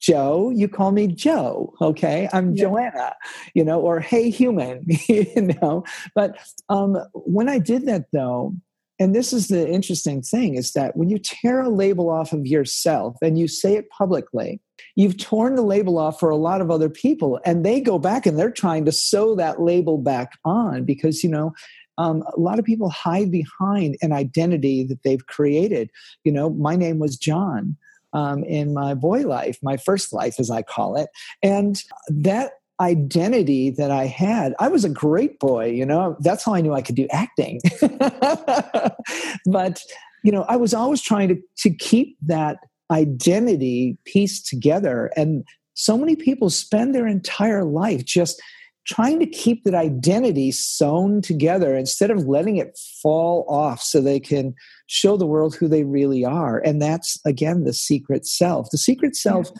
Joe, 0.00 0.50
you 0.50 0.68
call 0.68 0.92
me 0.92 1.08
Joe, 1.08 1.74
okay? 1.80 2.28
I'm 2.32 2.54
Yeah. 2.54 2.64
Joanna, 2.64 3.14
you 3.54 3.64
know, 3.64 3.80
or 3.80 4.00
hey 4.00 4.30
human, 4.30 4.84
you 5.08 5.52
know. 5.60 5.84
But 6.14 6.38
um, 6.68 6.96
when 7.12 7.48
I 7.48 7.58
did 7.58 7.86
that 7.86 8.06
though, 8.12 8.54
and 9.00 9.14
this 9.14 9.32
is 9.32 9.48
the 9.48 9.68
interesting 9.68 10.22
thing 10.22 10.56
is 10.56 10.72
that 10.72 10.96
when 10.96 11.08
you 11.08 11.18
tear 11.18 11.60
a 11.60 11.68
label 11.68 12.10
off 12.10 12.32
of 12.32 12.46
yourself 12.46 13.16
and 13.22 13.38
you 13.38 13.46
say 13.46 13.76
it 13.76 13.88
publicly, 13.90 14.60
you've 14.96 15.18
torn 15.18 15.54
the 15.54 15.62
label 15.62 15.98
off 15.98 16.18
for 16.18 16.30
a 16.30 16.36
lot 16.36 16.60
of 16.60 16.70
other 16.70 16.88
people 16.88 17.38
and 17.44 17.64
they 17.64 17.80
go 17.80 17.98
back 17.98 18.26
and 18.26 18.36
they're 18.38 18.50
trying 18.50 18.84
to 18.84 18.92
sew 18.92 19.36
that 19.36 19.60
label 19.60 19.98
back 19.98 20.32
on 20.44 20.84
because, 20.84 21.22
you 21.22 21.30
know, 21.30 21.52
um, 21.96 22.22
a 22.36 22.40
lot 22.40 22.58
of 22.58 22.64
people 22.64 22.90
hide 22.90 23.30
behind 23.30 23.96
an 24.02 24.12
identity 24.12 24.84
that 24.84 25.02
they've 25.02 25.26
created. 25.26 25.90
You 26.24 26.32
know, 26.32 26.50
my 26.50 26.76
name 26.76 26.98
was 26.98 27.16
John 27.16 27.76
um, 28.12 28.44
in 28.44 28.74
my 28.74 28.94
boy 28.94 29.20
life, 29.20 29.58
my 29.62 29.76
first 29.76 30.12
life, 30.12 30.38
as 30.38 30.50
I 30.50 30.62
call 30.62 30.96
it. 30.96 31.08
And 31.42 31.82
that 32.08 32.52
identity 32.80 33.70
that 33.70 33.90
I 33.90 34.06
had, 34.06 34.54
I 34.58 34.68
was 34.68 34.84
a 34.84 34.88
great 34.88 35.38
boy, 35.38 35.66
you 35.66 35.84
know, 35.84 36.16
that's 36.20 36.44
how 36.44 36.54
I 36.54 36.60
knew 36.60 36.74
I 36.74 36.82
could 36.82 36.94
do 36.94 37.08
acting. 37.10 37.60
but, 39.46 39.82
you 40.22 40.32
know, 40.32 40.42
I 40.48 40.56
was 40.56 40.74
always 40.74 41.02
trying 41.02 41.28
to, 41.28 41.36
to 41.58 41.70
keep 41.70 42.16
that 42.26 42.58
identity 42.90 43.98
pieced 44.04 44.46
together. 44.46 45.10
And 45.16 45.44
so 45.74 45.98
many 45.98 46.16
people 46.16 46.50
spend 46.50 46.94
their 46.94 47.06
entire 47.06 47.64
life 47.64 48.04
just 48.04 48.40
trying 48.88 49.20
to 49.20 49.26
keep 49.26 49.64
that 49.64 49.74
identity 49.74 50.50
sewn 50.50 51.20
together 51.20 51.76
instead 51.76 52.10
of 52.10 52.26
letting 52.26 52.56
it 52.56 52.78
fall 53.02 53.44
off 53.48 53.82
so 53.82 54.00
they 54.00 54.18
can 54.18 54.54
show 54.86 55.16
the 55.16 55.26
world 55.26 55.54
who 55.54 55.68
they 55.68 55.84
really 55.84 56.24
are. 56.24 56.58
And 56.58 56.80
that's 56.80 57.18
again 57.26 57.64
the 57.64 57.74
secret 57.74 58.26
self. 58.26 58.70
The 58.70 58.78
secret 58.78 59.14
self 59.14 59.50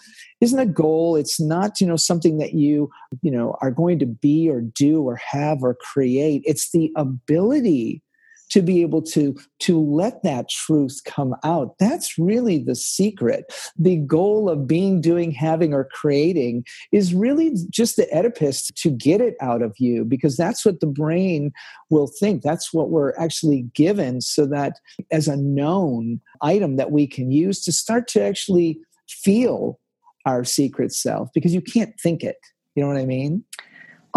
isn't 0.41 0.59
a 0.59 0.67
goal. 0.67 1.15
It's 1.15 1.39
not 1.39 1.81
you 1.81 1.87
know 1.87 1.97
something 1.97 2.39
that 2.39 2.55
you 2.55 2.91
you 3.23 3.31
know 3.31 3.57
are 3.61 3.71
going 3.71 3.99
to 3.99 4.07
be 4.07 4.49
or 4.49 4.63
do 4.63 5.03
or 5.03 5.17
have 5.17 5.63
or 5.63 5.75
create. 5.75 6.43
It's 6.45 6.71
the 6.73 6.91
ability 6.97 8.03
to 8.51 8.63
be 8.63 8.83
able 8.83 9.03
to 9.03 9.37
to 9.61 9.81
let 9.81 10.23
that 10.23 10.49
truth 10.49 11.01
come 11.05 11.35
out. 11.45 11.75
That's 11.79 12.19
really 12.19 12.59
the 12.59 12.75
secret. 12.75 13.53
The 13.79 13.97
goal 13.97 14.49
of 14.49 14.67
being 14.67 15.01
doing 15.01 15.31
having 15.31 15.73
or 15.73 15.85
creating 15.85 16.65
is 16.93 17.15
really 17.15 17.55
just 17.71 17.97
the 17.97 18.09
oedipus 18.15 18.69
to 18.69 18.91
get 18.91 19.21
it 19.21 19.37
out 19.41 19.63
of 19.63 19.75
you 19.79 20.05
because 20.05 20.37
that's 20.37 20.65
what 20.65 20.81
the 20.81 20.87
brain 20.87 21.53
will 21.91 22.11
think. 22.21 22.43
That's 22.43 22.73
what 22.73 22.91
we're 22.91 23.15
actually 23.19 23.63
given 23.75 24.21
so 24.21 24.47
that 24.47 24.79
as 25.11 25.29
a 25.29 25.37
known 25.37 26.21
item 26.43 26.77
that 26.77 26.91
we 26.91 27.07
can 27.07 27.31
use 27.31 27.61
to 27.65 27.73
start 27.73 28.09
to 28.09 28.23
actually 28.23 28.79
feel 29.09 29.79
our 30.27 30.45
secret 30.45 30.93
self 30.93 31.29
because 31.33 31.55
you 31.55 31.63
can't 31.63 31.99
think 32.01 32.23
it. 32.23 32.37
You 32.75 32.85
know 32.85 32.89
what 32.89 32.99
i 32.99 33.07
mean 33.07 33.43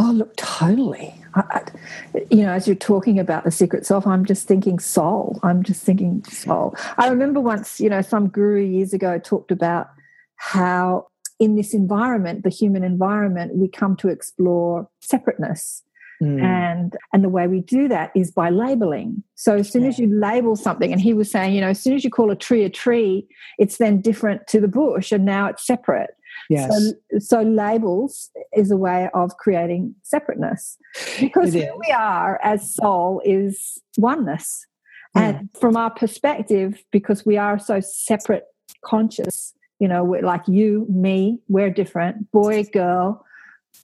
Oh, 0.04 0.12
look, 0.12 0.36
totally. 0.36 1.14
I, 1.36 1.44
I, 1.52 2.22
you 2.32 2.42
know, 2.42 2.52
as 2.54 2.66
you're 2.66 2.76
talking 2.76 3.20
about 3.20 3.44
the 3.44 3.52
secret 3.52 3.86
self, 3.86 4.08
I'm 4.08 4.26
just 4.26 4.48
thinking 4.48 4.80
soul. 4.80 5.40
I'm 5.44 5.62
just 5.62 5.84
thinking 5.84 6.24
soul. 6.24 6.76
I 6.98 7.08
remember 7.08 7.40
once, 7.40 7.80
you 7.80 7.88
know, 7.88 8.02
some 8.02 8.28
guru 8.28 8.64
years 8.64 8.94
ago 8.94 9.20
talked 9.20 9.52
about 9.52 9.90
how 10.38 11.08
in 11.40 11.56
this 11.56 11.76
environment, 11.76 12.44
the 12.44 12.50
human 12.50 12.84
environment, 12.84 13.56
we 13.56 13.68
come 13.68 13.96
to 13.98 14.08
explore 14.08 14.90
separateness. 15.02 15.84
Mm. 16.20 16.42
And 16.42 16.98
and 17.14 17.24
the 17.24 17.30
way 17.30 17.48
we 17.48 17.62
do 17.62 17.88
that 17.88 18.12
is 18.16 18.32
by 18.32 18.50
labeling. 18.50 19.24
So 19.36 19.56
as 19.58 19.70
soon 19.70 19.86
as 19.86 20.00
you 20.00 20.08
label 20.08 20.56
something, 20.56 20.92
and 20.92 21.02
he 21.02 21.14
was 21.14 21.30
saying, 21.30 21.54
you 21.54 21.62
know, 21.62 21.70
as 21.70 21.80
soon 21.80 21.94
as 21.94 22.04
you 22.04 22.10
call 22.10 22.32
a 22.32 22.36
tree 22.36 22.64
a 22.64 22.70
tree, 22.70 23.28
it's 23.60 23.78
then 23.78 24.02
different 24.02 24.48
to 24.48 24.60
the 24.60 24.68
bush, 24.68 25.12
and 25.12 25.26
now 25.26 25.46
it's 25.46 25.66
separate. 25.66 26.12
Yes. 26.52 26.94
So, 27.12 27.20
so 27.20 27.42
labels 27.42 28.30
is 28.56 28.72
a 28.72 28.78
way 28.78 29.10
of 29.14 29.38
creating 29.38 29.96
separateness. 30.04 30.78
Because 31.20 31.54
who 31.54 31.68
we 31.80 31.92
are 31.92 32.40
as 32.44 32.74
soul 32.74 33.22
is 33.26 33.80
oneness. 33.98 34.66
Hmm. 35.16 35.20
And 35.20 35.50
from 35.60 35.78
our 35.78 35.90
perspective, 35.90 36.84
because 36.92 37.26
we 37.26 37.38
are 37.38 37.60
so 37.60 37.80
separate 37.80 38.46
conscious, 38.84 39.54
you 39.80 39.88
know, 39.88 40.04
we're 40.04 40.22
like 40.22 40.48
you, 40.48 40.86
me, 40.90 41.40
we're 41.48 41.72
different, 41.72 42.32
boy, 42.32 42.64
girl, 42.72 43.26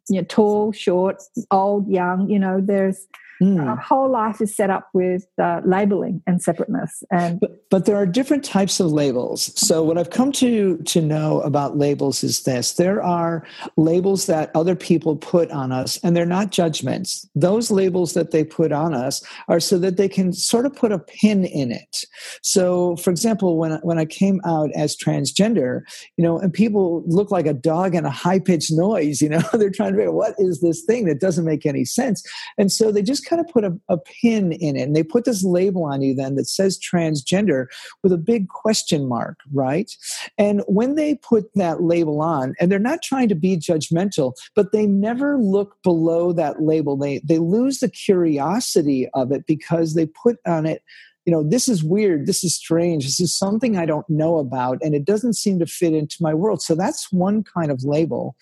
you 0.09 0.21
know, 0.21 0.25
tall, 0.27 0.71
short, 0.71 1.21
old, 1.51 1.89
young, 1.89 2.29
you 2.29 2.39
know, 2.39 2.61
there's 2.61 3.07
Mm. 3.41 3.67
our 3.67 3.75
whole 3.75 4.09
life 4.09 4.41
is 4.41 4.55
set 4.55 4.69
up 4.69 4.89
with 4.93 5.27
uh, 5.37 5.61
labeling 5.63 6.23
and 6.25 6.41
separateness. 6.41 7.03
And 7.11 7.39
But, 7.39 7.69
but 7.69 7.85
there 7.85 7.95
are 7.95 8.05
different 8.05 8.43
types 8.43 8.79
of 8.79 8.91
labels. 8.91 9.51
So 9.59 9.83
what 9.83 9.97
I've 9.97 10.09
come 10.09 10.31
to 10.33 10.77
to 10.77 11.01
know 11.01 11.41
about 11.41 11.77
labels 11.77 12.23
is 12.23 12.43
this: 12.43 12.73
there 12.73 13.03
are 13.03 13.45
labels 13.75 14.25
that 14.25 14.51
other 14.55 14.75
people 14.75 15.15
put 15.15 15.51
on 15.51 15.71
us, 15.71 15.99
and 16.03 16.15
they're 16.15 16.25
not 16.25 16.51
judgments. 16.51 17.27
Those 17.35 17.69
labels 17.69 18.13
that 18.13 18.31
they 18.31 18.43
put 18.43 18.71
on 18.71 18.93
us 18.93 19.23
are 19.47 19.59
so 19.59 19.77
that 19.79 19.97
they 19.97 20.09
can 20.09 20.33
sort 20.33 20.65
of 20.65 20.75
put 20.75 20.91
a 20.91 20.99
pin 20.99 21.45
in 21.45 21.71
it. 21.71 22.05
So, 22.41 22.95
for 22.97 23.11
example, 23.11 23.57
when 23.57 23.73
when 23.83 23.99
I 23.99 24.05
came 24.05 24.41
out 24.45 24.71
as 24.75 24.97
transgender, 24.97 25.81
you 26.17 26.23
know, 26.23 26.39
and 26.39 26.53
people 26.53 27.03
look 27.05 27.29
like 27.31 27.45
a 27.45 27.53
dog 27.53 27.93
and 27.93 28.07
a 28.07 28.11
high 28.11 28.39
pitched 28.39 28.71
noise. 28.71 29.21
You 29.21 29.29
know, 29.29 29.41
they're 29.53 29.69
trying 29.69 29.93
to 29.93 29.97
figure 29.97 30.09
out 30.09 30.15
what 30.15 30.35
is 30.39 30.61
this 30.61 30.83
thing 30.83 31.05
that 31.05 31.19
doesn't 31.19 31.45
make 31.45 31.65
any 31.65 31.85
sense, 31.85 32.23
and 32.57 32.71
so 32.71 32.91
they 32.91 33.01
just 33.01 33.26
kind 33.27 33.39
of 33.39 33.47
put 33.47 33.63
a, 33.63 33.77
a 33.89 33.97
pin 33.97 34.51
in 34.53 34.75
it, 34.75 34.83
and 34.83 34.95
they 34.95 35.03
put 35.03 35.25
this 35.25 35.43
label 35.43 35.85
on 35.85 36.01
you 36.01 36.13
then 36.13 36.35
that 36.35 36.45
says 36.45 36.79
transgender 36.79 37.67
with 38.03 38.11
a 38.11 38.17
big 38.17 38.47
question 38.49 39.07
mark, 39.07 39.39
right? 39.53 39.91
And 40.37 40.61
when 40.67 40.95
they 40.95 41.15
put 41.15 41.53
that 41.55 41.81
label 41.81 42.21
on, 42.21 42.55
and 42.59 42.71
they're 42.71 42.79
not 42.79 43.01
trying 43.01 43.29
to 43.29 43.35
be 43.35 43.57
judgmental, 43.57 44.33
but 44.55 44.71
they 44.71 44.85
never 44.85 45.37
look 45.37 45.81
below 45.83 46.31
that 46.33 46.61
label. 46.61 46.97
They 46.97 47.19
they 47.23 47.39
lose 47.39 47.79
the 47.79 47.89
curiosity 47.89 49.07
of 49.13 49.31
it 49.31 49.45
because 49.45 49.93
they 49.93 50.05
put 50.05 50.37
on 50.45 50.65
it 50.65 50.81
you 51.27 51.33
know, 51.33 51.43
this 51.43 51.67
is 51.67 51.83
weird, 51.83 52.25
this 52.25 52.41
is 52.41 52.55
strange, 52.55 53.03
this 53.03 53.19
is 53.19 53.37
something 53.37 53.75
I 53.75 53.85
don't 53.85 54.09
know 54.09 54.37
about, 54.37 54.77
and 54.81 54.95
it 54.95 55.03
doesn't 55.03 55.33
seem 55.33 55.59
to 55.59 55.65
fit 55.65 55.93
into 55.93 56.15
my 56.21 56.33
world. 56.33 56.61
So 56.61 56.73
that's 56.73 57.11
one 57.11 57.43
kind 57.43 57.69
of 57.69 57.83
label. 57.83 58.37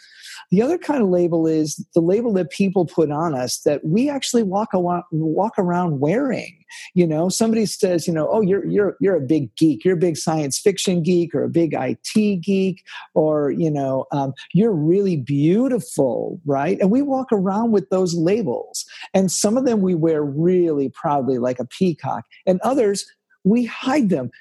The 0.51 0.61
other 0.61 0.77
kind 0.77 1.01
of 1.01 1.09
label 1.09 1.47
is 1.47 1.83
the 1.93 2.01
label 2.01 2.33
that 2.33 2.49
people 2.49 2.85
put 2.85 3.11
on 3.11 3.35
us 3.35 3.59
that 3.59 3.83
we 3.85 4.09
actually 4.09 4.43
walk 4.43 4.73
around, 4.73 5.03
walk 5.11 5.53
around 5.57 5.99
wearing. 5.99 6.57
You 6.93 7.07
know, 7.07 7.29
somebody 7.29 7.65
says, 7.65 8.07
you 8.07 8.13
know, 8.13 8.27
oh, 8.29 8.41
you're 8.41 8.65
you're 8.65 8.97
you're 8.99 9.15
a 9.15 9.21
big 9.21 9.55
geek, 9.55 9.85
you're 9.85 9.95
a 9.95 9.97
big 9.97 10.17
science 10.17 10.59
fiction 10.59 11.03
geek, 11.03 11.33
or 11.33 11.43
a 11.43 11.49
big 11.49 11.73
IT 11.73 12.41
geek, 12.41 12.83
or 13.13 13.51
you 13.51 13.71
know, 13.71 14.05
um, 14.11 14.33
you're 14.53 14.73
really 14.73 15.15
beautiful, 15.15 16.39
right? 16.45 16.79
And 16.79 16.91
we 16.91 17.01
walk 17.01 17.27
around 17.31 17.71
with 17.71 17.89
those 17.89 18.15
labels, 18.15 18.85
and 19.13 19.31
some 19.31 19.57
of 19.57 19.65
them 19.65 19.81
we 19.81 19.95
wear 19.95 20.23
really 20.23 20.89
proudly, 20.89 21.37
like 21.37 21.59
a 21.59 21.65
peacock, 21.65 22.25
and 22.45 22.59
others 22.61 23.05
we 23.45 23.63
hide 23.63 24.09
them, 24.09 24.31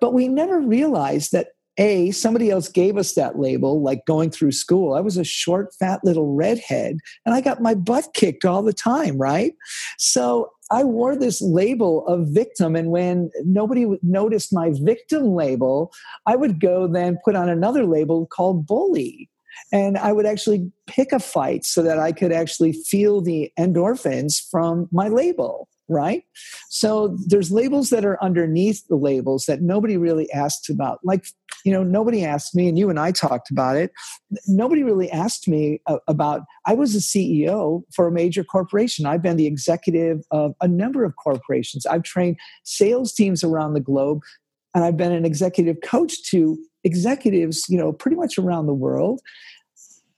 but 0.00 0.14
we 0.14 0.28
never 0.28 0.60
realize 0.60 1.30
that 1.30 1.48
a 1.80 2.10
somebody 2.10 2.50
else 2.50 2.68
gave 2.68 2.96
us 2.98 3.14
that 3.14 3.38
label 3.38 3.82
like 3.82 4.04
going 4.04 4.30
through 4.30 4.52
school 4.52 4.92
i 4.94 5.00
was 5.00 5.16
a 5.16 5.24
short 5.24 5.74
fat 5.74 6.00
little 6.04 6.34
redhead 6.34 6.98
and 7.24 7.34
i 7.34 7.40
got 7.40 7.62
my 7.62 7.74
butt 7.74 8.08
kicked 8.14 8.44
all 8.44 8.62
the 8.62 8.72
time 8.72 9.16
right 9.18 9.54
so 9.98 10.50
i 10.70 10.84
wore 10.84 11.16
this 11.16 11.40
label 11.40 12.06
of 12.06 12.28
victim 12.28 12.76
and 12.76 12.90
when 12.90 13.30
nobody 13.44 13.86
noticed 14.02 14.52
my 14.52 14.70
victim 14.74 15.34
label 15.34 15.90
i 16.26 16.36
would 16.36 16.60
go 16.60 16.86
then 16.86 17.18
put 17.24 17.34
on 17.34 17.48
another 17.48 17.86
label 17.86 18.26
called 18.26 18.66
bully 18.66 19.28
and 19.72 19.96
i 19.98 20.12
would 20.12 20.26
actually 20.26 20.70
pick 20.86 21.12
a 21.12 21.18
fight 21.18 21.64
so 21.64 21.82
that 21.82 21.98
i 21.98 22.12
could 22.12 22.30
actually 22.30 22.72
feel 22.72 23.22
the 23.22 23.50
endorphins 23.58 24.34
from 24.50 24.86
my 24.92 25.08
label 25.08 25.66
right? 25.90 26.22
So 26.68 27.16
there's 27.26 27.50
labels 27.50 27.90
that 27.90 28.04
are 28.04 28.22
underneath 28.22 28.86
the 28.86 28.96
labels 28.96 29.46
that 29.46 29.60
nobody 29.60 29.96
really 29.96 30.30
asks 30.32 30.68
about. 30.68 31.00
Like, 31.02 31.26
you 31.64 31.72
know, 31.72 31.82
nobody 31.82 32.24
asked 32.24 32.54
me, 32.54 32.68
and 32.68 32.78
you 32.78 32.90
and 32.90 32.98
I 32.98 33.12
talked 33.12 33.50
about 33.50 33.76
it. 33.76 33.92
Nobody 34.46 34.82
really 34.82 35.10
asked 35.10 35.48
me 35.48 35.80
uh, 35.86 35.98
about, 36.08 36.42
I 36.66 36.74
was 36.74 36.94
a 36.94 36.98
CEO 36.98 37.82
for 37.94 38.06
a 38.06 38.12
major 38.12 38.44
corporation. 38.44 39.06
I've 39.06 39.22
been 39.22 39.36
the 39.36 39.46
executive 39.46 40.22
of 40.30 40.54
a 40.60 40.68
number 40.68 41.04
of 41.04 41.16
corporations. 41.16 41.86
I've 41.86 42.02
trained 42.02 42.36
sales 42.64 43.12
teams 43.12 43.42
around 43.44 43.74
the 43.74 43.80
globe, 43.80 44.20
and 44.74 44.84
I've 44.84 44.96
been 44.96 45.12
an 45.12 45.24
executive 45.24 45.76
coach 45.82 46.30
to 46.30 46.58
executives, 46.84 47.66
you 47.68 47.78
know, 47.78 47.92
pretty 47.92 48.16
much 48.16 48.38
around 48.38 48.66
the 48.66 48.74
world 48.74 49.20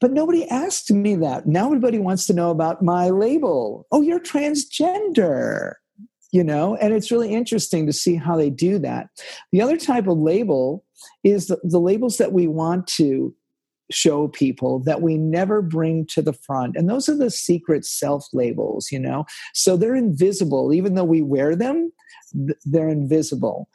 but 0.01 0.11
nobody 0.11 0.49
asked 0.49 0.91
me 0.91 1.15
that. 1.15 1.47
Now 1.47 1.67
everybody 1.67 2.01
wants 2.01 2.27
to 2.27 2.33
know 2.33 2.51
about 2.51 2.83
my 2.83 3.11
label. 3.11 3.87
Oh, 3.93 4.01
you're 4.01 4.19
transgender 4.19 5.75
you 6.33 6.43
know? 6.43 6.77
And 6.77 6.93
it's 6.93 7.11
really 7.11 7.33
interesting 7.33 7.87
to 7.87 7.93
see 7.93 8.17
how 8.17 8.37
they 8.37 8.51
do 8.51 8.79
that. 8.81 9.09
The 9.53 9.63
other 9.63 9.77
type 9.77 10.07
of 10.07 10.19
label 10.19 10.85
is 11.23 11.47
the, 11.47 11.59
the, 11.63 11.81
labels 11.81 12.19
that 12.19 12.33
we 12.33 12.47
want 12.47 12.87
to 12.89 13.35
show 13.91 14.29
people 14.29 14.79
that 14.81 15.03
we 15.03 15.19
never 15.19 15.61
bring 15.61 16.07
to 16.07 16.23
the 16.23 16.33
front. 16.33 16.77
And 16.77 16.89
those 16.89 17.09
are 17.09 17.17
the 17.17 17.31
secret 17.31 17.85
self 17.85 18.27
labels 18.33 18.91
you 18.91 18.99
know? 18.99 19.27
So 19.53 19.77
they're 19.77 19.95
invisible. 19.95 20.73
Even 20.73 20.95
though 20.95 21.05
we 21.05 21.23
wear 21.23 21.55
them 21.55 21.93
they're 22.65 22.89
invisible. 22.89 23.69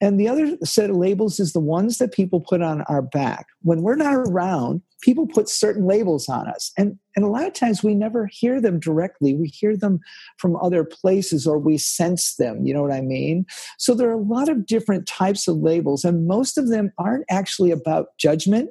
And 0.00 0.18
the 0.18 0.28
other 0.28 0.56
set 0.64 0.90
of 0.90 0.96
labels 0.96 1.38
is 1.38 1.52
the 1.52 1.60
ones 1.60 1.98
that 1.98 2.12
people 2.12 2.40
put 2.40 2.60
on 2.60 2.82
our 2.82 3.02
back. 3.02 3.46
When 3.62 3.82
we're 3.82 3.96
not 3.96 4.14
around, 4.14 4.82
people 5.02 5.26
put 5.26 5.48
certain 5.48 5.86
labels 5.86 6.28
on 6.28 6.48
us. 6.48 6.72
And, 6.78 6.98
and 7.14 7.24
a 7.24 7.28
lot 7.28 7.46
of 7.46 7.52
times 7.52 7.82
we 7.82 7.94
never 7.94 8.26
hear 8.26 8.60
them 8.60 8.80
directly. 8.80 9.34
We 9.34 9.48
hear 9.48 9.76
them 9.76 10.00
from 10.38 10.56
other 10.56 10.84
places 10.84 11.46
or 11.46 11.58
we 11.58 11.76
sense 11.76 12.36
them. 12.36 12.64
You 12.64 12.72
know 12.72 12.82
what 12.82 12.92
I 12.92 13.02
mean? 13.02 13.44
So 13.78 13.94
there 13.94 14.08
are 14.08 14.12
a 14.12 14.16
lot 14.16 14.48
of 14.48 14.64
different 14.64 15.06
types 15.06 15.46
of 15.46 15.58
labels, 15.58 16.04
and 16.04 16.26
most 16.26 16.56
of 16.56 16.68
them 16.68 16.92
aren't 16.98 17.26
actually 17.28 17.72
about 17.72 18.16
judgment. 18.16 18.70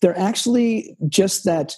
They're 0.00 0.18
actually 0.18 0.96
just 1.08 1.44
that 1.44 1.76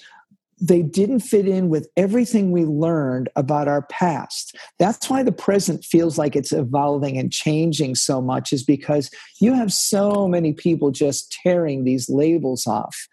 they 0.63 0.81
didn't 0.81 1.21
fit 1.21 1.49
in 1.49 1.69
with 1.69 1.89
everything 1.97 2.53
we 2.53 2.65
learned 2.65 3.29
about 3.35 3.67
our 3.67 3.83
past. 3.83 4.57
That's 4.79 5.11
why 5.11 5.25
the 5.25 5.33
present 5.33 5.85
feels 5.85 6.17
like 6.17 6.37
it's 6.37 6.53
evolving 6.53 7.19
and 7.19 7.33
changing 7.33 7.97
so 7.97 8.23
much, 8.23 8.53
is 8.53 8.63
because 8.63 9.11
you 9.41 9.55
have 9.55 9.73
so 9.73 10.29
many 10.29 10.53
people 10.53 10.93
just 10.93 11.37
tearing 11.43 11.83
these 11.83 12.09
labels 12.09 12.65
off. 12.65 13.09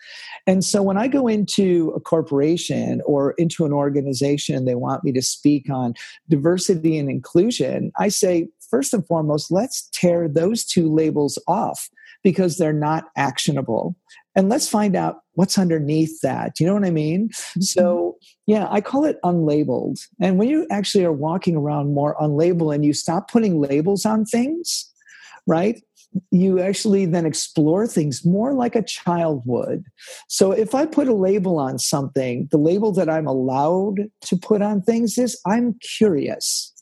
And 0.46 0.64
so 0.64 0.84
when 0.84 0.98
I 0.98 1.08
go 1.08 1.28
into 1.28 1.92
a 1.96 2.00
corporation 2.00 3.02
or 3.08 3.32
into 3.32 3.66
an 3.66 3.74
organization 3.74 4.56
and 4.56 4.68
they 4.68 4.76
want 4.76 5.04
me 5.04 5.12
to 5.14 5.22
speak 5.24 5.72
on 5.72 5.96
diversity 6.30 7.00
and 7.00 7.10
inclusion, 7.10 7.92
I 7.98 8.10
say, 8.10 8.50
first 8.70 8.94
and 8.94 9.06
foremost, 9.08 9.50
let's 9.50 9.90
tear 9.92 10.28
those 10.28 10.64
two 10.64 10.94
labels 10.94 11.42
off 11.48 11.90
because 12.22 12.58
they're 12.58 12.74
not 12.74 13.06
actionable 13.16 13.96
and 14.36 14.50
let's 14.50 14.70
find 14.70 14.96
out 14.96 15.22
what's 15.40 15.58
underneath 15.58 16.20
that. 16.20 16.60
You 16.60 16.66
know 16.66 16.74
what 16.74 16.84
I 16.84 16.92
mean? 16.92 17.30
Mm-hmm. 17.30 17.62
So, 17.62 18.18
yeah, 18.46 18.68
I 18.70 18.82
call 18.82 19.06
it 19.06 19.18
unlabeled. 19.24 20.06
And 20.20 20.38
when 20.38 20.50
you 20.50 20.68
actually 20.70 21.06
are 21.06 21.14
walking 21.14 21.56
around 21.56 21.94
more 21.94 22.18
unlabeled 22.20 22.76
and 22.76 22.84
you 22.84 22.92
stop 22.92 23.32
putting 23.32 23.62
labels 23.62 24.06
on 24.06 24.26
things, 24.26 24.92
right? 25.48 25.82
You 26.30 26.60
actually 26.60 27.06
then 27.06 27.26
explore 27.26 27.88
things 27.88 28.26
more 28.26 28.54
like 28.54 28.76
a 28.76 28.84
child 28.84 29.44
would. 29.46 29.86
So, 30.28 30.52
if 30.52 30.76
I 30.76 30.86
put 30.86 31.08
a 31.08 31.14
label 31.14 31.58
on 31.58 31.80
something, 31.80 32.50
the 32.52 32.58
label 32.58 32.92
that 32.92 33.10
I'm 33.10 33.26
allowed 33.26 34.12
to 34.26 34.36
put 34.36 34.62
on 34.62 34.82
things 34.82 35.18
is 35.18 35.40
I'm 35.48 35.76
curious 35.98 36.74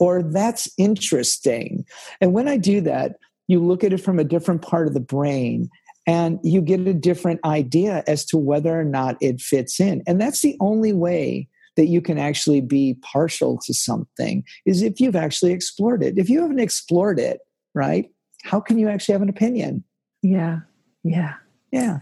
or 0.00 0.24
that's 0.24 0.68
interesting. 0.78 1.84
And 2.20 2.32
when 2.32 2.48
I 2.48 2.56
do 2.56 2.80
that, 2.80 3.18
you 3.46 3.58
look 3.58 3.84
at 3.84 3.92
it 3.92 3.98
from 3.98 4.18
a 4.18 4.24
different 4.24 4.62
part 4.62 4.86
of 4.86 4.94
the 4.94 5.00
brain 5.00 5.68
and 6.06 6.38
you 6.42 6.60
get 6.60 6.80
a 6.80 6.94
different 6.94 7.40
idea 7.44 8.02
as 8.06 8.24
to 8.26 8.38
whether 8.38 8.78
or 8.78 8.84
not 8.84 9.16
it 9.20 9.40
fits 9.40 9.80
in. 9.80 10.02
And 10.06 10.20
that's 10.20 10.40
the 10.40 10.56
only 10.60 10.92
way 10.92 11.48
that 11.76 11.86
you 11.86 12.00
can 12.00 12.18
actually 12.18 12.60
be 12.60 12.98
partial 13.02 13.58
to 13.64 13.72
something 13.72 14.44
is 14.66 14.82
if 14.82 15.00
you've 15.00 15.16
actually 15.16 15.52
explored 15.52 16.02
it. 16.02 16.18
If 16.18 16.28
you 16.28 16.40
haven't 16.40 16.58
explored 16.58 17.18
it, 17.18 17.40
right? 17.74 18.10
How 18.42 18.60
can 18.60 18.78
you 18.78 18.88
actually 18.88 19.12
have 19.12 19.22
an 19.22 19.28
opinion? 19.28 19.84
Yeah. 20.22 20.60
Yeah. 21.04 21.34
Yeah. 21.70 21.98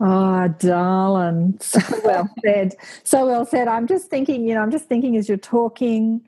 Oh, 0.00 0.48
darling. 0.58 1.58
So 1.60 1.80
well 2.04 2.28
said. 2.44 2.74
So 3.02 3.26
well 3.26 3.46
said. 3.46 3.66
I'm 3.68 3.86
just 3.86 4.08
thinking, 4.08 4.46
you 4.46 4.54
know, 4.54 4.60
I'm 4.60 4.70
just 4.70 4.86
thinking 4.86 5.16
as 5.16 5.28
you're 5.28 5.38
talking, 5.38 6.20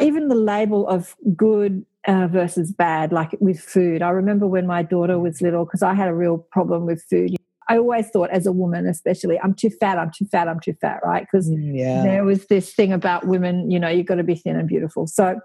even 0.00 0.28
the 0.28 0.34
label 0.34 0.88
of 0.88 1.16
good 1.36 1.86
uh, 2.06 2.28
versus 2.28 2.72
bad, 2.72 3.12
like 3.12 3.36
with 3.40 3.60
food. 3.60 4.02
I 4.02 4.10
remember 4.10 4.46
when 4.46 4.66
my 4.66 4.82
daughter 4.82 5.18
was 5.18 5.40
little, 5.40 5.64
because 5.64 5.82
I 5.82 5.94
had 5.94 6.08
a 6.08 6.14
real 6.14 6.38
problem 6.50 6.86
with 6.86 7.02
food. 7.08 7.34
I 7.68 7.78
always 7.78 8.10
thought, 8.10 8.30
as 8.30 8.46
a 8.46 8.52
woman, 8.52 8.86
especially, 8.86 9.40
I'm 9.40 9.54
too 9.54 9.70
fat, 9.70 9.98
I'm 9.98 10.10
too 10.14 10.26
fat, 10.26 10.48
I'm 10.48 10.60
too 10.60 10.74
fat, 10.80 11.00
right? 11.02 11.26
Because 11.30 11.48
mm, 11.48 11.78
yeah. 11.78 12.02
there 12.02 12.24
was 12.24 12.46
this 12.46 12.74
thing 12.74 12.92
about 12.92 13.26
women, 13.26 13.70
you 13.70 13.80
know, 13.80 13.88
you've 13.88 14.06
got 14.06 14.16
to 14.16 14.24
be 14.24 14.34
thin 14.34 14.56
and 14.56 14.68
beautiful. 14.68 15.06
So, 15.06 15.40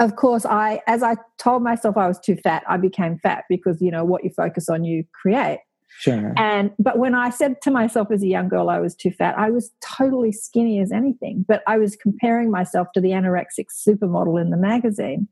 of 0.00 0.16
course, 0.16 0.46
I, 0.46 0.80
as 0.86 1.02
I 1.02 1.16
told 1.38 1.62
myself 1.62 1.98
I 1.98 2.08
was 2.08 2.18
too 2.18 2.36
fat, 2.36 2.62
I 2.66 2.78
became 2.78 3.18
fat 3.18 3.44
because, 3.50 3.82
you 3.82 3.90
know, 3.90 4.02
what 4.02 4.24
you 4.24 4.30
focus 4.30 4.70
on, 4.70 4.84
you 4.84 5.04
create. 5.12 5.58
Sure. 5.98 6.34
And 6.36 6.72
but 6.78 6.98
when 6.98 7.14
I 7.14 7.30
said 7.30 7.62
to 7.62 7.70
myself 7.70 8.10
as 8.10 8.22
a 8.22 8.26
young 8.26 8.48
girl 8.48 8.68
I 8.68 8.78
was 8.78 8.94
too 8.94 9.10
fat, 9.10 9.38
I 9.38 9.50
was 9.50 9.70
totally 9.80 10.32
skinny 10.32 10.80
as 10.80 10.92
anything. 10.92 11.44
But 11.46 11.62
I 11.66 11.78
was 11.78 11.96
comparing 11.96 12.50
myself 12.50 12.88
to 12.94 13.00
the 13.00 13.10
anorexic 13.10 13.66
supermodel 13.72 14.40
in 14.40 14.50
the 14.50 14.56
magazine. 14.56 15.28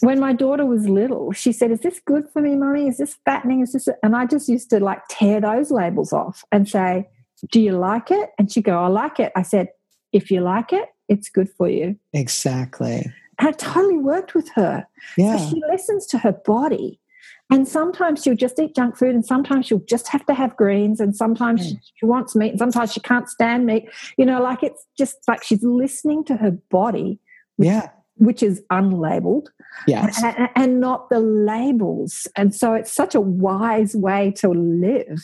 When 0.00 0.20
my 0.20 0.32
daughter 0.32 0.64
was 0.64 0.88
little, 0.88 1.32
she 1.32 1.52
said, 1.52 1.70
"Is 1.70 1.80
this 1.80 2.00
good 2.04 2.28
for 2.32 2.40
me, 2.40 2.54
mummy? 2.54 2.88
Is 2.88 2.98
this 2.98 3.18
fattening? 3.24 3.60
Is 3.60 3.72
this?" 3.72 3.88
And 4.02 4.14
I 4.14 4.26
just 4.26 4.48
used 4.48 4.70
to 4.70 4.80
like 4.80 5.02
tear 5.08 5.40
those 5.40 5.70
labels 5.70 6.12
off 6.12 6.44
and 6.52 6.68
say, 6.68 7.08
"Do 7.50 7.60
you 7.60 7.72
like 7.72 8.10
it?" 8.10 8.30
And 8.38 8.50
she'd 8.50 8.64
go, 8.64 8.78
"I 8.78 8.86
like 8.86 9.18
it." 9.18 9.32
I 9.34 9.42
said, 9.42 9.68
"If 10.12 10.30
you 10.30 10.40
like 10.40 10.72
it, 10.72 10.88
it's 11.08 11.28
good 11.28 11.50
for 11.50 11.68
you." 11.68 11.96
Exactly. 12.12 13.10
And 13.38 13.48
it 13.48 13.58
totally 13.58 13.98
worked 13.98 14.34
with 14.34 14.48
her. 14.50 14.86
Yeah. 15.16 15.36
So 15.36 15.50
she 15.50 15.62
listens 15.68 16.06
to 16.08 16.18
her 16.18 16.32
body 16.32 17.00
and 17.50 17.66
sometimes 17.66 18.22
she'll 18.22 18.36
just 18.36 18.58
eat 18.58 18.74
junk 18.74 18.96
food, 18.96 19.14
and 19.14 19.24
sometimes 19.24 19.66
she'll 19.66 19.80
just 19.80 20.08
have 20.08 20.24
to 20.26 20.34
have 20.34 20.56
greens, 20.56 21.00
and 21.00 21.14
sometimes 21.14 21.72
mm. 21.72 21.80
she 21.94 22.06
wants 22.06 22.36
meat, 22.36 22.50
and 22.50 22.58
sometimes 22.58 22.92
she 22.92 23.00
can't 23.00 23.28
stand 23.28 23.66
meat. 23.66 23.88
You 24.16 24.26
know, 24.26 24.40
like 24.40 24.62
it's 24.62 24.86
just 24.96 25.16
like 25.28 25.42
she's 25.42 25.62
listening 25.62 26.24
to 26.24 26.36
her 26.36 26.52
body. 26.70 27.18
Which, 27.56 27.66
yeah. 27.66 27.90
Which 28.16 28.42
is 28.42 28.62
unlabeled. 28.70 29.46
Yes. 29.86 30.22
And, 30.22 30.48
and 30.54 30.80
not 30.80 31.10
the 31.10 31.20
labels. 31.20 32.26
And 32.36 32.54
so 32.54 32.74
it's 32.74 32.92
such 32.92 33.14
a 33.14 33.20
wise 33.20 33.94
way 33.94 34.32
to 34.36 34.48
live 34.48 35.22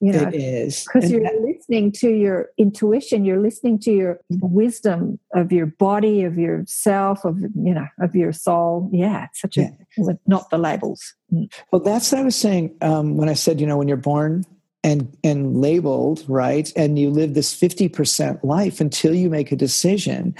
you 0.00 0.12
know 0.12 0.28
it 0.28 0.34
is 0.34 0.84
because 0.84 1.10
you're 1.10 1.22
that, 1.22 1.40
listening 1.42 1.92
to 1.92 2.10
your 2.10 2.48
intuition 2.56 3.24
you're 3.24 3.40
listening 3.40 3.78
to 3.78 3.92
your 3.92 4.20
wisdom 4.30 5.18
of 5.34 5.52
your 5.52 5.66
body 5.66 6.22
of 6.22 6.38
yourself 6.38 7.24
of 7.24 7.38
you 7.40 7.74
know 7.74 7.86
of 8.00 8.14
your 8.14 8.32
soul. 8.32 8.88
Yeah 8.92 9.26
it's 9.30 9.40
such 9.40 9.58
a 9.58 9.70
with 9.98 10.18
not 10.26 10.48
the 10.50 10.58
labels. 10.58 11.14
Mm. 11.32 11.52
well 11.70 11.82
that's 11.82 12.10
what 12.10 12.20
i 12.20 12.24
was 12.24 12.36
saying 12.36 12.74
um, 12.80 13.16
when 13.16 13.28
i 13.28 13.34
said 13.34 13.60
you 13.60 13.66
know 13.66 13.76
when 13.76 13.88
you're 13.88 13.96
born 13.96 14.44
and 14.82 15.16
and 15.22 15.60
labeled 15.60 16.24
right 16.26 16.72
and 16.74 16.98
you 16.98 17.10
live 17.10 17.34
this 17.34 17.54
50% 17.54 18.42
life 18.42 18.80
until 18.80 19.14
you 19.14 19.28
make 19.28 19.52
a 19.52 19.56
decision. 19.56 20.34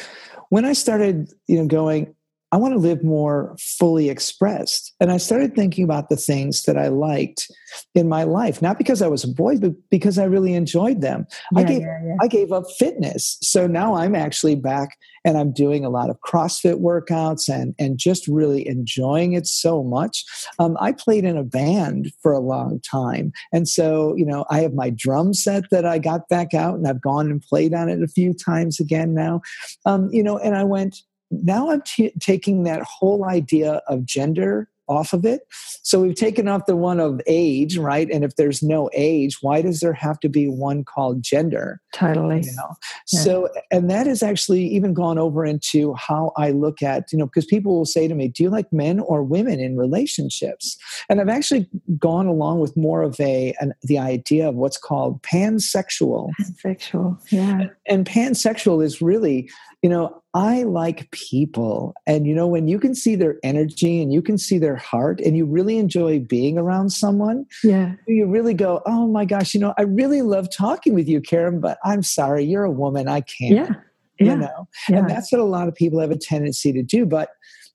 When 0.48 0.64
i 0.64 0.72
started 0.72 1.32
you 1.46 1.58
know 1.58 1.66
going 1.66 2.14
I 2.52 2.56
want 2.56 2.74
to 2.74 2.78
live 2.78 3.04
more 3.04 3.54
fully 3.58 4.08
expressed. 4.08 4.94
And 5.00 5.12
I 5.12 5.18
started 5.18 5.54
thinking 5.54 5.84
about 5.84 6.08
the 6.08 6.16
things 6.16 6.64
that 6.64 6.76
I 6.76 6.88
liked 6.88 7.50
in 7.94 8.08
my 8.08 8.24
life, 8.24 8.60
not 8.60 8.76
because 8.76 9.02
I 9.02 9.08
was 9.08 9.22
a 9.22 9.28
boy, 9.28 9.58
but 9.58 9.72
because 9.90 10.18
I 10.18 10.24
really 10.24 10.54
enjoyed 10.54 11.00
them. 11.00 11.26
Yeah, 11.52 11.60
I 11.60 11.64
gave 11.64 11.80
yeah, 11.82 12.00
yeah. 12.04 12.16
I 12.20 12.26
gave 12.26 12.52
up 12.52 12.64
fitness. 12.78 13.38
So 13.40 13.66
now 13.66 13.94
I'm 13.94 14.16
actually 14.16 14.56
back 14.56 14.98
and 15.24 15.38
I'm 15.38 15.52
doing 15.52 15.84
a 15.84 15.90
lot 15.90 16.10
of 16.10 16.20
CrossFit 16.20 16.80
workouts 16.80 17.48
and 17.48 17.74
and 17.78 17.98
just 17.98 18.26
really 18.26 18.66
enjoying 18.66 19.34
it 19.34 19.46
so 19.46 19.82
much. 19.82 20.24
Um, 20.58 20.76
I 20.80 20.92
played 20.92 21.24
in 21.24 21.36
a 21.36 21.44
band 21.44 22.12
for 22.20 22.32
a 22.32 22.40
long 22.40 22.80
time. 22.80 23.32
And 23.52 23.68
so, 23.68 24.14
you 24.16 24.26
know, 24.26 24.44
I 24.50 24.60
have 24.60 24.74
my 24.74 24.90
drum 24.90 25.34
set 25.34 25.70
that 25.70 25.84
I 25.84 25.98
got 25.98 26.28
back 26.28 26.54
out 26.54 26.74
and 26.74 26.88
I've 26.88 27.02
gone 27.02 27.30
and 27.30 27.40
played 27.40 27.74
on 27.74 27.88
it 27.88 28.02
a 28.02 28.08
few 28.08 28.34
times 28.34 28.80
again 28.80 29.14
now. 29.14 29.42
Um, 29.86 30.08
you 30.12 30.22
know, 30.22 30.38
and 30.38 30.56
I 30.56 30.64
went, 30.64 31.02
now 31.30 31.70
I'm 31.70 31.82
t- 31.82 32.12
taking 32.20 32.64
that 32.64 32.82
whole 32.82 33.24
idea 33.24 33.82
of 33.86 34.04
gender 34.04 34.68
off 34.90 35.12
of 35.12 35.24
it. 35.24 35.42
So 35.82 36.02
we've 36.02 36.16
taken 36.16 36.48
off 36.48 36.66
the 36.66 36.76
one 36.76 36.98
of 36.98 37.20
age, 37.26 37.78
right? 37.78 38.10
And 38.10 38.24
if 38.24 38.34
there's 38.34 38.60
no 38.62 38.90
age, 38.92 39.38
why 39.40 39.62
does 39.62 39.80
there 39.80 39.92
have 39.92 40.18
to 40.20 40.28
be 40.28 40.48
one 40.48 40.84
called 40.84 41.22
gender? 41.22 41.80
Totally. 41.94 42.42
You 42.42 42.52
know? 42.56 42.74
Yeah. 43.12 43.20
So, 43.20 43.48
and 43.70 43.88
that 43.88 44.08
has 44.08 44.22
actually 44.22 44.66
even 44.66 44.92
gone 44.92 45.16
over 45.16 45.44
into 45.44 45.94
how 45.94 46.32
I 46.36 46.50
look 46.50 46.82
at, 46.82 47.12
you 47.12 47.18
know, 47.18 47.26
because 47.26 47.46
people 47.46 47.72
will 47.72 47.86
say 47.86 48.08
to 48.08 48.14
me, 48.14 48.28
do 48.28 48.42
you 48.42 48.50
like 48.50 48.70
men 48.72 48.98
or 48.98 49.22
women 49.22 49.60
in 49.60 49.76
relationships? 49.76 50.76
And 51.08 51.20
I've 51.20 51.28
actually 51.28 51.68
gone 51.98 52.26
along 52.26 52.58
with 52.58 52.76
more 52.76 53.02
of 53.02 53.18
a, 53.20 53.54
an, 53.60 53.72
the 53.82 53.98
idea 53.98 54.48
of 54.48 54.56
what's 54.56 54.76
called 54.76 55.22
pansexual. 55.22 56.30
Pansexual, 56.40 57.16
yeah. 57.30 57.60
And, 57.60 57.70
and 57.86 58.06
pansexual 58.06 58.84
is 58.84 59.00
really 59.00 59.48
you 59.82 59.88
know, 59.88 60.19
I 60.32 60.62
like 60.62 61.10
people. 61.10 61.94
And, 62.06 62.26
you 62.26 62.34
know, 62.34 62.46
when 62.46 62.68
you 62.68 62.78
can 62.78 62.94
see 62.94 63.16
their 63.16 63.38
energy 63.42 64.00
and 64.00 64.12
you 64.12 64.22
can 64.22 64.38
see 64.38 64.58
their 64.58 64.76
heart 64.76 65.20
and 65.20 65.36
you 65.36 65.44
really 65.44 65.78
enjoy 65.78 66.20
being 66.20 66.56
around 66.56 66.90
someone, 66.90 67.46
yeah, 67.64 67.94
you 68.06 68.26
really 68.26 68.54
go, 68.54 68.80
oh 68.86 69.08
my 69.08 69.24
gosh, 69.24 69.54
you 69.54 69.60
know, 69.60 69.74
I 69.76 69.82
really 69.82 70.22
love 70.22 70.48
talking 70.56 70.94
with 70.94 71.08
you, 71.08 71.20
Karen, 71.20 71.60
but 71.60 71.78
I'm 71.84 72.02
sorry, 72.02 72.44
you're 72.44 72.64
a 72.64 72.70
woman. 72.70 73.08
I 73.08 73.22
can't. 73.22 73.54
Yeah. 73.54 73.74
yeah. 74.20 74.32
You 74.32 74.36
know, 74.36 74.68
yeah. 74.88 74.98
and 74.98 75.10
that's 75.10 75.32
what 75.32 75.40
a 75.40 75.44
lot 75.44 75.66
of 75.66 75.74
people 75.74 75.98
have 75.98 76.12
a 76.12 76.16
tendency 76.16 76.72
to 76.72 76.82
do. 76.82 77.06
But 77.06 77.30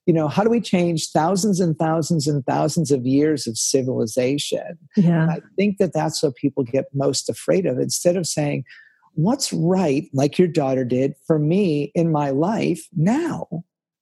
you 0.06 0.14
know 0.14 0.28
how 0.28 0.44
do 0.44 0.50
we 0.50 0.62
change 0.62 1.10
thousands 1.10 1.60
and 1.60 1.78
thousands 1.78 2.28
and 2.28 2.46
thousands 2.46 2.92
of 2.92 3.06
years 3.06 3.48
of 3.48 3.58
civilization 3.58 4.78
Yeah. 4.96 5.28
i 5.30 5.40
think 5.56 5.78
that 5.80 5.94
that's 5.94 6.22
what 6.22 6.36
people 6.36 6.64
get 6.64 6.86
most 6.94 7.28
afraid 7.28 7.66
of 7.66 7.80
instead 7.80 8.16
of 8.16 8.28
saying 8.28 8.66
what's 9.16 9.52
right 9.54 10.08
like 10.14 10.38
your 10.38 10.48
daughter 10.48 10.84
did 10.86 11.16
for 11.28 11.40
me 11.40 11.92
in 11.96 12.12
my 12.12 12.30
life 12.30 12.88
now 12.96 13.48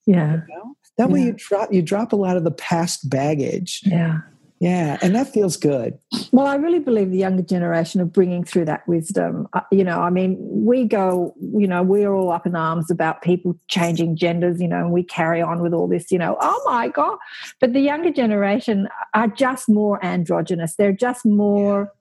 Yeah. 0.05 0.41
you 0.47 0.55
know? 0.55 0.75
that 0.97 1.09
way 1.09 1.21
you 1.23 1.33
drop 1.33 1.71
you 1.73 1.81
drop 1.81 2.13
a 2.13 2.15
lot 2.15 2.37
of 2.37 2.43
the 2.43 2.51
past 2.51 3.09
baggage 3.09 3.81
Yeah. 3.83 4.19
yeah 4.59 4.97
and 5.01 5.15
that 5.15 5.33
feels 5.33 5.57
good 5.57 5.97
Well, 6.31 6.47
I 6.47 6.55
really 6.55 6.79
believe 6.79 7.11
the 7.11 7.17
younger 7.17 7.43
generation 7.43 8.01
are 8.01 8.05
bringing 8.05 8.43
through 8.43 8.65
that 8.65 8.87
wisdom. 8.87 9.47
Uh, 9.53 9.61
you 9.71 9.83
know, 9.83 9.99
I 9.99 10.09
mean, 10.09 10.35
we 10.39 10.83
go, 10.85 11.35
you 11.39 11.67
know, 11.67 11.83
we're 11.83 12.11
all 12.11 12.31
up 12.31 12.47
in 12.47 12.55
arms 12.55 12.89
about 12.89 13.21
people 13.21 13.55
changing 13.67 14.15
genders, 14.15 14.59
you 14.59 14.67
know, 14.67 14.77
and 14.77 14.91
we 14.91 15.03
carry 15.03 15.43
on 15.43 15.61
with 15.61 15.73
all 15.73 15.87
this, 15.87 16.11
you 16.11 16.17
know, 16.17 16.35
oh 16.41 16.59
my 16.65 16.87
God. 16.87 17.17
But 17.61 17.73
the 17.73 17.81
younger 17.81 18.09
generation 18.11 18.87
are 19.13 19.27
just 19.27 19.69
more 19.69 20.03
androgynous. 20.03 20.75
They're 20.75 20.91
just 20.91 21.23
more. 21.23 21.91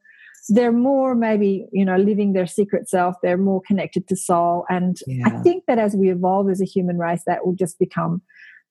They're 0.49 0.73
more 0.73 1.15
maybe, 1.15 1.67
you 1.73 1.85
know, 1.85 1.97
living 1.97 2.33
their 2.33 2.47
secret 2.47 2.89
self. 2.89 3.17
They're 3.23 3.37
more 3.37 3.63
connected 3.67 4.09
to 4.09 4.17
soul. 4.17 4.65
And 4.69 4.97
I 5.25 5.31
think 5.43 5.65
that 5.67 5.79
as 5.79 5.95
we 5.95 6.11
evolve 6.11 6.51
as 6.51 6.61
a 6.61 6.65
human 6.65 6.99
race, 6.99 7.23
that 7.27 7.47
will 7.47 7.55
just 7.55 7.79
become 7.79 8.23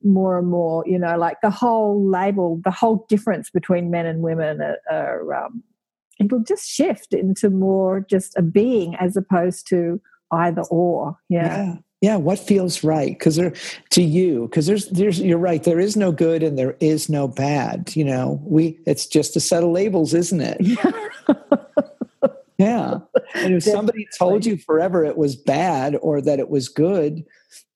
more 0.04 0.40
and 0.40 0.48
more, 0.50 0.84
you 0.86 1.00
know, 1.00 1.18
like 1.18 1.38
the 1.42 1.50
whole 1.50 2.06
label, 2.06 2.60
the 2.64 2.72
whole 2.72 3.06
difference 3.08 3.50
between 3.50 3.92
men 3.92 4.06
and 4.06 4.22
women 4.22 4.60
are, 4.62 4.78
are 4.92 5.46
um, 5.46 5.64
it'll 6.20 6.44
just 6.44 6.68
shift 6.68 7.14
into 7.14 7.50
more 7.50 8.06
just 8.10 8.38
a 8.38 8.42
being 8.42 8.96
as 8.96 9.16
opposed 9.16 9.68
to 9.70 10.02
either 10.32 10.64
or. 10.70 11.18
Yeah. 11.30 11.66
yeah 11.66 11.76
yeah 12.02 12.16
what 12.18 12.40
feels 12.40 12.84
right? 12.84 13.18
Because 13.18 13.36
there 13.36 13.54
to 13.92 14.02
you 14.02 14.48
because 14.48 14.66
there's 14.66 14.90
there's 14.90 15.20
you're 15.20 15.38
right 15.38 15.64
there 15.64 15.80
is 15.80 15.96
no 15.96 16.12
good 16.12 16.44
and 16.44 16.58
there 16.58 16.76
is 16.80 17.10
no 17.10 17.28
bad 17.28 17.96
you 17.96 18.04
know? 18.04 18.42
We 18.44 18.80
it's 18.86 19.06
just 19.06 19.36
a 19.36 19.40
set 19.40 19.64
of 19.64 19.70
labels 19.70 20.14
isn't 20.14 20.42
it? 20.42 20.80
Yeah. 22.58 23.00
And 23.34 23.56
if 23.56 23.64
somebody 23.64 24.08
told 24.20 24.46
you 24.46 24.56
forever 24.56 25.04
it 25.04 25.18
was 25.18 25.36
bad 25.36 25.98
or 26.00 26.22
that 26.22 26.38
it 26.38 26.48
was 26.50 26.70
good 26.70 27.26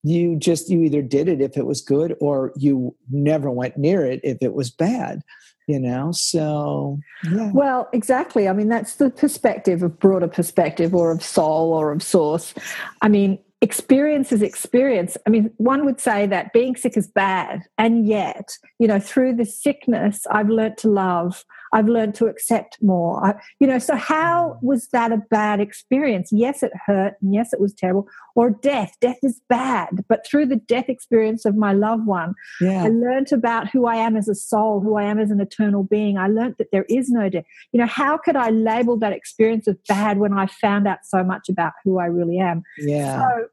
you 0.03 0.35
just 0.35 0.69
you 0.69 0.83
either 0.83 1.01
did 1.01 1.27
it 1.27 1.41
if 1.41 1.57
it 1.57 1.65
was 1.65 1.81
good 1.81 2.15
or 2.21 2.51
you 2.55 2.95
never 3.09 3.49
went 3.49 3.77
near 3.77 4.05
it 4.05 4.19
if 4.23 4.37
it 4.41 4.53
was 4.53 4.69
bad 4.69 5.23
you 5.67 5.79
know? 5.79 6.11
So 6.11 6.99
yeah. 7.31 7.51
Well, 7.51 7.89
exactly. 7.91 8.47
I 8.47 8.53
mean, 8.53 8.69
that's 8.69 8.95
the 8.95 9.09
perspective 9.09 9.83
of 9.83 9.99
broader 9.99 10.27
perspective 10.27 10.93
or 10.93 11.11
of 11.11 11.23
soul 11.23 11.73
or 11.73 11.91
of 11.91 12.03
source. 12.03 12.53
I 13.01 13.07
mean, 13.07 13.39
experience 13.65 14.31
is 14.31 14.43
experience. 14.43 15.17
I 15.25 15.31
mean, 15.31 15.51
one 15.57 15.85
would 15.85 15.99
say 15.99 16.27
that 16.27 16.53
being 16.53 16.75
sick 16.75 16.95
is 16.95 17.07
bad. 17.07 17.63
And 17.79 18.07
yet, 18.07 18.57
you 18.77 18.87
know, 18.87 18.99
through 18.99 19.35
the 19.35 19.45
sickness, 19.45 20.27
I've 20.29 20.49
learned 20.49 20.77
to 20.79 20.87
love. 20.87 21.43
I've 21.73 21.87
learned 21.87 22.15
to 22.15 22.27
accept 22.27 22.77
more. 22.81 23.25
I, 23.25 23.33
you 23.59 23.67
know, 23.67 23.79
so 23.79 23.95
how 23.95 24.59
was 24.61 24.87
that 24.89 25.11
a 25.11 25.17
bad 25.17 25.59
experience? 25.59 26.29
Yes, 26.31 26.61
it 26.63 26.71
hurt. 26.85 27.15
And 27.21 27.33
yes, 27.33 27.53
it 27.53 27.59
was 27.59 27.73
terrible. 27.73 28.07
Or 28.35 28.51
death. 28.51 28.93
Death 29.01 29.17
is 29.23 29.41
bad. 29.49 30.05
But 30.07 30.25
through 30.25 30.45
the 30.45 30.55
death 30.55 30.87
experience 30.87 31.43
of 31.43 31.55
my 31.55 31.73
loved 31.73 32.05
one, 32.05 32.35
yeah 32.61 32.83
I 32.83 32.89
learned 32.89 33.33
about 33.33 33.69
who 33.69 33.87
I 33.87 33.95
am 33.95 34.15
as 34.15 34.29
a 34.29 34.35
soul, 34.35 34.79
who 34.79 34.95
I 34.95 35.03
am 35.03 35.19
as 35.19 35.31
an 35.31 35.41
eternal 35.41 35.83
being. 35.83 36.17
I 36.17 36.27
learned 36.27 36.55
that 36.59 36.71
there 36.71 36.85
is 36.87 37.09
no 37.09 37.29
death. 37.29 37.45
You 37.71 37.79
know, 37.79 37.87
how 37.87 38.17
could 38.17 38.35
I 38.35 38.51
label 38.51 38.95
that 38.99 39.11
experience 39.11 39.67
as 39.67 39.75
bad 39.89 40.19
when 40.19 40.33
I 40.33 40.45
found 40.45 40.87
out 40.87 40.99
so 41.03 41.23
much 41.23 41.49
about 41.49 41.73
who 41.83 41.99
I 41.99 42.05
really 42.05 42.37
am? 42.37 42.63
yeah 42.77 43.19
So, 43.19 43.47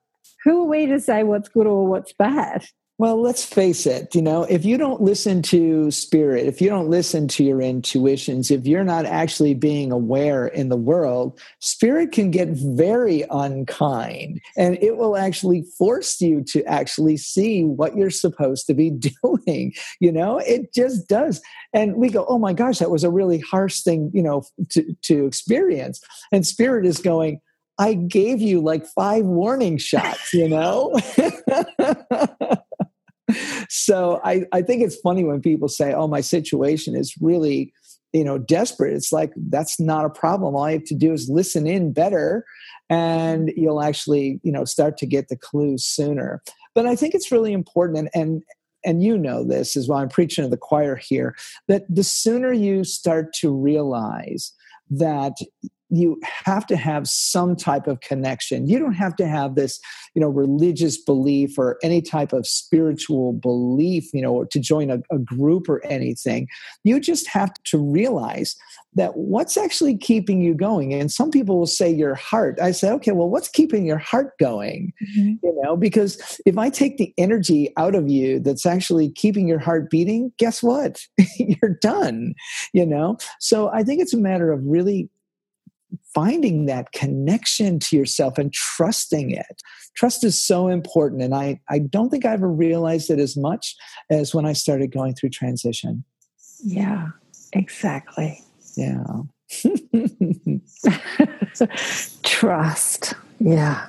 who 0.44 0.62
are 0.62 0.68
we 0.68 0.86
to 0.86 1.00
say 1.00 1.22
what's 1.22 1.48
good 1.48 1.66
or 1.66 1.86
what's 1.86 2.12
bad? 2.12 2.64
Well, 2.98 3.20
let's 3.20 3.44
face 3.44 3.84
it, 3.84 4.14
you 4.14 4.22
know, 4.22 4.44
if 4.44 4.64
you 4.64 4.76
don't 4.76 5.00
listen 5.00 5.42
to 5.42 5.90
spirit, 5.90 6.46
if 6.46 6.60
you 6.60 6.68
don't 6.68 6.88
listen 6.88 7.26
to 7.28 7.42
your 7.42 7.60
intuitions, 7.60 8.50
if 8.50 8.64
you're 8.64 8.84
not 8.84 9.06
actually 9.06 9.54
being 9.54 9.90
aware 9.90 10.46
in 10.46 10.68
the 10.68 10.76
world, 10.76 11.40
spirit 11.58 12.12
can 12.12 12.30
get 12.30 12.50
very 12.50 13.24
unkind 13.30 14.40
and 14.56 14.78
it 14.80 14.98
will 14.98 15.16
actually 15.16 15.62
force 15.76 16.20
you 16.20 16.44
to 16.44 16.62
actually 16.66 17.16
see 17.16 17.64
what 17.64 17.96
you're 17.96 18.10
supposed 18.10 18.66
to 18.66 18.74
be 18.74 18.90
doing. 19.24 19.72
You 19.98 20.12
know, 20.12 20.38
it 20.38 20.72
just 20.72 21.08
does. 21.08 21.40
And 21.72 21.96
we 21.96 22.08
go, 22.08 22.24
oh 22.28 22.38
my 22.38 22.52
gosh, 22.52 22.78
that 22.78 22.90
was 22.90 23.02
a 23.02 23.10
really 23.10 23.40
harsh 23.40 23.80
thing, 23.80 24.12
you 24.14 24.22
know, 24.22 24.44
to, 24.68 24.94
to 25.02 25.26
experience. 25.26 26.00
And 26.30 26.46
spirit 26.46 26.86
is 26.86 26.98
going, 26.98 27.40
I 27.82 27.94
gave 27.94 28.40
you 28.40 28.60
like 28.60 28.86
five 28.86 29.24
warning 29.24 29.76
shots, 29.76 30.32
you 30.32 30.48
know? 30.48 30.96
so 33.68 34.20
I, 34.22 34.44
I 34.52 34.62
think 34.62 34.84
it's 34.84 35.00
funny 35.00 35.24
when 35.24 35.40
people 35.40 35.66
say, 35.66 35.92
oh, 35.92 36.06
my 36.06 36.20
situation 36.20 36.94
is 36.94 37.12
really, 37.20 37.72
you 38.12 38.22
know, 38.22 38.38
desperate. 38.38 38.94
It's 38.94 39.10
like, 39.10 39.32
that's 39.36 39.80
not 39.80 40.04
a 40.04 40.10
problem. 40.10 40.54
All 40.54 40.70
you 40.70 40.78
have 40.78 40.86
to 40.86 40.94
do 40.94 41.12
is 41.12 41.28
listen 41.28 41.66
in 41.66 41.92
better 41.92 42.44
and 42.88 43.50
you'll 43.56 43.82
actually, 43.82 44.38
you 44.44 44.52
know, 44.52 44.64
start 44.64 44.96
to 44.98 45.06
get 45.06 45.26
the 45.26 45.36
clues 45.36 45.84
sooner. 45.84 46.40
But 46.76 46.86
I 46.86 46.94
think 46.94 47.16
it's 47.16 47.32
really 47.32 47.52
important 47.52 47.98
and, 47.98 48.10
and 48.14 48.42
and 48.84 49.00
you 49.00 49.16
know 49.16 49.44
this 49.44 49.76
is 49.76 49.88
why 49.88 50.02
I'm 50.02 50.08
preaching 50.08 50.42
to 50.42 50.50
the 50.50 50.56
choir 50.56 50.96
here, 50.96 51.36
that 51.68 51.84
the 51.88 52.02
sooner 52.02 52.52
you 52.52 52.82
start 52.82 53.32
to 53.34 53.54
realize 53.54 54.52
that 54.90 55.34
you 55.92 56.18
have 56.24 56.66
to 56.66 56.76
have 56.76 57.06
some 57.06 57.54
type 57.54 57.86
of 57.86 58.00
connection. 58.00 58.66
You 58.66 58.78
don't 58.78 58.94
have 58.94 59.14
to 59.16 59.28
have 59.28 59.54
this 59.54 59.78
you 60.14 60.20
know 60.20 60.28
religious 60.28 60.96
belief 60.96 61.58
or 61.58 61.78
any 61.82 62.00
type 62.00 62.32
of 62.32 62.46
spiritual 62.46 63.34
belief 63.34 64.12
you 64.12 64.22
know 64.22 64.32
or 64.32 64.46
to 64.46 64.58
join 64.58 64.90
a, 64.90 65.00
a 65.10 65.18
group 65.18 65.68
or 65.68 65.84
anything. 65.84 66.48
You 66.82 66.98
just 66.98 67.28
have 67.28 67.52
to 67.64 67.78
realize 67.78 68.56
that 68.94 69.16
what's 69.16 69.56
actually 69.56 69.96
keeping 69.96 70.42
you 70.42 70.54
going? 70.54 70.92
And 70.92 71.10
some 71.10 71.30
people 71.30 71.58
will 71.58 71.66
say 71.66 71.90
your 71.90 72.14
heart. 72.14 72.58
I 72.60 72.72
say 72.72 72.90
okay 72.92 73.12
well 73.12 73.28
what's 73.28 73.48
keeping 73.48 73.84
your 73.84 73.98
heart 73.98 74.38
going? 74.38 74.94
Mm-hmm. 75.02 75.46
You 75.46 75.60
know 75.62 75.76
because 75.76 76.40
if 76.46 76.56
i 76.56 76.70
take 76.70 76.96
the 76.96 77.12
energy 77.18 77.72
out 77.76 77.94
of 77.94 78.08
you 78.08 78.40
that's 78.40 78.66
actually 78.66 79.10
keeping 79.10 79.46
your 79.46 79.58
heart 79.58 79.90
beating 79.90 80.32
guess 80.38 80.62
what? 80.62 81.06
You're 81.38 81.76
done 81.80 82.34
you 82.72 82.86
know? 82.86 83.18
So 83.40 83.68
i 83.70 83.82
think 83.82 84.00
it's 84.00 84.14
a 84.14 84.18
matter 84.18 84.52
of 84.52 84.60
really 84.64 85.10
finding 86.14 86.66
that 86.66 86.92
connection 86.92 87.78
to 87.78 87.96
yourself 87.96 88.38
and 88.38 88.52
trusting 88.52 89.30
it 89.30 89.62
trust 89.96 90.24
is 90.24 90.40
so 90.40 90.68
important 90.68 91.22
and 91.22 91.34
i 91.34 91.60
i 91.68 91.78
don't 91.78 92.10
think 92.10 92.24
i 92.24 92.32
ever 92.32 92.50
realized 92.50 93.10
it 93.10 93.18
as 93.18 93.36
much 93.36 93.74
as 94.10 94.34
when 94.34 94.46
i 94.46 94.52
started 94.52 94.92
going 94.92 95.14
through 95.14 95.30
transition 95.30 96.04
Yeah, 96.64 97.08
exactly. 97.52 98.40
yeah 98.76 99.04
trust. 102.22 103.14
Yeah. 103.38 103.86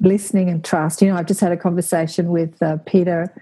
Listening 0.00 0.48
and 0.48 0.64
trust. 0.64 1.02
You 1.02 1.08
know, 1.08 1.16
I've 1.16 1.26
just 1.26 1.40
had 1.40 1.52
a 1.52 1.56
conversation 1.56 2.30
with 2.30 2.60
uh, 2.62 2.78
Peter 2.86 3.32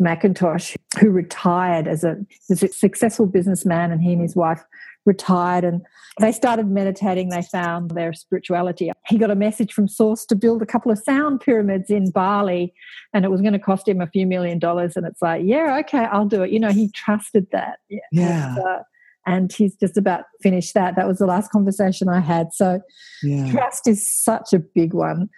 McIntosh, 0.00 0.76
who 1.00 1.10
retired 1.10 1.88
as 1.88 2.04
a, 2.04 2.16
as 2.50 2.62
a 2.62 2.68
successful 2.68 3.26
businessman, 3.26 3.90
and 3.90 4.02
he 4.02 4.12
and 4.12 4.22
his 4.22 4.36
wife 4.36 4.62
retired 5.04 5.64
and 5.64 5.82
they 6.20 6.32
started 6.32 6.68
meditating. 6.68 7.30
They 7.30 7.42
found 7.42 7.90
their 7.90 8.12
spirituality. 8.12 8.92
He 9.08 9.18
got 9.18 9.30
a 9.30 9.34
message 9.34 9.72
from 9.72 9.88
Source 9.88 10.24
to 10.26 10.36
build 10.36 10.62
a 10.62 10.66
couple 10.66 10.92
of 10.92 10.98
sound 10.98 11.40
pyramids 11.40 11.90
in 11.90 12.10
Bali, 12.10 12.72
and 13.12 13.24
it 13.24 13.30
was 13.30 13.40
going 13.40 13.52
to 13.52 13.58
cost 13.58 13.88
him 13.88 14.00
a 14.00 14.06
few 14.06 14.26
million 14.26 14.58
dollars. 14.58 14.96
And 14.96 15.06
it's 15.06 15.20
like, 15.20 15.42
yeah, 15.44 15.78
okay, 15.80 16.04
I'll 16.04 16.26
do 16.26 16.42
it. 16.42 16.50
You 16.50 16.60
know, 16.60 16.70
he 16.70 16.90
trusted 16.92 17.48
that. 17.50 17.78
Yeah. 17.88 17.98
Yeah. 18.12 18.48
And, 18.48 18.58
uh, 18.58 18.78
and 19.26 19.52
he's 19.52 19.74
just 19.76 19.96
about 19.96 20.24
finished 20.42 20.74
that. 20.74 20.96
That 20.96 21.06
was 21.06 21.18
the 21.18 21.26
last 21.26 21.50
conversation 21.50 22.08
I 22.08 22.20
had. 22.20 22.52
So 22.52 22.80
yeah 23.22 23.50
trust 23.50 23.86
is 23.88 24.08
such 24.08 24.52
a 24.52 24.58
big 24.58 24.92
one. 24.94 25.28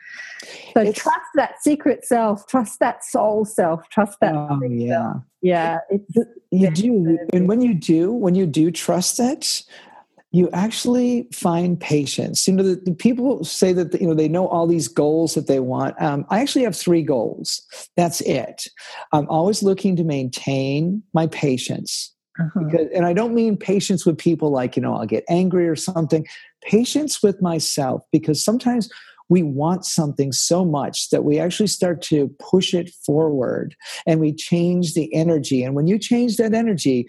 So 0.74 0.80
It's- 0.80 0.95
trust 0.97 1.20
that 1.37 1.62
secret 1.62 2.05
self, 2.05 2.47
trust 2.47 2.80
that 2.80 3.05
soul 3.05 3.45
self, 3.45 3.89
trust 3.91 4.18
that. 4.20 4.34
oh 4.34 4.61
yeah 4.68 5.12
self. 5.12 5.22
Yeah. 5.43 5.78
It's, 5.91 6.14
you 6.51 6.70
do 6.70 7.18
and 7.32 7.49
when 7.49 7.61
you 7.61 7.74
do 7.74 8.11
when 8.12 8.34
you 8.34 8.47
do 8.47 8.70
trust 8.70 9.20
it 9.20 9.62
you 10.32 10.51
actually 10.53 11.28
find 11.32 11.78
patience 11.80 12.49
you 12.49 12.55
know 12.55 12.62
the, 12.62 12.74
the 12.84 12.93
people 12.95 13.45
say 13.45 13.72
that 13.72 13.99
you 14.01 14.07
know 14.09 14.14
they 14.14 14.28
know 14.28 14.49
all 14.49 14.66
these 14.66 14.89
goals 14.89 15.34
that 15.34 15.47
they 15.47 15.61
want 15.61 15.95
um, 16.03 16.24
i 16.30 16.41
actually 16.41 16.64
have 16.64 16.74
three 16.76 17.03
goals 17.03 17.62
that's 17.97 18.20
it 18.22 18.66
i'm 19.12 19.28
always 19.28 19.62
looking 19.62 19.95
to 19.97 20.03
maintain 20.05 21.03
my 21.14 21.26
patience 21.28 22.12
uh-huh. 22.39 22.61
because, 22.64 22.87
and 22.95 23.07
i 23.07 23.12
don't 23.12 23.34
mean 23.34 23.57
patience 23.57 24.05
with 24.05 24.18
people 24.18 24.51
like 24.51 24.76
you 24.76 24.82
know 24.82 24.95
i'll 24.95 25.07
get 25.07 25.24
angry 25.28 25.68
or 25.68 25.76
something 25.76 26.26
patience 26.62 27.22
with 27.22 27.41
myself 27.41 28.03
because 28.12 28.45
sometimes 28.45 28.89
we 29.28 29.43
want 29.43 29.84
something 29.84 30.30
so 30.30 30.64
much 30.64 31.11
that 31.11 31.24
we 31.24 31.39
actually 31.39 31.66
start 31.66 32.01
to 32.01 32.28
push 32.39 32.72
it 32.72 32.91
forward 33.05 33.74
and 34.07 34.20
we 34.20 34.32
change 34.32 34.95
the 34.95 35.12
energy 35.14 35.62
and 35.62 35.74
when 35.74 35.87
you 35.87 35.99
change 35.99 36.37
that 36.37 36.55
energy 36.55 37.07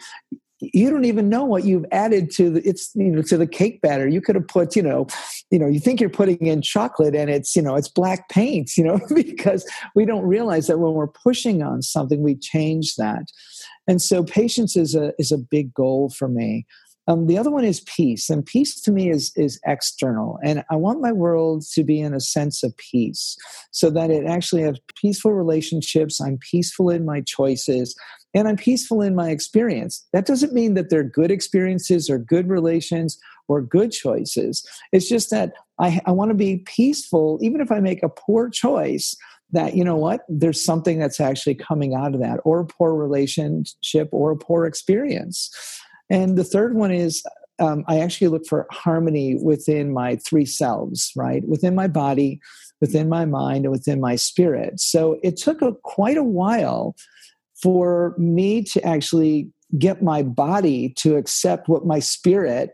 you 0.59 0.89
don't 0.89 1.05
even 1.05 1.29
know 1.29 1.43
what 1.45 1.65
you've 1.65 1.85
added 1.91 2.31
to 2.31 2.49
the 2.49 2.67
it's 2.67 2.91
you 2.95 3.11
know 3.11 3.21
to 3.21 3.37
the 3.37 3.47
cake 3.47 3.81
batter 3.81 4.07
you 4.07 4.21
could 4.21 4.35
have 4.35 4.47
put 4.47 4.75
you 4.75 4.81
know 4.81 5.05
you 5.51 5.59
know 5.59 5.67
you 5.67 5.79
think 5.79 6.01
you're 6.01 6.09
putting 6.09 6.45
in 6.45 6.61
chocolate 6.61 7.15
and 7.15 7.29
it's 7.29 7.55
you 7.55 7.61
know 7.61 7.75
it's 7.75 7.87
black 7.87 8.29
paint 8.29 8.75
you 8.77 8.83
know 8.83 8.99
because 9.15 9.69
we 9.95 10.05
don't 10.05 10.25
realize 10.25 10.67
that 10.67 10.79
when 10.79 10.93
we're 10.93 11.07
pushing 11.07 11.61
on 11.61 11.81
something 11.81 12.23
we 12.23 12.35
change 12.35 12.95
that 12.95 13.31
and 13.87 14.01
so 14.01 14.23
patience 14.23 14.75
is 14.75 14.95
a 14.95 15.13
is 15.19 15.31
a 15.31 15.37
big 15.37 15.73
goal 15.73 16.09
for 16.09 16.27
me 16.27 16.65
um, 17.09 17.27
the 17.27 17.37
other 17.37 17.51
one 17.51 17.63
is 17.63 17.79
peace, 17.81 18.29
and 18.29 18.45
peace 18.45 18.81
to 18.81 18.91
me 18.91 19.09
is 19.09 19.31
is 19.37 19.61
external, 19.65 20.39
and 20.43 20.65
I 20.69 20.75
want 20.75 20.99
my 20.99 21.13
world 21.13 21.63
to 21.73 21.83
be 21.85 22.01
in 22.01 22.13
a 22.13 22.19
sense 22.19 22.63
of 22.63 22.75
peace, 22.75 23.37
so 23.71 23.89
that 23.91 24.11
it 24.11 24.25
actually 24.25 24.63
has 24.63 24.77
peaceful 25.01 25.33
relationships. 25.33 26.19
I'm 26.19 26.37
peaceful 26.37 26.89
in 26.89 27.05
my 27.05 27.21
choices, 27.21 27.95
and 28.37 28.47
I'm 28.47 28.55
peaceful 28.55 29.01
in 29.01 29.15
my 29.15 29.31
experience. 29.31 30.05
That 30.13 30.27
doesn't 30.27 30.53
mean 30.53 30.75
that 30.75 30.91
they're 30.91 31.03
good 31.03 31.31
experiences 31.31 32.07
or 32.07 32.19
good 32.19 32.47
relations 32.47 33.17
or 33.47 33.63
good 33.63 33.91
choices. 33.91 34.63
It's 34.91 35.09
just 35.09 35.31
that 35.31 35.53
I, 35.79 35.99
I 36.05 36.11
want 36.11 36.29
to 36.29 36.35
be 36.35 36.57
peaceful, 36.57 37.39
even 37.41 37.61
if 37.61 37.71
I 37.71 37.79
make 37.79 38.03
a 38.03 38.09
poor 38.09 38.47
choice 38.49 39.15
that 39.53 39.75
you 39.75 39.83
know 39.83 39.95
what 39.95 40.21
there's 40.29 40.63
something 40.63 40.99
that's 40.99 41.19
actually 41.19 41.55
coming 41.55 41.95
out 41.95 42.13
of 42.13 42.19
that 42.19 42.41
or 42.43 42.59
a 42.59 42.65
poor 42.65 42.93
relationship 42.93 44.09
or 44.11 44.31
a 44.31 44.37
poor 44.37 44.65
experience 44.65 45.49
and 46.09 46.37
the 46.37 46.43
third 46.43 46.75
one 46.75 46.91
is 46.91 47.23
um, 47.59 47.85
I 47.87 47.99
actually 47.99 48.27
look 48.27 48.45
for 48.45 48.67
harmony 48.71 49.35
within 49.35 49.91
my 49.91 50.17
three 50.17 50.45
selves, 50.45 51.11
right? 51.15 51.47
Within 51.47 51.73
my 51.73 51.87
body, 51.87 52.39
within 52.81 53.09
my 53.09 53.25
mind, 53.25 53.65
and 53.65 53.71
within 53.71 53.99
my 53.99 54.15
spirit. 54.15 54.79
So 54.79 55.19
it 55.23 55.37
took 55.37 55.61
a, 55.61 55.73
quite 55.83 56.17
a 56.17 56.23
while 56.23 56.95
for 57.61 58.15
me 58.17 58.63
to 58.63 58.83
actually 58.83 59.51
get 59.77 60.01
my 60.01 60.23
body 60.23 60.89
to 60.97 61.17
accept 61.17 61.67
what 61.67 61.85
my 61.85 61.99
spirit 61.99 62.71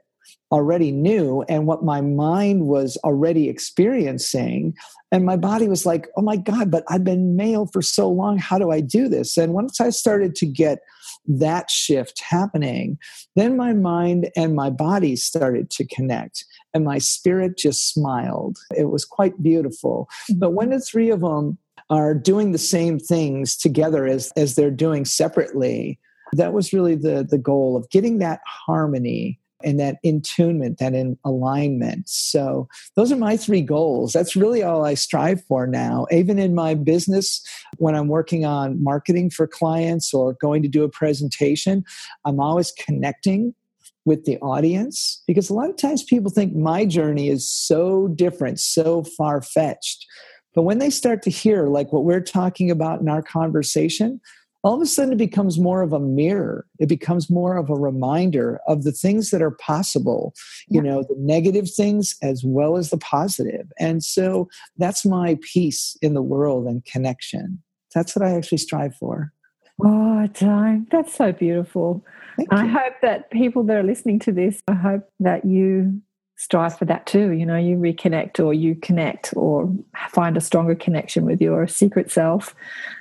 already 0.51 0.91
knew 0.91 1.41
and 1.49 1.65
what 1.65 1.83
my 1.83 1.99
mind 1.99 2.67
was 2.67 2.95
already 3.03 3.49
experiencing. 3.49 4.75
And 5.11 5.25
my 5.25 5.35
body 5.35 5.67
was 5.67 5.83
like, 5.83 6.07
oh 6.15 6.21
my 6.21 6.37
God, 6.37 6.69
but 6.69 6.83
I've 6.87 7.03
been 7.03 7.35
male 7.35 7.65
for 7.65 7.81
so 7.81 8.07
long. 8.07 8.37
How 8.37 8.59
do 8.59 8.69
I 8.69 8.79
do 8.79 9.07
this? 9.07 9.35
And 9.35 9.53
once 9.53 9.81
I 9.81 9.89
started 9.89 10.35
to 10.35 10.45
get 10.45 10.79
that 11.25 11.71
shift 11.71 12.21
happening, 12.21 12.99
then 13.35 13.57
my 13.57 13.73
mind 13.73 14.29
and 14.35 14.55
my 14.55 14.69
body 14.69 15.15
started 15.15 15.71
to 15.71 15.87
connect 15.87 16.45
and 16.73 16.85
my 16.85 16.99
spirit 16.99 17.57
just 17.57 17.91
smiled. 17.91 18.57
It 18.75 18.91
was 18.91 19.05
quite 19.05 19.41
beautiful. 19.41 20.07
But 20.35 20.51
when 20.51 20.69
the 20.69 20.79
three 20.79 21.09
of 21.09 21.21
them 21.21 21.57
are 21.89 22.13
doing 22.13 22.51
the 22.51 22.57
same 22.57 22.99
things 22.99 23.55
together 23.55 24.05
as, 24.05 24.31
as 24.35 24.55
they're 24.55 24.71
doing 24.71 25.05
separately, 25.05 25.99
that 26.33 26.53
was 26.53 26.73
really 26.73 26.95
the, 26.95 27.25
the 27.29 27.37
goal 27.37 27.77
of 27.77 27.89
getting 27.89 28.17
that 28.19 28.39
harmony 28.45 29.39
and 29.63 29.79
that 29.79 29.97
intunement, 30.03 30.77
that 30.79 30.93
in 30.93 31.17
alignment. 31.23 32.07
So 32.09 32.67
those 32.95 33.11
are 33.11 33.17
my 33.17 33.37
three 33.37 33.61
goals. 33.61 34.11
That's 34.11 34.35
really 34.35 34.61
all 34.61 34.85
I 34.85 34.93
strive 34.93 35.43
for 35.45 35.65
now. 35.65 36.05
Even 36.11 36.37
in 36.37 36.53
my 36.53 36.73
business, 36.73 37.41
when 37.77 37.95
I'm 37.95 38.09
working 38.09 38.45
on 38.45 38.83
marketing 38.83 39.29
for 39.29 39.47
clients 39.47 40.13
or 40.13 40.33
going 40.33 40.63
to 40.63 40.67
do 40.67 40.83
a 40.83 40.89
presentation, 40.89 41.85
I'm 42.25 42.39
always 42.39 42.71
connecting 42.73 43.55
with 44.05 44.25
the 44.25 44.37
audience 44.39 45.23
because 45.27 45.49
a 45.49 45.53
lot 45.53 45.69
of 45.69 45.77
times 45.77 46.03
people 46.03 46.29
think 46.29 46.53
my 46.53 46.85
journey 46.85 47.29
is 47.29 47.49
so 47.49 48.09
different, 48.09 48.59
so 48.59 49.03
far 49.03 49.41
fetched. 49.41 50.05
But 50.53 50.63
when 50.63 50.79
they 50.79 50.89
start 50.89 51.21
to 51.23 51.29
hear 51.29 51.67
like 51.67 51.91
what 51.91 52.03
we're 52.03 52.21
talking 52.21 52.69
about 52.69 53.01
in 53.01 53.09
our 53.09 53.21
conversation, 53.21 54.21
all 54.63 54.75
of 54.75 54.81
a 54.81 54.85
sudden 54.85 55.13
it 55.13 55.17
becomes 55.17 55.59
more 55.59 55.81
of 55.81 55.91
a 55.91 55.99
mirror. 55.99 56.65
It 56.79 56.87
becomes 56.87 57.29
more 57.29 57.57
of 57.57 57.69
a 57.69 57.75
reminder 57.75 58.59
of 58.65 58.83
the 58.83 58.91
things 58.91 59.29
that 59.29 59.41
are 59.41 59.51
possible 59.51 60.33
you 60.69 60.81
yeah. 60.81 60.89
know 60.89 61.03
the 61.03 61.15
negative 61.17 61.69
things 61.69 62.15
as 62.21 62.43
well 62.43 62.77
as 62.77 62.89
the 62.89 62.97
positive. 62.97 63.13
positive 63.23 63.71
and 63.79 64.03
so 64.03 64.49
that's 64.77 65.05
my 65.05 65.37
peace 65.41 65.97
in 66.01 66.13
the 66.13 66.21
world 66.21 66.65
and 66.65 66.85
connection. 66.85 67.61
That's 67.93 68.15
what 68.15 68.25
i 68.25 68.31
actually 68.31 68.57
strive 68.59 68.95
for. 68.95 69.33
Oh 69.83 70.27
darling 70.27 70.87
that's 70.89 71.13
so 71.13 71.31
beautiful. 71.31 72.03
I 72.49 72.65
hope 72.65 72.93
that 73.01 73.29
people 73.31 73.63
that 73.63 73.77
are 73.77 73.83
listening 73.83 74.19
to 74.19 74.31
this 74.31 74.61
i 74.67 74.73
hope 74.73 75.09
that 75.19 75.45
you 75.45 76.01
strive 76.35 76.77
for 76.77 76.85
that 76.85 77.05
too. 77.05 77.31
You 77.31 77.45
know, 77.45 77.57
you 77.57 77.77
reconnect 77.77 78.43
or 78.43 78.53
you 78.53 78.75
connect 78.75 79.33
or 79.35 79.71
find 80.09 80.35
a 80.35 80.41
stronger 80.41 80.75
connection 80.75 81.25
with 81.25 81.41
your 81.41 81.67
secret 81.67 82.11
self 82.11 82.55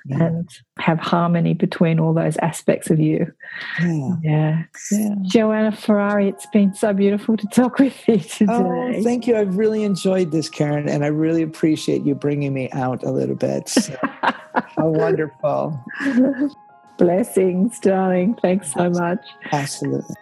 yeah. 0.06 0.24
and 0.24 0.50
have 0.78 0.98
harmony 0.98 1.54
between 1.54 1.98
all 1.98 2.12
those 2.12 2.36
aspects 2.38 2.90
of 2.90 3.00
you. 3.00 3.32
Yeah. 3.80 4.16
yeah. 4.22 4.62
yeah. 4.90 5.14
Joanna 5.22 5.72
Ferrari, 5.72 6.28
it's 6.28 6.46
been 6.46 6.74
so 6.74 6.92
beautiful 6.92 7.36
to 7.36 7.46
talk 7.48 7.78
with 7.78 7.96
you 8.06 8.14
oh, 8.14 8.18
today. 8.18 8.98
Oh, 8.98 9.02
thank 9.02 9.26
you. 9.26 9.36
I've 9.36 9.56
really 9.56 9.82
enjoyed 9.82 10.30
this, 10.30 10.48
Karen, 10.48 10.88
and 10.88 11.04
I 11.04 11.08
really 11.08 11.42
appreciate 11.42 12.04
you 12.04 12.14
bringing 12.14 12.52
me 12.52 12.70
out 12.72 13.02
a 13.02 13.10
little 13.10 13.36
bit. 13.36 13.68
So, 13.68 13.96
how 14.22 14.88
wonderful. 14.88 15.82
Blessings, 16.98 17.80
darling. 17.80 18.36
Thanks 18.42 18.72
so 18.72 18.90
much. 18.90 19.26
Absolutely. 19.50 20.14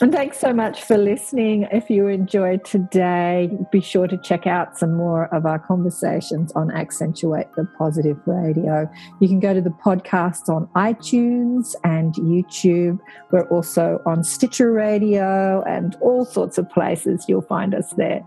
And 0.00 0.10
thanks 0.12 0.38
so 0.38 0.52
much 0.52 0.82
for 0.82 0.96
listening. 0.96 1.68
If 1.70 1.90
you 1.90 2.08
enjoyed 2.08 2.64
today, 2.64 3.50
be 3.70 3.80
sure 3.80 4.08
to 4.08 4.16
check 4.16 4.46
out 4.46 4.78
some 4.78 4.94
more 4.94 5.32
of 5.34 5.46
our 5.46 5.58
conversations 5.58 6.50
on 6.52 6.70
Accentuate 6.70 7.46
the 7.56 7.64
Positive 7.78 8.18
Radio. 8.26 8.90
You 9.20 9.28
can 9.28 9.38
go 9.38 9.52
to 9.54 9.60
the 9.60 9.70
podcast 9.70 10.48
on 10.48 10.66
iTunes 10.74 11.74
and 11.84 12.14
YouTube. 12.14 12.98
We're 13.30 13.48
also 13.48 14.00
on 14.06 14.24
Stitcher 14.24 14.72
Radio 14.72 15.62
and 15.64 15.94
all 16.00 16.24
sorts 16.24 16.58
of 16.58 16.68
places. 16.70 17.26
You'll 17.28 17.42
find 17.42 17.74
us 17.74 17.92
there. 17.92 18.24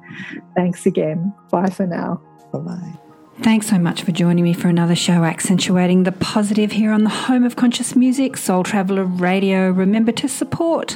Thanks 0.56 0.86
again. 0.86 1.34
Bye 1.52 1.70
for 1.72 1.88
now. 1.88 2.22
Bye 2.54 2.60
bye. 2.60 3.00
Thanks 3.42 3.68
so 3.68 3.78
much 3.78 4.04
for 4.04 4.14
joining 4.14 4.46
me 4.46 4.54
for 4.54 4.70
another 4.70 4.96
show 4.96 5.26
accentuating 5.26 6.04
the 6.04 6.14
positive 6.14 6.72
here 6.72 6.94
on 6.94 7.04
the 7.04 7.10
home 7.10 7.44
of 7.44 7.58
conscious 7.58 7.94
music, 7.94 8.38
Soul 8.38 8.64
Traveller 8.64 9.04
Radio. 9.04 9.72
Remember 9.72 10.14
to 10.14 10.30
support 10.30 10.96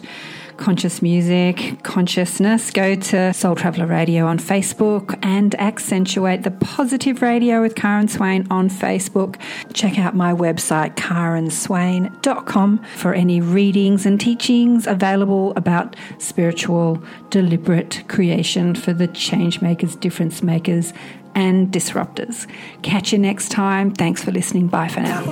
conscious 0.59 1.01
music, 1.01 1.81
consciousness, 1.83 2.69
go 2.69 2.93
to 2.93 3.33
Soul 3.33 3.55
Traveller 3.55 3.87
Radio 3.87 4.25
on 4.25 4.37
Facebook 4.37 5.17
and 5.23 5.55
accentuate 5.55 6.43
the 6.43 6.51
positive 6.51 7.21
radio 7.21 7.61
with 7.61 7.75
Karen 7.75 8.07
Swain 8.07 8.45
on 8.51 8.69
Facebook. 8.69 9.37
Check 9.73 9.97
out 9.97 10.15
my 10.15 10.33
website, 10.33 10.95
karenswain.com, 10.95 12.83
for 12.97 13.13
any 13.13 13.41
readings 13.41 14.05
and 14.05 14.19
teachings 14.19 14.85
available 14.85 15.53
about 15.55 15.95
spiritual, 16.17 17.01
deliberate 17.29 18.03
creation 18.07 18.75
for 18.75 18.91
the 18.93 19.07
change 19.07 19.61
makers, 19.61 19.95
difference 19.95 20.43
makers, 20.43 20.93
and 21.35 21.71
disruptors. 21.71 22.47
Catch 22.81 23.13
you 23.13 23.17
next 23.17 23.49
time. 23.49 23.93
Thanks 23.93 24.23
for 24.23 24.31
listening. 24.31 24.67
Bye 24.67 24.89
for 24.89 24.99
now. 24.99 25.23